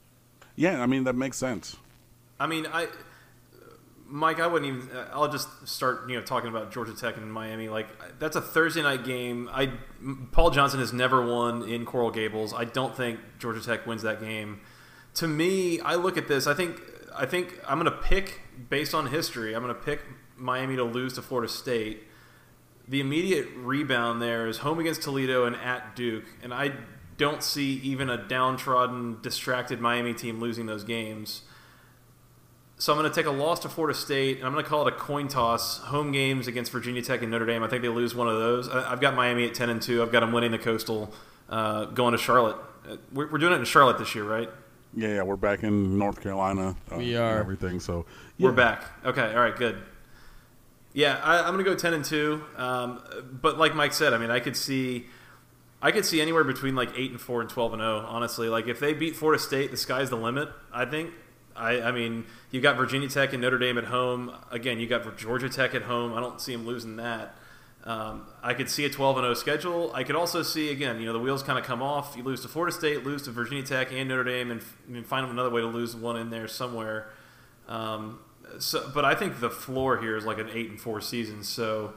Yeah, 0.55 0.81
I 0.81 0.85
mean 0.85 1.05
that 1.05 1.15
makes 1.15 1.37
sense. 1.37 1.77
I 2.39 2.47
mean, 2.47 2.67
I, 2.67 2.87
Mike, 4.09 4.39
I 4.39 4.47
wouldn't 4.47 4.83
even. 4.83 4.95
Uh, 4.95 5.07
I'll 5.13 5.31
just 5.31 5.67
start, 5.67 6.09
you 6.09 6.15
know, 6.15 6.21
talking 6.21 6.49
about 6.49 6.71
Georgia 6.71 6.93
Tech 6.93 7.17
and 7.17 7.31
Miami. 7.31 7.69
Like 7.69 7.87
that's 8.19 8.35
a 8.35 8.41
Thursday 8.41 8.81
night 8.81 9.05
game. 9.05 9.49
I 9.51 9.71
Paul 10.31 10.49
Johnson 10.49 10.79
has 10.79 10.91
never 10.91 11.25
won 11.25 11.63
in 11.63 11.85
Coral 11.85 12.11
Gables. 12.11 12.53
I 12.53 12.65
don't 12.65 12.95
think 12.95 13.19
Georgia 13.37 13.61
Tech 13.61 13.85
wins 13.85 14.01
that 14.01 14.19
game. 14.19 14.61
To 15.15 15.27
me, 15.27 15.79
I 15.79 15.95
look 15.95 16.17
at 16.17 16.27
this. 16.27 16.47
I 16.47 16.53
think 16.53 16.81
I 17.15 17.25
think 17.25 17.59
I'm 17.67 17.79
going 17.79 17.91
to 17.91 17.97
pick 17.97 18.41
based 18.69 18.93
on 18.93 19.07
history. 19.07 19.53
I'm 19.55 19.63
going 19.63 19.75
to 19.75 19.81
pick 19.81 20.01
Miami 20.35 20.75
to 20.75 20.83
lose 20.83 21.13
to 21.13 21.21
Florida 21.21 21.51
State. 21.51 22.03
The 22.87 22.99
immediate 22.99 23.47
rebound 23.55 24.21
there 24.21 24.47
is 24.47 24.59
home 24.59 24.79
against 24.79 25.03
Toledo 25.03 25.45
and 25.45 25.55
at 25.55 25.95
Duke, 25.95 26.25
and 26.41 26.51
I 26.53 26.73
don't 27.17 27.43
see 27.43 27.73
even 27.83 28.09
a 28.09 28.17
downtrodden, 28.17 29.19
distracted 29.21 29.79
Miami 29.79 30.13
team 30.13 30.39
losing 30.39 30.65
those 30.65 30.83
games. 30.83 31.43
So 32.79 32.93
I'm 32.93 32.99
going 32.99 33.11
to 33.11 33.15
take 33.15 33.25
a 33.25 33.31
loss 33.31 33.59
to 33.59 33.69
Florida 33.69 33.97
State, 33.97 34.37
and 34.37 34.47
I'm 34.47 34.53
going 34.53 34.63
to 34.63 34.69
call 34.69 34.87
it 34.87 34.93
a 34.93 34.95
coin 34.95 35.27
toss. 35.27 35.79
Home 35.79 36.13
games 36.13 36.47
against 36.47 36.71
Virginia 36.71 37.01
Tech 37.01 37.21
and 37.21 37.29
Notre 37.29 37.45
Dame. 37.45 37.61
I 37.61 37.67
think 37.67 37.81
they 37.81 37.89
lose 37.89 38.15
one 38.15 38.29
of 38.29 38.35
those. 38.35 38.69
I've 38.69 39.01
got 39.01 39.15
Miami 39.15 39.45
at 39.45 39.53
10 39.53 39.69
and 39.69 39.81
2. 39.81 40.01
I've 40.01 40.13
got 40.13 40.21
them 40.21 40.31
winning 40.31 40.51
the 40.51 40.57
Coastal, 40.57 41.13
uh, 41.49 41.85
going 41.85 42.13
to 42.13 42.17
Charlotte. 42.17 42.55
Uh, 42.89 42.95
we're, 43.11 43.37
doing 43.37 43.51
it 43.51 43.57
in 43.57 43.65
Charlotte 43.65 43.97
this 43.97 44.15
year, 44.15 44.23
right? 44.23 44.49
Yeah, 44.95 45.15
yeah, 45.15 45.23
we're 45.23 45.35
back 45.35 45.63
in 45.63 45.97
North 45.97 46.21
Carolina. 46.21 46.77
Uh, 46.89 46.95
we 46.95 47.17
are 47.17 47.37
everything. 47.37 47.81
So 47.81 48.05
yeah. 48.37 48.45
we're 48.45 48.53
back. 48.53 48.85
Okay, 49.03 49.33
all 49.33 49.41
right, 49.41 49.57
good. 49.57 49.83
Yeah, 50.93 51.19
I, 51.21 51.39
am 51.49 51.53
going 51.55 51.65
to 51.65 51.69
go 51.69 51.75
10 51.75 51.93
and 51.93 52.05
2. 52.05 52.41
Um, 52.55 53.03
but 53.41 53.57
like 53.57 53.75
Mike 53.75 53.91
said, 53.91 54.13
I 54.13 54.17
mean, 54.17 54.31
I 54.31 54.39
could 54.39 54.55
see. 54.55 55.07
I 55.81 55.91
could 55.91 56.05
see 56.05 56.21
anywhere 56.21 56.45
between 56.45 56.75
like 56.75 56.91
eight 56.97 57.11
and 57.11 57.19
four 57.19 57.41
and 57.41 57.49
twelve 57.49 57.71
and 57.73 57.81
zero. 57.81 58.05
Honestly, 58.07 58.49
like 58.49 58.67
if 58.67 58.81
they 58.81 58.93
beat 58.93 59.15
Florida 59.15 59.41
State, 59.41 59.71
the 59.71 59.77
sky's 59.77 60.09
the 60.09 60.17
limit. 60.17 60.49
I 60.73 60.83
think 60.83 61.11
I, 61.59 61.81
I 61.81 61.91
mean, 61.91 62.25
you 62.51 62.61
got 62.61 62.77
Virginia 62.77 63.09
Tech 63.09 63.33
and 63.33 63.41
Notre 63.41 63.57
Dame 63.57 63.77
at 63.77 63.85
home. 63.85 64.31
Again, 64.51 64.79
you 64.79 64.87
got 64.87 65.17
Georgia 65.17 65.49
Tech 65.49 65.75
at 65.75 65.83
home. 65.83 66.13
I 66.13 66.19
don't 66.19 66.39
see 66.39 66.53
them 66.55 66.65
losing 66.65 66.95
that. 66.95 67.35
Um, 67.83 68.27
I 68.43 68.53
could 68.53 68.69
see 68.69 68.85
a 68.85 68.89
12 68.89 69.17
and 69.17 69.25
0 69.25 69.33
schedule. 69.35 69.91
I 69.93 70.03
could 70.03 70.15
also 70.15 70.43
see 70.43 70.71
again, 70.71 70.99
you 70.99 71.05
know, 71.05 71.13
the 71.13 71.19
wheels 71.19 71.43
kind 71.43 71.57
of 71.59 71.65
come 71.65 71.81
off. 71.81 72.15
You 72.17 72.23
lose 72.23 72.41
to 72.41 72.47
Florida 72.47 72.75
State, 72.75 73.05
lose 73.05 73.21
to 73.23 73.31
Virginia 73.31 73.63
Tech 73.63 73.91
and 73.91 74.09
Notre 74.09 74.23
Dame, 74.23 74.51
and, 74.51 74.61
and 74.87 75.05
find 75.05 75.29
another 75.29 75.49
way 75.49 75.61
to 75.61 75.67
lose 75.67 75.95
one 75.95 76.17
in 76.17 76.29
there 76.29 76.47
somewhere. 76.47 77.09
Um, 77.67 78.19
so, 78.59 78.89
but 78.93 79.05
I 79.05 79.15
think 79.15 79.39
the 79.39 79.49
floor 79.49 79.97
here 79.97 80.17
is 80.17 80.25
like 80.25 80.39
an 80.39 80.49
eight 80.53 80.69
and 80.69 80.79
four 80.79 81.01
season. 81.01 81.43
So. 81.43 81.93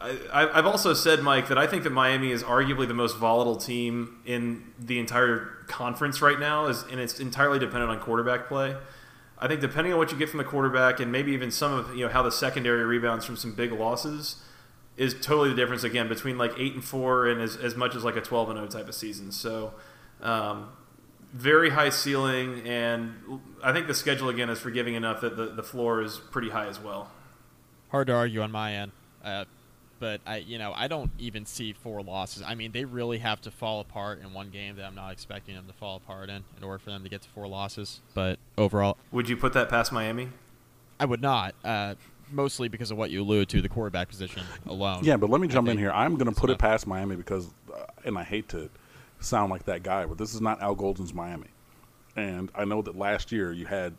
I, 0.00 0.48
have 0.54 0.66
also 0.66 0.94
said, 0.94 1.22
Mike, 1.22 1.48
that 1.48 1.58
I 1.58 1.66
think 1.66 1.84
that 1.84 1.90
Miami 1.90 2.30
is 2.30 2.42
arguably 2.42 2.86
the 2.86 2.94
most 2.94 3.16
volatile 3.16 3.56
team 3.56 4.20
in 4.24 4.72
the 4.78 4.98
entire 4.98 5.48
conference 5.66 6.20
right 6.20 6.38
now, 6.38 6.66
is, 6.66 6.84
and 6.90 7.00
it's 7.00 7.18
entirely 7.18 7.58
dependent 7.58 7.90
on 7.90 8.00
quarterback 8.00 8.48
play. 8.48 8.76
I 9.38 9.48
think 9.48 9.60
depending 9.60 9.92
on 9.92 9.98
what 9.98 10.12
you 10.12 10.18
get 10.18 10.28
from 10.28 10.38
the 10.38 10.44
quarterback, 10.44 11.00
and 11.00 11.10
maybe 11.10 11.32
even 11.32 11.50
some 11.50 11.72
of 11.72 11.94
you 11.94 12.04
know 12.04 12.08
how 12.10 12.22
the 12.22 12.32
secondary 12.32 12.84
rebounds 12.84 13.24
from 13.24 13.36
some 13.36 13.54
big 13.54 13.72
losses, 13.72 14.36
is 14.96 15.14
totally 15.14 15.50
the 15.50 15.56
difference 15.56 15.84
again 15.84 16.08
between 16.08 16.38
like 16.38 16.52
eight 16.58 16.74
and 16.74 16.84
four 16.84 17.26
and 17.26 17.40
as, 17.40 17.56
as 17.56 17.76
much 17.76 17.94
as 17.94 18.04
like 18.04 18.16
a 18.16 18.20
twelve 18.20 18.48
and 18.48 18.56
zero 18.56 18.66
oh 18.66 18.70
type 18.70 18.88
of 18.88 18.94
season. 18.94 19.32
So. 19.32 19.74
Um, 20.20 20.70
very 21.32 21.70
high 21.70 21.90
ceiling, 21.90 22.66
and 22.66 23.40
I 23.62 23.72
think 23.72 23.88
the 23.88 23.94
schedule 23.94 24.30
again 24.30 24.48
is 24.48 24.58
forgiving 24.58 24.94
enough 24.94 25.20
that 25.20 25.36
the, 25.36 25.46
the 25.46 25.62
floor 25.62 26.00
is 26.00 26.18
pretty 26.18 26.48
high 26.48 26.66
as 26.66 26.80
well. 26.80 27.10
Hard 27.90 28.06
to 28.06 28.14
argue 28.14 28.40
on 28.40 28.50
my 28.50 28.72
end. 28.72 28.92
Uh, 29.22 29.44
but 29.98 30.20
I, 30.26 30.38
you 30.38 30.58
know, 30.58 30.72
I 30.74 30.88
don't 30.88 31.10
even 31.18 31.46
see 31.46 31.72
four 31.72 32.02
losses. 32.02 32.42
I 32.46 32.54
mean, 32.54 32.72
they 32.72 32.84
really 32.84 33.18
have 33.18 33.40
to 33.42 33.50
fall 33.50 33.80
apart 33.80 34.20
in 34.20 34.32
one 34.32 34.50
game 34.50 34.76
that 34.76 34.84
I'm 34.84 34.94
not 34.94 35.12
expecting 35.12 35.54
them 35.54 35.66
to 35.66 35.72
fall 35.72 35.96
apart 35.96 36.28
in, 36.28 36.44
in 36.56 36.64
order 36.64 36.78
for 36.78 36.90
them 36.90 37.02
to 37.02 37.08
get 37.08 37.22
to 37.22 37.28
four 37.28 37.46
losses. 37.46 38.00
But 38.14 38.38
overall, 38.58 38.96
would 39.12 39.28
you 39.28 39.36
put 39.36 39.52
that 39.54 39.68
past 39.68 39.92
Miami? 39.92 40.28
I 40.98 41.04
would 41.04 41.20
not. 41.20 41.54
Uh, 41.64 41.94
mostly 42.30 42.68
because 42.68 42.90
of 42.90 42.98
what 42.98 43.10
you 43.10 43.22
allude 43.22 43.48
to, 43.50 43.62
the 43.62 43.68
quarterback 43.68 44.08
position 44.08 44.42
alone. 44.66 45.04
Yeah, 45.04 45.16
but 45.16 45.30
let 45.30 45.40
me 45.40 45.48
jump 45.48 45.68
in 45.68 45.78
here. 45.78 45.90
I'm 45.90 46.16
going 46.16 46.32
to 46.32 46.38
put 46.38 46.50
it 46.50 46.58
past 46.58 46.86
Miami 46.86 47.16
because, 47.16 47.48
uh, 47.72 47.84
and 48.04 48.18
I 48.18 48.24
hate 48.24 48.48
to 48.50 48.70
sound 49.20 49.50
like 49.50 49.64
that 49.64 49.82
guy, 49.82 50.06
but 50.06 50.18
this 50.18 50.34
is 50.34 50.40
not 50.40 50.60
Al 50.60 50.74
Golden's 50.74 51.14
Miami. 51.14 51.48
And 52.16 52.50
I 52.54 52.64
know 52.64 52.82
that 52.82 52.96
last 52.96 53.30
year 53.30 53.52
you 53.52 53.66
had 53.66 53.94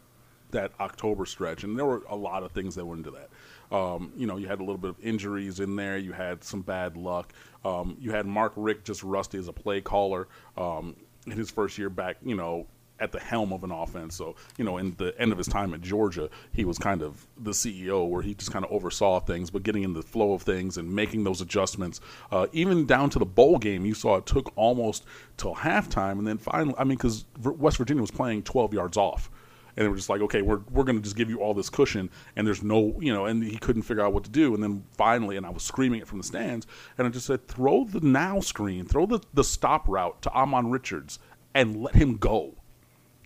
that 0.51 0.71
October 0.79 1.25
stretch, 1.25 1.63
and 1.63 1.77
there 1.77 1.85
were 1.85 2.03
a 2.09 2.15
lot 2.15 2.43
of 2.43 2.51
things 2.51 2.75
that 2.75 2.85
went 2.85 3.05
into 3.05 3.11
that. 3.11 3.29
Um, 3.71 4.11
you 4.15 4.27
know, 4.27 4.37
you 4.37 4.47
had 4.47 4.59
a 4.59 4.63
little 4.63 4.77
bit 4.77 4.89
of 4.89 4.99
injuries 5.01 5.59
in 5.59 5.75
there. 5.75 5.97
You 5.97 6.13
had 6.13 6.43
some 6.43 6.61
bad 6.61 6.97
luck. 6.97 7.33
Um, 7.65 7.97
you 7.99 8.11
had 8.11 8.25
Mark 8.25 8.53
Richt 8.55 8.85
just 8.85 9.03
rusty 9.03 9.37
as 9.37 9.47
a 9.47 9.53
play 9.53 9.81
caller 9.81 10.27
um, 10.57 10.95
in 11.25 11.33
his 11.33 11.51
first 11.51 11.77
year 11.77 11.89
back. 11.89 12.17
You 12.23 12.35
know, 12.35 12.67
at 12.99 13.11
the 13.11 13.19
helm 13.19 13.53
of 13.53 13.63
an 13.63 13.71
offense. 13.71 14.15
So, 14.15 14.35
you 14.57 14.65
know, 14.65 14.77
in 14.77 14.95
the 14.97 15.13
end 15.19 15.31
of 15.31 15.37
his 15.37 15.47
time 15.47 15.73
at 15.73 15.81
Georgia, 15.81 16.29
he 16.53 16.65
was 16.65 16.77
kind 16.77 17.01
of 17.01 17.27
the 17.37 17.51
CEO 17.51 18.07
where 18.07 18.21
he 18.21 18.33
just 18.33 18.51
kind 18.51 18.65
of 18.65 18.71
oversaw 18.71 19.19
things, 19.19 19.49
but 19.49 19.63
getting 19.63 19.83
in 19.83 19.93
the 19.93 20.01
flow 20.01 20.33
of 20.33 20.41
things 20.41 20.77
and 20.77 20.93
making 20.93 21.23
those 21.23 21.41
adjustments, 21.41 22.01
uh, 22.31 22.47
even 22.53 22.85
down 22.85 23.09
to 23.11 23.19
the 23.19 23.25
bowl 23.25 23.57
game, 23.57 23.85
you 23.85 23.93
saw 23.93 24.17
it 24.17 24.25
took 24.25 24.51
almost 24.55 25.05
till 25.37 25.55
halftime. 25.55 26.13
And 26.13 26.27
then 26.27 26.37
finally, 26.37 26.75
I 26.77 26.83
mean, 26.83 26.97
because 26.97 27.25
West 27.41 27.77
Virginia 27.77 28.01
was 28.01 28.11
playing 28.11 28.43
12 28.43 28.73
yards 28.73 28.97
off 28.97 29.29
and 29.77 29.85
they 29.85 29.89
were 29.89 29.95
just 29.95 30.09
like, 30.09 30.21
okay, 30.21 30.41
we're 30.41 30.59
we're 30.71 30.83
going 30.83 30.97
to 30.97 31.03
just 31.03 31.15
give 31.15 31.29
you 31.29 31.39
all 31.39 31.53
this 31.53 31.69
cushion, 31.69 32.09
and 32.35 32.47
there's 32.47 32.63
no, 32.63 32.97
you 32.99 33.13
know, 33.13 33.25
and 33.25 33.43
he 33.43 33.57
couldn't 33.57 33.83
figure 33.83 34.03
out 34.03 34.11
what 34.11 34.23
to 34.23 34.29
do, 34.29 34.55
and 34.55 34.63
then 34.63 34.83
finally, 34.97 35.37
and 35.37 35.45
I 35.45 35.49
was 35.51 35.61
screaming 35.63 36.01
it 36.01 36.07
from 36.07 36.17
the 36.17 36.23
stands, 36.23 36.65
and 36.97 37.05
I 37.05 37.11
just 37.11 37.27
said, 37.27 37.47
throw 37.47 37.85
the 37.85 37.99
now 38.01 38.39
screen, 38.39 38.85
throw 38.85 39.05
the 39.05 39.21
the 39.33 39.43
stop 39.43 39.87
route 39.87 40.19
to 40.23 40.29
Ahmmon 40.31 40.71
Richards, 40.71 41.19
and 41.53 41.81
let 41.81 41.95
him 41.95 42.17
go, 42.17 42.55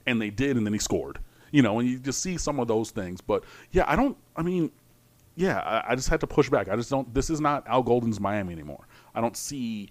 and 0.05 0.21
they 0.21 0.29
did, 0.29 0.57
and 0.57 0.65
then 0.65 0.73
he 0.73 0.79
scored, 0.79 1.19
you 1.51 1.61
know, 1.61 1.79
and 1.79 1.89
you 1.89 1.97
just 1.97 2.21
see 2.21 2.37
some 2.37 2.59
of 2.59 2.67
those 2.67 2.91
things, 2.91 3.21
but 3.21 3.45
yeah, 3.71 3.85
I 3.87 3.95
don't, 3.95 4.17
I 4.35 4.43
mean. 4.43 4.71
Yeah, 5.33 5.59
I, 5.59 5.93
I 5.93 5.95
just 5.95 6.09
had 6.09 6.19
to 6.19 6.27
push 6.27 6.49
back. 6.49 6.67
I 6.67 6.75
just 6.75 6.89
don't. 6.89 7.11
This 7.13 7.29
is 7.29 7.39
not 7.39 7.65
Al 7.65 7.83
Golden's 7.83 8.19
Miami 8.19 8.51
anymore. 8.51 8.85
I 9.15 9.21
don't 9.21 9.37
see 9.37 9.89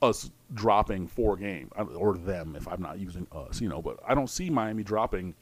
us 0.00 0.30
dropping 0.54 1.08
four 1.08 1.36
games 1.36 1.72
or 1.96 2.16
them 2.16 2.54
if 2.54 2.68
I'm 2.68 2.80
not 2.80 3.00
using 3.00 3.26
us, 3.32 3.60
you 3.60 3.68
know. 3.68 3.82
But 3.82 3.98
I 4.06 4.14
don't 4.14 4.30
see 4.30 4.48
Miami 4.48 4.84
dropping 4.84 5.34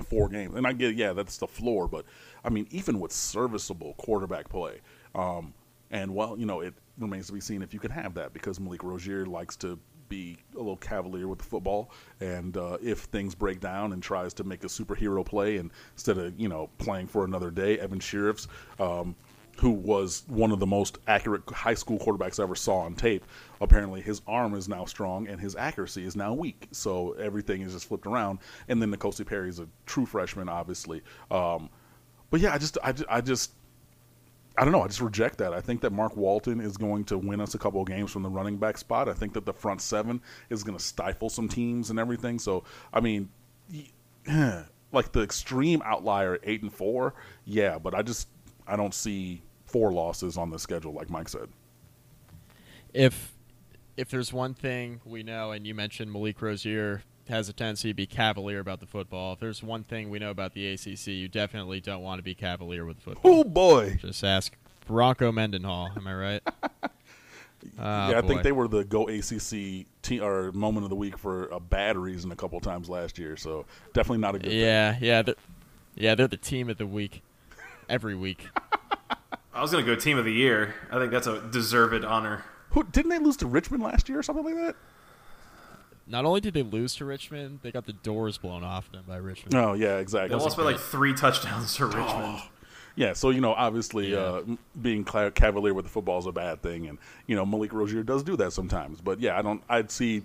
four 0.00 0.28
games. 0.28 0.54
And 0.54 0.66
I 0.66 0.72
get, 0.72 0.96
yeah, 0.96 1.12
that's 1.12 1.38
the 1.38 1.46
floor, 1.46 1.88
but 1.88 2.04
I 2.44 2.48
mean, 2.48 2.66
even 2.70 3.00
with 3.00 3.12
serviceable 3.12 3.94
quarterback 3.94 4.48
play, 4.48 4.80
um, 5.14 5.54
and 5.90 6.14
well, 6.14 6.38
you 6.38 6.46
know, 6.46 6.60
it 6.60 6.74
remains 6.98 7.26
to 7.26 7.32
be 7.32 7.40
seen 7.40 7.62
if 7.62 7.74
you 7.74 7.80
can 7.80 7.90
have 7.90 8.14
that 8.14 8.32
because 8.32 8.60
Malik 8.60 8.82
Rosier 8.82 9.26
likes 9.26 9.56
to 9.56 9.78
be 10.08 10.36
a 10.54 10.58
little 10.58 10.76
cavalier 10.76 11.28
with 11.28 11.38
the 11.38 11.44
football, 11.44 11.90
and 12.20 12.56
uh, 12.56 12.76
if 12.82 13.00
things 13.00 13.34
break 13.34 13.60
down 13.60 13.92
and 13.92 14.02
tries 14.02 14.34
to 14.34 14.44
make 14.44 14.64
a 14.64 14.66
superhero 14.66 15.24
play, 15.24 15.56
and 15.56 15.70
instead 15.94 16.18
of 16.18 16.38
you 16.38 16.48
know 16.48 16.68
playing 16.78 17.06
for 17.06 17.24
another 17.24 17.50
day, 17.50 17.78
Evan 17.78 18.00
Shirreffs, 18.00 18.46
um, 18.78 19.16
who 19.60 19.70
was 19.70 20.22
one 20.26 20.52
of 20.52 20.58
the 20.58 20.66
most 20.66 20.96
accurate 21.06 21.42
high 21.50 21.74
school 21.74 21.98
quarterbacks 21.98 22.40
I 22.40 22.44
ever 22.44 22.54
saw 22.54 22.78
on 22.78 22.94
tape. 22.94 23.26
Apparently, 23.60 24.00
his 24.00 24.22
arm 24.26 24.54
is 24.54 24.70
now 24.70 24.86
strong 24.86 25.28
and 25.28 25.38
his 25.38 25.54
accuracy 25.54 26.06
is 26.06 26.16
now 26.16 26.32
weak. 26.32 26.66
So 26.72 27.12
everything 27.12 27.60
is 27.60 27.74
just 27.74 27.86
flipped 27.86 28.06
around. 28.06 28.38
And 28.68 28.80
then 28.80 28.90
N'Kosi 28.90 29.26
Perry 29.26 29.50
is 29.50 29.58
a 29.58 29.68
true 29.84 30.06
freshman, 30.06 30.48
obviously. 30.48 31.02
Um, 31.30 31.68
but 32.30 32.40
yeah, 32.40 32.54
I 32.54 32.58
just, 32.58 32.78
I, 32.82 32.94
I 33.10 33.20
just, 33.20 33.52
I 34.56 34.64
don't 34.64 34.72
know. 34.72 34.80
I 34.80 34.86
just 34.86 35.02
reject 35.02 35.36
that. 35.38 35.52
I 35.52 35.60
think 35.60 35.82
that 35.82 35.92
Mark 35.92 36.16
Walton 36.16 36.58
is 36.62 36.78
going 36.78 37.04
to 37.04 37.18
win 37.18 37.42
us 37.42 37.54
a 37.54 37.58
couple 37.58 37.82
of 37.82 37.86
games 37.86 38.10
from 38.10 38.22
the 38.22 38.30
running 38.30 38.56
back 38.56 38.78
spot. 38.78 39.10
I 39.10 39.12
think 39.12 39.34
that 39.34 39.44
the 39.44 39.52
front 39.52 39.82
seven 39.82 40.22
is 40.48 40.62
going 40.62 40.78
to 40.78 40.82
stifle 40.82 41.28
some 41.28 41.48
teams 41.48 41.90
and 41.90 41.98
everything. 41.98 42.38
So, 42.38 42.64
I 42.94 43.00
mean, 43.00 43.28
like 44.26 45.12
the 45.12 45.20
extreme 45.20 45.82
outlier 45.84 46.38
eight 46.44 46.62
and 46.62 46.72
four, 46.72 47.12
yeah. 47.44 47.78
But 47.78 47.94
I 47.94 48.00
just, 48.00 48.28
I 48.66 48.76
don't 48.76 48.94
see 48.94 49.42
four 49.70 49.92
losses 49.92 50.36
on 50.36 50.50
the 50.50 50.58
schedule, 50.58 50.92
like 50.92 51.10
Mike 51.10 51.28
said. 51.28 51.48
If 52.92 53.32
if 53.96 54.08
there's 54.10 54.32
one 54.32 54.54
thing 54.54 55.00
we 55.04 55.22
know, 55.22 55.52
and 55.52 55.66
you 55.66 55.74
mentioned 55.74 56.12
Malik 56.12 56.40
Rosier 56.40 57.02
has 57.28 57.48
a 57.48 57.52
tendency 57.52 57.88
to 57.88 57.94
be 57.94 58.06
cavalier 58.06 58.58
about 58.58 58.80
the 58.80 58.86
football. 58.86 59.34
If 59.34 59.40
there's 59.40 59.62
one 59.62 59.84
thing 59.84 60.10
we 60.10 60.18
know 60.18 60.30
about 60.30 60.54
the 60.54 60.72
ACC, 60.72 61.08
you 61.08 61.28
definitely 61.28 61.80
don't 61.80 62.02
want 62.02 62.18
to 62.18 62.22
be 62.22 62.34
cavalier 62.34 62.84
with 62.84 62.98
football. 62.98 63.40
Oh 63.40 63.44
boy! 63.44 63.98
Just 64.00 64.24
ask 64.24 64.56
Bronco 64.86 65.30
Mendenhall. 65.32 65.90
Am 65.96 66.06
I 66.06 66.14
right? 66.14 66.42
Ah, 67.78 68.10
yeah, 68.10 68.18
I 68.18 68.22
think 68.22 68.42
they 68.42 68.52
were 68.52 68.68
the 68.68 68.84
Go 68.84 69.08
ACC 69.08 69.86
team 70.02 70.22
or 70.22 70.50
moment 70.52 70.84
of 70.84 70.90
the 70.90 70.96
week 70.96 71.18
for 71.18 71.46
a 71.48 71.60
bad 71.60 71.98
reason 71.98 72.32
a 72.32 72.36
couple 72.36 72.58
times 72.60 72.88
last 72.88 73.18
year. 73.18 73.36
So 73.36 73.66
definitely 73.92 74.18
not 74.18 74.34
a 74.34 74.38
good. 74.38 74.50
Yeah, 74.50 74.94
thing. 74.94 75.04
yeah, 75.04 75.22
they're, 75.22 75.34
yeah. 75.94 76.14
They're 76.14 76.28
the 76.28 76.38
team 76.38 76.70
of 76.70 76.78
the 76.78 76.86
week 76.86 77.22
every 77.88 78.14
week. 78.14 78.48
I 79.60 79.62
was 79.62 79.72
going 79.72 79.84
to 79.84 79.94
go 79.94 80.00
team 80.00 80.16
of 80.16 80.24
the 80.24 80.32
year. 80.32 80.74
I 80.90 80.98
think 80.98 81.12
that's 81.12 81.26
a 81.26 81.38
deserved 81.38 82.02
honor. 82.02 82.44
Who 82.70 82.82
didn't 82.82 83.10
they 83.10 83.18
lose 83.18 83.36
to 83.38 83.46
Richmond 83.46 83.82
last 83.82 84.08
year 84.08 84.18
or 84.18 84.22
something 84.22 84.42
like 84.42 84.54
that? 84.54 84.74
Not 86.06 86.24
only 86.24 86.40
did 86.40 86.54
they 86.54 86.62
lose 86.62 86.94
to 86.94 87.04
Richmond, 87.04 87.58
they 87.60 87.70
got 87.70 87.84
the 87.84 87.92
doors 87.92 88.38
blown 88.38 88.64
off 88.64 88.90
them 88.90 89.04
by 89.06 89.18
Richmond. 89.18 89.54
Oh 89.54 89.74
yeah, 89.74 89.98
exactly. 89.98 90.30
They 90.30 90.42
lost 90.42 90.56
by 90.56 90.62
like 90.62 90.78
three 90.78 91.12
touchdowns 91.12 91.76
to 91.76 91.84
Richmond. 91.84 92.06
Oh. 92.08 92.42
Yeah, 92.96 93.12
so 93.12 93.28
you 93.28 93.42
know, 93.42 93.52
obviously, 93.52 94.12
Yeah. 94.12 94.20
uh, 94.20 94.42
being 94.80 95.04
cavalier 95.04 95.74
with 95.74 95.84
the 95.84 95.90
football 95.90 96.18
is 96.18 96.24
a 96.26 96.32
bad 96.32 96.62
thing, 96.62 96.86
and 96.86 96.96
you 97.26 97.36
know, 97.36 97.44
Malik 97.44 97.74
Rosier 97.74 98.02
does 98.02 98.22
do 98.22 98.36
that 98.38 98.54
sometimes. 98.54 99.02
But 99.02 99.20
yeah, 99.20 99.38
I 99.38 99.42
don't. 99.42 99.62
I'd 99.68 99.90
see 99.90 100.22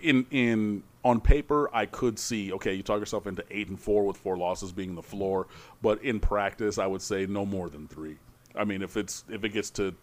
in 0.00 0.24
in 0.30 0.84
on 1.04 1.20
paper, 1.20 1.68
I 1.74 1.86
could 1.86 2.16
see 2.16 2.52
okay, 2.52 2.74
you 2.74 2.84
talk 2.84 3.00
yourself 3.00 3.26
into 3.26 3.44
eight 3.50 3.68
and 3.68 3.78
four 3.78 4.04
with 4.06 4.16
four 4.16 4.36
losses 4.36 4.70
being 4.70 4.94
the 4.94 5.02
floor, 5.02 5.48
but 5.82 6.00
in 6.04 6.20
practice, 6.20 6.78
I 6.78 6.86
would 6.86 7.02
say 7.02 7.26
no 7.26 7.44
more 7.44 7.68
than 7.68 7.88
three. 7.88 8.18
I 8.56 8.64
mean, 8.64 8.82
if 8.82 8.96
it's 8.96 9.24
if 9.28 9.44
it 9.44 9.50
gets 9.50 9.70
to 9.70 9.94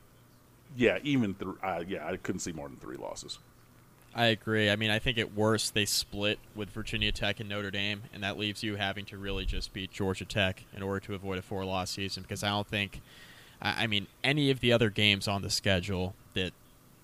yeah, 0.75 0.99
even 1.03 1.33
th- 1.35 1.55
uh, 1.63 1.83
yeah, 1.87 2.07
I 2.07 2.17
couldn't 2.17 2.39
see 2.39 2.51
more 2.51 2.67
than 2.67 2.77
three 2.77 2.97
losses. 2.97 3.39
I 4.15 4.25
agree. 4.25 4.69
I 4.69 4.75
mean, 4.75 4.91
I 4.91 4.99
think 4.99 5.17
at 5.17 5.33
worst 5.33 5.73
they 5.73 5.85
split 5.85 6.37
with 6.55 6.69
Virginia 6.69 7.11
Tech 7.11 7.39
and 7.39 7.49
Notre 7.49 7.71
Dame, 7.71 8.03
and 8.13 8.23
that 8.23 8.37
leaves 8.37 8.61
you 8.61 8.75
having 8.75 9.05
to 9.05 9.17
really 9.17 9.45
just 9.45 9.73
beat 9.73 9.91
Georgia 9.91 10.25
Tech 10.25 10.65
in 10.75 10.83
order 10.83 10.99
to 11.07 11.15
avoid 11.15 11.39
a 11.39 11.41
four-loss 11.41 11.91
season. 11.91 12.21
Because 12.21 12.43
I 12.43 12.49
don't 12.49 12.67
think, 12.67 13.01
I 13.61 13.83
I 13.83 13.87
mean, 13.87 14.07
any 14.23 14.51
of 14.51 14.59
the 14.59 14.71
other 14.71 14.89
games 14.89 15.27
on 15.27 15.41
the 15.41 15.49
schedule 15.49 16.13
that 16.35 16.53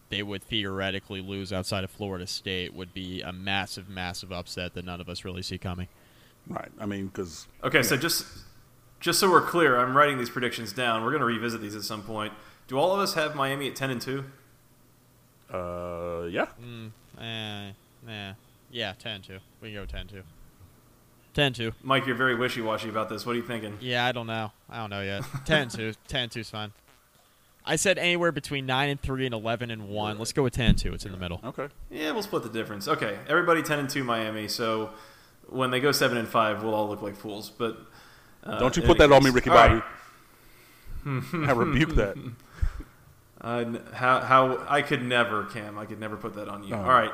they 0.09 0.21
would 0.21 0.43
theoretically 0.43 1.21
lose 1.21 1.51
outside 1.51 1.83
of 1.83 1.89
Florida 1.89 2.27
State 2.27 2.73
would 2.73 2.93
be 2.93 3.21
a 3.21 3.31
massive, 3.31 3.89
massive 3.89 4.31
upset 4.31 4.73
that 4.75 4.85
none 4.85 5.01
of 5.01 5.09
us 5.09 5.25
really 5.25 5.41
see 5.41 5.57
coming. 5.57 5.87
Right. 6.47 6.71
I 6.79 6.85
mean, 6.85 7.07
because 7.07 7.47
Okay, 7.63 7.83
so 7.83 7.97
just 7.97 8.25
just 8.99 9.19
so 9.19 9.29
we're 9.29 9.41
clear, 9.45 9.77
I'm 9.77 9.95
writing 9.95 10.17
these 10.17 10.29
predictions 10.29 10.73
down. 10.73 11.03
We're 11.03 11.11
going 11.11 11.21
to 11.21 11.25
revisit 11.25 11.61
these 11.61 11.75
at 11.75 11.83
some 11.83 12.03
point. 12.03 12.33
Do 12.67 12.77
all 12.77 12.93
of 12.93 12.99
us 12.99 13.13
have 13.15 13.35
Miami 13.35 13.67
at 13.69 13.75
10 13.75 13.89
and 13.91 14.01
2? 14.01 14.23
uh, 15.53 16.27
yeah, 16.29 16.47
Mm, 16.63 16.91
eh, 17.19 17.71
nah. 18.05 18.33
Yeah, 18.71 18.93
10-2. 19.03 19.39
We 19.61 19.73
can 19.73 19.85
go 19.85 19.91
10-2. 19.91 20.21
10-2. 21.35 21.73
Mike, 21.81 22.05
you're 22.05 22.15
very 22.15 22.35
wishy-washy 22.35 22.89
about 22.89 23.09
this. 23.09 23.25
What 23.25 23.33
are 23.33 23.35
you 23.39 23.41
thinking? 23.47 23.77
Yeah, 23.81 24.05
I 24.05 24.11
don't 24.11 24.27
know. 24.27 24.51
I 24.69 24.77
don't 24.77 24.89
know 24.91 25.01
yet. 25.01 25.23
10 25.45 25.69
2. 25.69 25.93
10 26.07 26.29
2 26.29 26.39
is 26.41 26.49
fine. 26.49 26.71
I 27.65 27.75
said 27.75 27.97
anywhere 27.97 28.31
between 28.31 28.65
9 28.65 28.89
and 28.89 29.01
3 29.01 29.25
and 29.25 29.33
11 29.33 29.71
and 29.71 29.89
1. 29.89 30.17
Let's 30.19 30.33
go 30.33 30.43
with 30.43 30.53
10 30.53 30.75
2. 30.75 30.93
It's 30.93 31.05
in 31.05 31.11
the 31.11 31.17
middle. 31.17 31.39
okay. 31.43 31.67
Yeah, 31.89 32.11
we'll 32.11 32.23
split 32.23 32.43
the 32.43 32.49
difference. 32.49 32.87
Okay, 32.87 33.17
everybody 33.27 33.61
10 33.63 33.79
and 33.79 33.89
2 33.89 34.03
Miami. 34.03 34.47
So 34.47 34.91
when 35.47 35.71
they 35.71 35.79
go 35.79 35.91
7 35.91 36.17
and 36.17 36.27
5, 36.27 36.63
we'll 36.63 36.73
all 36.75 36.87
look 36.87 37.01
like 37.01 37.15
fools. 37.15 37.49
But 37.49 37.77
uh, 38.43 38.59
Don't 38.59 38.75
you 38.77 38.83
put 38.83 38.97
that 38.97 39.11
on 39.11 39.23
me, 39.23 39.29
Ricky 39.29 39.49
all 39.49 39.55
Bobby. 39.55 39.81
right. 41.05 41.49
I 41.49 41.51
rebuke 41.53 41.95
that. 41.95 42.17
Uh, 43.41 43.77
how 43.93 44.19
how 44.19 44.65
I 44.67 44.81
could 44.81 45.01
never, 45.01 45.45
Cam. 45.45 45.77
I 45.77 45.85
could 45.85 45.97
never 45.97 46.17
put 46.17 46.33
that 46.35 46.49
on 46.49 46.61
you. 46.61 46.75
Oh. 46.75 46.79
All 46.79 46.89
right, 46.89 47.13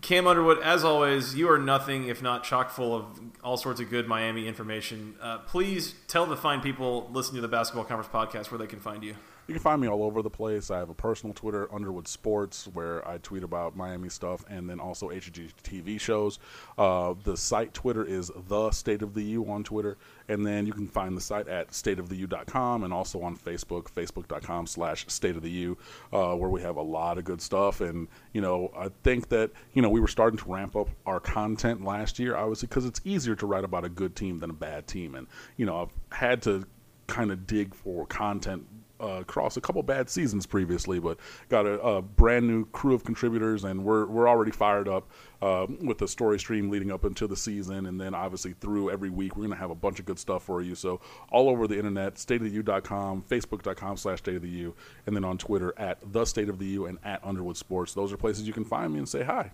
Cam 0.00 0.26
Underwood. 0.26 0.58
As 0.58 0.82
always, 0.82 1.36
you 1.36 1.48
are 1.48 1.58
nothing 1.58 2.08
if 2.08 2.20
not 2.20 2.42
chock 2.42 2.70
full 2.70 2.92
of 2.92 3.20
all 3.44 3.56
sorts 3.56 3.80
of 3.80 3.88
good 3.88 4.08
Miami 4.08 4.48
information. 4.48 5.14
Uh, 5.22 5.38
please 5.38 5.94
tell 6.08 6.26
the 6.26 6.36
fine 6.36 6.60
people 6.60 7.08
listening 7.12 7.36
to 7.36 7.40
the 7.42 7.46
Basketball 7.46 7.84
Conference 7.84 8.12
podcast 8.12 8.50
where 8.50 8.58
they 8.58 8.66
can 8.66 8.80
find 8.80 9.04
you. 9.04 9.14
You 9.52 9.56
can 9.56 9.64
find 9.64 9.82
me 9.82 9.88
all 9.88 10.02
over 10.02 10.22
the 10.22 10.30
place. 10.30 10.70
I 10.70 10.78
have 10.78 10.88
a 10.88 10.94
personal 10.94 11.34
Twitter, 11.34 11.68
Underwood 11.74 12.08
Sports, 12.08 12.70
where 12.72 13.06
I 13.06 13.18
tweet 13.18 13.42
about 13.42 13.76
Miami 13.76 14.08
stuff, 14.08 14.46
and 14.48 14.66
then 14.66 14.80
also 14.80 15.10
HGTV 15.10 16.00
shows. 16.00 16.38
Uh, 16.78 17.12
the 17.22 17.36
site 17.36 17.74
Twitter 17.74 18.02
is 18.02 18.30
the 18.48 18.70
State 18.70 19.02
of 19.02 19.12
the 19.12 19.22
U 19.24 19.50
on 19.50 19.62
Twitter, 19.62 19.98
and 20.26 20.46
then 20.46 20.64
you 20.64 20.72
can 20.72 20.88
find 20.88 21.14
the 21.14 21.20
site 21.20 21.48
at 21.48 21.68
stateoftheu.com 21.68 22.84
and 22.84 22.94
also 22.94 23.20
on 23.20 23.36
Facebook, 23.36 23.90
facebook.com 23.90 24.66
slash 24.66 25.04
State 25.08 25.36
of 25.36 25.42
the 25.42 25.50
U, 25.50 25.76
uh, 26.14 26.34
where 26.34 26.48
we 26.48 26.62
have 26.62 26.78
a 26.78 26.82
lot 26.82 27.18
of 27.18 27.24
good 27.24 27.42
stuff. 27.42 27.82
And 27.82 28.08
you 28.32 28.40
know, 28.40 28.72
I 28.74 28.88
think 29.02 29.28
that 29.28 29.50
you 29.74 29.82
know 29.82 29.90
we 29.90 30.00
were 30.00 30.08
starting 30.08 30.38
to 30.38 30.50
ramp 30.50 30.76
up 30.76 30.88
our 31.04 31.20
content 31.20 31.84
last 31.84 32.18
year, 32.18 32.36
obviously, 32.36 32.68
because 32.68 32.86
it's 32.86 33.02
easier 33.04 33.34
to 33.34 33.44
write 33.44 33.64
about 33.64 33.84
a 33.84 33.90
good 33.90 34.16
team 34.16 34.38
than 34.38 34.48
a 34.48 34.54
bad 34.54 34.86
team, 34.86 35.14
and 35.14 35.26
you 35.58 35.66
know, 35.66 35.82
I've 35.82 36.18
had 36.18 36.40
to 36.44 36.66
kind 37.06 37.30
of 37.30 37.46
dig 37.46 37.74
for 37.74 38.06
content 38.06 38.66
across 39.02 39.56
a 39.56 39.60
couple 39.60 39.82
bad 39.82 40.08
seasons 40.08 40.46
previously, 40.46 40.98
but 40.98 41.18
got 41.48 41.66
a, 41.66 41.80
a 41.80 42.02
brand 42.02 42.46
new 42.46 42.64
crew 42.66 42.94
of 42.94 43.04
contributors, 43.04 43.64
and 43.64 43.84
we're 43.84 44.06
we're 44.06 44.28
already 44.28 44.50
fired 44.50 44.88
up 44.88 45.10
uh, 45.40 45.66
with 45.80 45.98
the 45.98 46.08
story 46.08 46.38
stream 46.38 46.70
leading 46.70 46.90
up 46.90 47.04
into 47.04 47.26
the 47.26 47.36
season, 47.36 47.86
and 47.86 48.00
then 48.00 48.14
obviously 48.14 48.54
through 48.54 48.90
every 48.90 49.10
week 49.10 49.36
we're 49.36 49.44
gonna 49.44 49.56
have 49.56 49.70
a 49.70 49.74
bunch 49.74 49.98
of 49.98 50.04
good 50.04 50.18
stuff 50.18 50.42
for 50.42 50.62
you. 50.62 50.74
So 50.74 51.00
all 51.30 51.48
over 51.48 51.66
the 51.66 51.76
internet, 51.76 52.14
stateoftheu.com, 52.14 53.24
facebook.com 53.28 53.96
slash 53.96 54.18
state 54.18 54.36
of 54.36 54.42
the 54.42 54.48
U, 54.48 54.74
and 55.06 55.16
then 55.16 55.24
on 55.24 55.38
Twitter 55.38 55.74
at 55.76 55.98
the 56.12 56.24
state 56.24 56.48
of 56.48 56.58
the 56.58 56.66
U 56.66 56.86
and 56.86 56.98
at 57.04 57.24
Underwood 57.24 57.56
Sports. 57.56 57.94
Those 57.94 58.12
are 58.12 58.16
places 58.16 58.46
you 58.46 58.52
can 58.52 58.64
find 58.64 58.92
me 58.92 58.98
and 58.98 59.08
say 59.08 59.22
hi. 59.22 59.52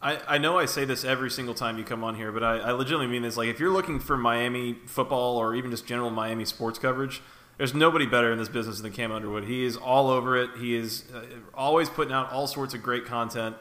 I, 0.00 0.20
I 0.34 0.38
know 0.38 0.56
I 0.58 0.66
say 0.66 0.84
this 0.84 1.04
every 1.04 1.30
single 1.30 1.54
time 1.54 1.76
you 1.76 1.84
come 1.84 2.04
on 2.04 2.14
here, 2.14 2.30
but 2.30 2.44
I, 2.44 2.58
I 2.58 2.70
legitimately 2.70 3.08
mean 3.08 3.22
this. 3.22 3.36
Like, 3.36 3.48
if 3.48 3.58
you're 3.58 3.72
looking 3.72 3.98
for 3.98 4.16
Miami 4.16 4.76
football 4.86 5.36
or 5.38 5.56
even 5.56 5.72
just 5.72 5.86
general 5.86 6.10
Miami 6.10 6.44
sports 6.44 6.78
coverage, 6.78 7.20
there's 7.58 7.74
nobody 7.74 8.06
better 8.06 8.32
in 8.32 8.38
this 8.38 8.48
business 8.48 8.80
than 8.80 8.92
Cam 8.92 9.12
Underwood. 9.12 9.44
He 9.44 9.64
is 9.64 9.76
all 9.76 10.08
over 10.08 10.36
it. 10.36 10.50
He 10.58 10.74
is 10.74 11.04
uh, 11.14 11.22
always 11.52 11.88
putting 11.88 12.14
out 12.14 12.32
all 12.32 12.46
sorts 12.46 12.72
of 12.72 12.82
great 12.82 13.04
content. 13.04 13.56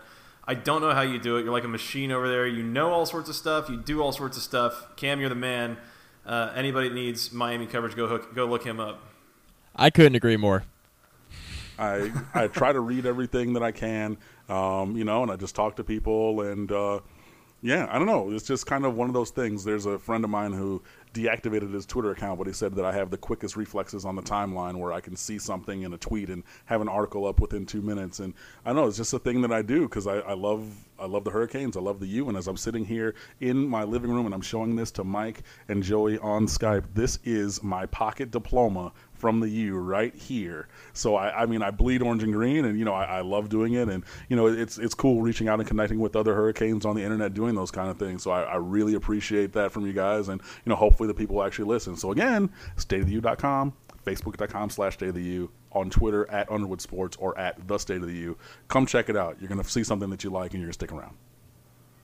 I 0.48 0.54
don't 0.54 0.82
know 0.82 0.94
how 0.94 1.02
you 1.02 1.20
do 1.20 1.36
it. 1.38 1.44
You're 1.44 1.52
like 1.52 1.66
a 1.66 1.68
machine 1.68 2.12
over 2.12 2.30
there. 2.30 2.48
You 2.48 2.64
know 2.64 2.92
all 2.92 3.06
sorts 3.06 3.28
of 3.28 3.36
stuff. 3.36 3.70
You 3.70 3.78
do 3.78 4.02
all 4.02 4.14
sorts 4.14 4.38
of 4.38 4.44
stuff. 4.44 4.96
Cam, 4.96 5.20
you're 5.20 5.30
the 5.30 5.36
man. 5.36 5.78
Uh, 6.26 6.54
anybody 6.56 6.90
that 6.90 6.96
needs 6.96 7.34
Miami 7.34 7.66
coverage, 7.66 7.96
go 7.96 8.08
hook, 8.08 8.34
go 8.36 8.46
look 8.46 8.64
him 8.64 8.80
up. 8.80 9.02
I 9.76 9.90
couldn't 9.90 10.16
agree 10.16 10.38
more. 10.38 10.64
I 11.80 12.12
I 12.34 12.48
try 12.48 12.72
to 12.72 12.80
read 12.80 13.06
everything 13.06 13.54
that 13.54 13.64
I 13.64 13.72
can, 13.72 14.18
um, 14.50 14.96
you 14.96 15.04
know, 15.04 15.24
and 15.24 15.32
I 15.32 15.36
just 15.36 15.56
talk 15.56 15.76
to 15.78 15.84
people 15.84 16.42
and 16.42 16.72
uh, 16.72 17.00
yeah, 17.62 17.88
I 17.90 17.98
don't 17.98 18.08
know. 18.08 18.32
It's 18.32 18.48
just 18.48 18.66
kind 18.66 18.86
of 18.86 18.96
one 18.96 19.08
of 19.08 19.14
those 19.14 19.32
things. 19.32 19.64
There's 19.64 19.86
a 19.86 19.98
friend 19.98 20.24
of 20.24 20.30
mine 20.30 20.54
who 20.54 20.82
deactivated 21.18 21.74
his 21.74 21.86
Twitter 21.86 22.12
account, 22.12 22.38
but 22.38 22.48
he 22.48 22.54
said 22.54 22.76
that 22.76 22.86
I 22.86 22.92
have 22.94 23.10
the 23.10 23.18
quickest 23.18 23.56
reflexes 23.56 24.06
on 24.06 24.16
the 24.16 24.22
timeline 24.22 24.76
where 24.76 24.94
I 24.94 25.02
can 25.02 25.16
see 25.16 25.40
something 25.40 25.82
in 25.82 25.94
a 25.94 25.98
tweet 25.98 26.30
and 26.30 26.44
have 26.66 26.82
an 26.82 26.90
article 26.90 27.26
up 27.26 27.40
within 27.40 27.66
two 27.66 27.82
minutes. 27.82 28.20
And 28.20 28.34
I 28.66 28.74
know 28.74 28.88
it's 28.88 28.98
just 28.98 29.14
a 29.14 29.20
thing 29.20 29.42
that 29.42 29.52
I 29.52 29.62
do 29.62 29.84
because 29.88 30.08
I, 30.08 30.18
I 30.20 30.34
love 30.34 30.88
I 31.00 31.06
love 31.06 31.24
the 31.24 31.32
Hurricanes. 31.32 31.78
I 31.78 31.80
love 31.80 32.00
the 32.00 32.08
U. 32.08 32.28
And 32.28 32.38
as 32.38 32.48
I'm 32.48 32.58
sitting 32.58 32.84
here 32.84 33.14
in 33.40 33.68
my 33.68 33.84
living 33.84 34.12
room 34.12 34.26
and 34.26 34.34
I'm 34.34 34.42
showing 34.42 34.76
this 34.76 34.92
to 34.92 35.04
Mike 35.04 35.44
and 35.68 35.84
Joey 35.84 36.18
on 36.20 36.48
Skype, 36.48 36.86
this 36.94 37.20
is 37.24 37.62
my 37.62 37.86
pocket 37.86 38.32
diploma 38.32 38.92
from 39.18 39.40
the 39.40 39.50
U 39.50 39.78
right 39.78 40.14
here. 40.16 40.68
So 40.94 41.16
I, 41.16 41.44
I 41.44 41.46
mean, 41.46 41.62
I 41.62 41.72
bleed 41.72 42.02
orange 42.02 42.24
and 42.24 42.34
green, 42.34 42.66
and 42.66 42.78
you 42.78 42.86
know, 42.86 42.94
I, 42.94 43.18
I 43.18 43.22
love 43.22 43.50
doing 43.50 43.74
it, 43.74 43.90
and 43.90 44.04
you 44.30 44.36
know, 44.36 44.48
it's 44.48 44.78
it's 44.78 44.94
cool 44.94 45.22
reaching 45.22 45.48
out 45.48 45.60
and 45.60 45.68
connecting 45.68 46.00
with 46.00 46.16
other 46.16 46.36
Hurricanes 46.36 46.86
on 46.86 46.96
the 46.96 47.04
internet, 47.04 47.34
doing 47.34 47.56
those 47.56 47.72
kind 47.72 47.90
of 47.90 47.98
things. 47.98 48.24
So 48.24 48.32
I, 48.32 48.44
I 48.44 48.56
really 48.56 48.96
appreciate 48.96 49.54
that 49.54 49.72
from 49.72 49.86
you 49.86 49.94
guys, 49.94 50.30
and 50.30 50.42
you 50.66 50.70
know, 50.70 50.76
hopefully 50.76 51.08
the 51.08 51.14
people 51.14 51.44
actually 51.44 51.66
listen. 51.66 51.96
So 51.96 52.12
again, 52.12 52.50
stateoftheu.com, 52.78 53.74
facebook.com 54.06 54.70
slash 54.70 54.94
state 54.94 55.10
of 55.10 55.16
the 55.16 55.24
U, 55.24 55.52
on 55.72 55.90
Twitter 55.90 56.30
at 56.32 56.52
Underwood 56.52 56.82
Sports 56.82 57.18
or 57.20 57.38
at 57.38 57.68
the 57.68 57.78
State 57.78 58.02
of 58.02 58.08
the 58.08 58.14
U. 58.16 58.38
Come 58.68 58.86
check 58.86 59.10
it 59.10 59.18
out. 59.18 59.38
You're 59.40 59.50
gonna 59.50 59.64
see 59.64 59.84
something 59.84 60.10
that 60.10 60.24
you 60.24 60.30
like, 60.30 60.52
and 60.52 60.62
you're 60.62 60.68
gonna 60.68 60.74
stick 60.74 60.92
around. 60.92 61.16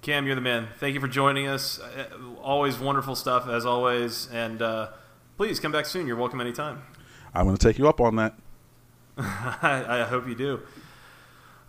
Cam, 0.04 0.26
you're 0.26 0.36
the 0.36 0.42
man. 0.42 0.68
Thank 0.80 0.96
you 0.96 1.00
for 1.00 1.08
joining 1.08 1.48
us. 1.48 1.80
Uh, 1.80 2.06
Always 2.42 2.78
wonderful 2.78 3.16
stuff, 3.16 3.48
as 3.48 3.66
always. 3.66 4.28
And 4.34 4.62
uh, 4.62 4.90
please 5.38 5.62
come 5.62 5.72
back 5.72 5.86
soon. 5.86 6.08
You're 6.08 6.18
welcome 6.18 6.42
anytime. 6.42 6.82
I'm 7.34 7.46
gonna 7.46 7.58
take 7.58 7.78
you 7.78 7.88
up 7.88 8.00
on 8.00 8.16
that. 8.18 8.36
I, 9.18 9.86
I 10.02 10.04
hope 10.04 10.28
you 10.28 10.36
do. 10.36 10.62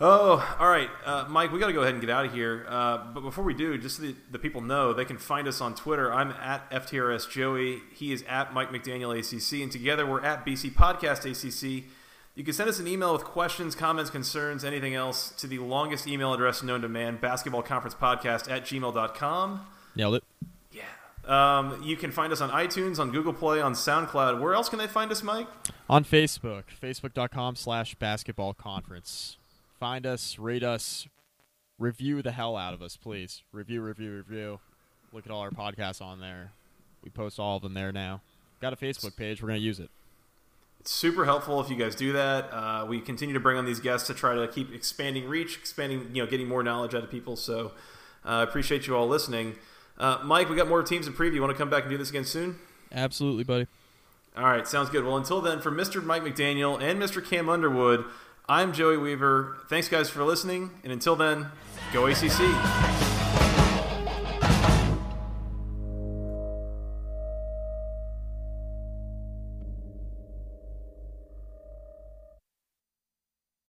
Oh, 0.01 0.57
all 0.59 0.69
right, 0.69 0.91
uh, 1.07 1.27
Mike. 1.29 1.53
We 1.53 1.61
got 1.61 1.69
to 1.69 1.73
go 1.73 1.83
ahead 1.83 1.95
and 1.95 2.01
get 2.01 2.11
out 2.11 2.27
of 2.27 2.33
here. 2.35 2.67
Uh, 2.69 2.99
but 3.15 3.21
before 3.21 3.45
we 3.45 3.55
do, 3.55 3.79
just 3.79 3.97
so 3.97 4.03
the, 4.03 4.17
the 4.33 4.39
people 4.41 4.61
know, 4.61 4.93
they 4.93 5.05
can 5.05 5.19
find 5.19 5.47
us 5.47 5.61
on 5.61 5.77
Twitter. 5.77 6.13
I'm 6.13 6.33
at 6.33 6.69
FTRS 6.71 7.31
Joey. 7.31 7.81
He 7.95 8.13
is 8.13 8.25
at 8.29 8.53
Mike 8.53 8.71
McDaniel 8.71 9.17
ACC, 9.17 9.63
and 9.63 9.71
together 9.71 10.05
we're 10.05 10.23
at 10.23 10.45
BC 10.45 10.73
Podcast 10.73 11.25
ACC. 11.25 11.85
You 12.35 12.43
can 12.43 12.53
send 12.53 12.69
us 12.69 12.81
an 12.81 12.89
email 12.89 13.13
with 13.13 13.23
questions, 13.23 13.77
comments, 13.77 14.11
concerns, 14.11 14.65
anything 14.65 14.97
else 14.97 15.31
to 15.31 15.47
the 15.47 15.61
longest 15.61 16.09
email 16.09 16.35
address 16.35 16.65
known 16.65 16.83
to 16.83 16.89
man, 16.89 17.17
basketball 17.19 17.63
conference 17.63 17.95
podcast 17.95 18.51
at 18.51 18.65
gmail.com. 18.65 19.67
Nailed 19.95 20.17
it. 20.17 20.25
Um, 21.29 21.83
you 21.83 21.97
can 21.97 22.13
find 22.13 22.33
us 22.33 22.41
on 22.41 22.51
iTunes, 22.51 22.99
on 22.99 23.11
Google 23.11 23.33
Play, 23.33 23.61
on 23.61 23.73
SoundCloud. 23.75 24.41
Where 24.41 24.55
else 24.55 24.69
can 24.69 24.79
they 24.79 24.87
find 24.87 25.11
us, 25.11 25.23
Mike? 25.23 25.47
On 25.89 26.05
Facebook, 26.05 26.65
facebook.com 26.83 27.57
slash 27.57 27.95
basketball 27.95 28.55
conference. 28.55 29.37
Find 29.79 30.07
us, 30.07 30.39
rate 30.39 30.63
us, 30.63 31.09
review 31.79 32.23
the 32.23 32.33
hell 32.33 32.57
out 32.57 32.75
of 32.75 32.83
us, 32.83 32.97
please. 32.97 33.43
Review, 33.53 33.83
review, 33.83 34.17
review. 34.17 34.61
Look 35.13 35.27
at 35.27 35.33
all 35.33 35.41
our 35.41 35.51
podcasts 35.51 36.03
on 36.03 36.21
there. 36.21 36.53
We 37.03 37.11
post 37.11 37.39
all 37.39 37.57
of 37.57 37.63
them 37.63 37.75
there 37.75 37.93
now. 37.93 38.21
Got 38.61 38.73
a 38.73 38.77
Facebook 38.77 39.17
page. 39.17 39.43
We're 39.43 39.49
going 39.49 39.61
to 39.61 39.65
use 39.65 39.81
it. 39.81 39.91
It's 40.81 40.91
super 40.91 41.25
helpful 41.25 41.61
if 41.61 41.71
you 41.71 41.77
guys 41.77 41.95
do 41.95 42.13
that. 42.13 42.53
Uh, 42.53 42.87
we 42.87 43.01
continue 43.01 43.33
to 43.33 43.41
bring 43.41 43.57
on 43.57 43.65
these 43.65 43.81
guests 43.81 44.07
to 44.09 44.15
try 44.15 44.35
to 44.35 44.49
keep 44.49 44.75
expanding 44.75 45.29
reach, 45.29 45.57
expanding, 45.57 46.11
you 46.13 46.23
know, 46.23 46.29
getting 46.29 46.49
more 46.49 46.63
knowledge 46.63 46.95
out 46.95 47.03
of 47.03 47.11
people. 47.11 47.37
So 47.37 47.73
I 48.25 48.41
uh, 48.41 48.43
appreciate 48.43 48.87
you 48.87 48.97
all 48.97 49.09
listening. 49.09 49.57
Uh, 49.99 50.19
Mike, 50.25 50.49
we 50.49 50.57
got 50.57 50.69
more 50.69 50.83
teams 50.83 51.07
in 51.07 51.13
preview. 51.13 51.35
You 51.35 51.41
want 51.41 51.53
to 51.53 51.59
come 51.59 51.71
back 51.71 51.85
and 51.85 51.91
do 51.91 51.97
this 51.99 52.11
again 52.11 52.25
soon? 52.25 52.59
Absolutely, 52.93 53.45
buddy. 53.45 53.67
All 54.37 54.45
right, 54.45 54.67
sounds 54.67 54.91
good. 54.91 55.05
Well, 55.05 55.17
until 55.17 55.41
then, 55.41 55.61
for 55.61 55.71
Mr. 55.71 56.03
Mike 56.03 56.23
McDaniel 56.23 56.81
and 56.81 57.01
Mr. 57.01 57.25
Cam 57.25 57.49
Underwood, 57.49 58.05
I'm 58.49 58.73
Joey 58.73 58.97
Weaver. 58.97 59.59
Thanks, 59.69 59.89
guys, 59.89 60.11
for 60.11 60.25
listening. 60.25 60.71
And 60.83 60.93
until 60.93 61.15
then, 61.15 61.47
go 61.93 62.07
ACC. 62.07 63.14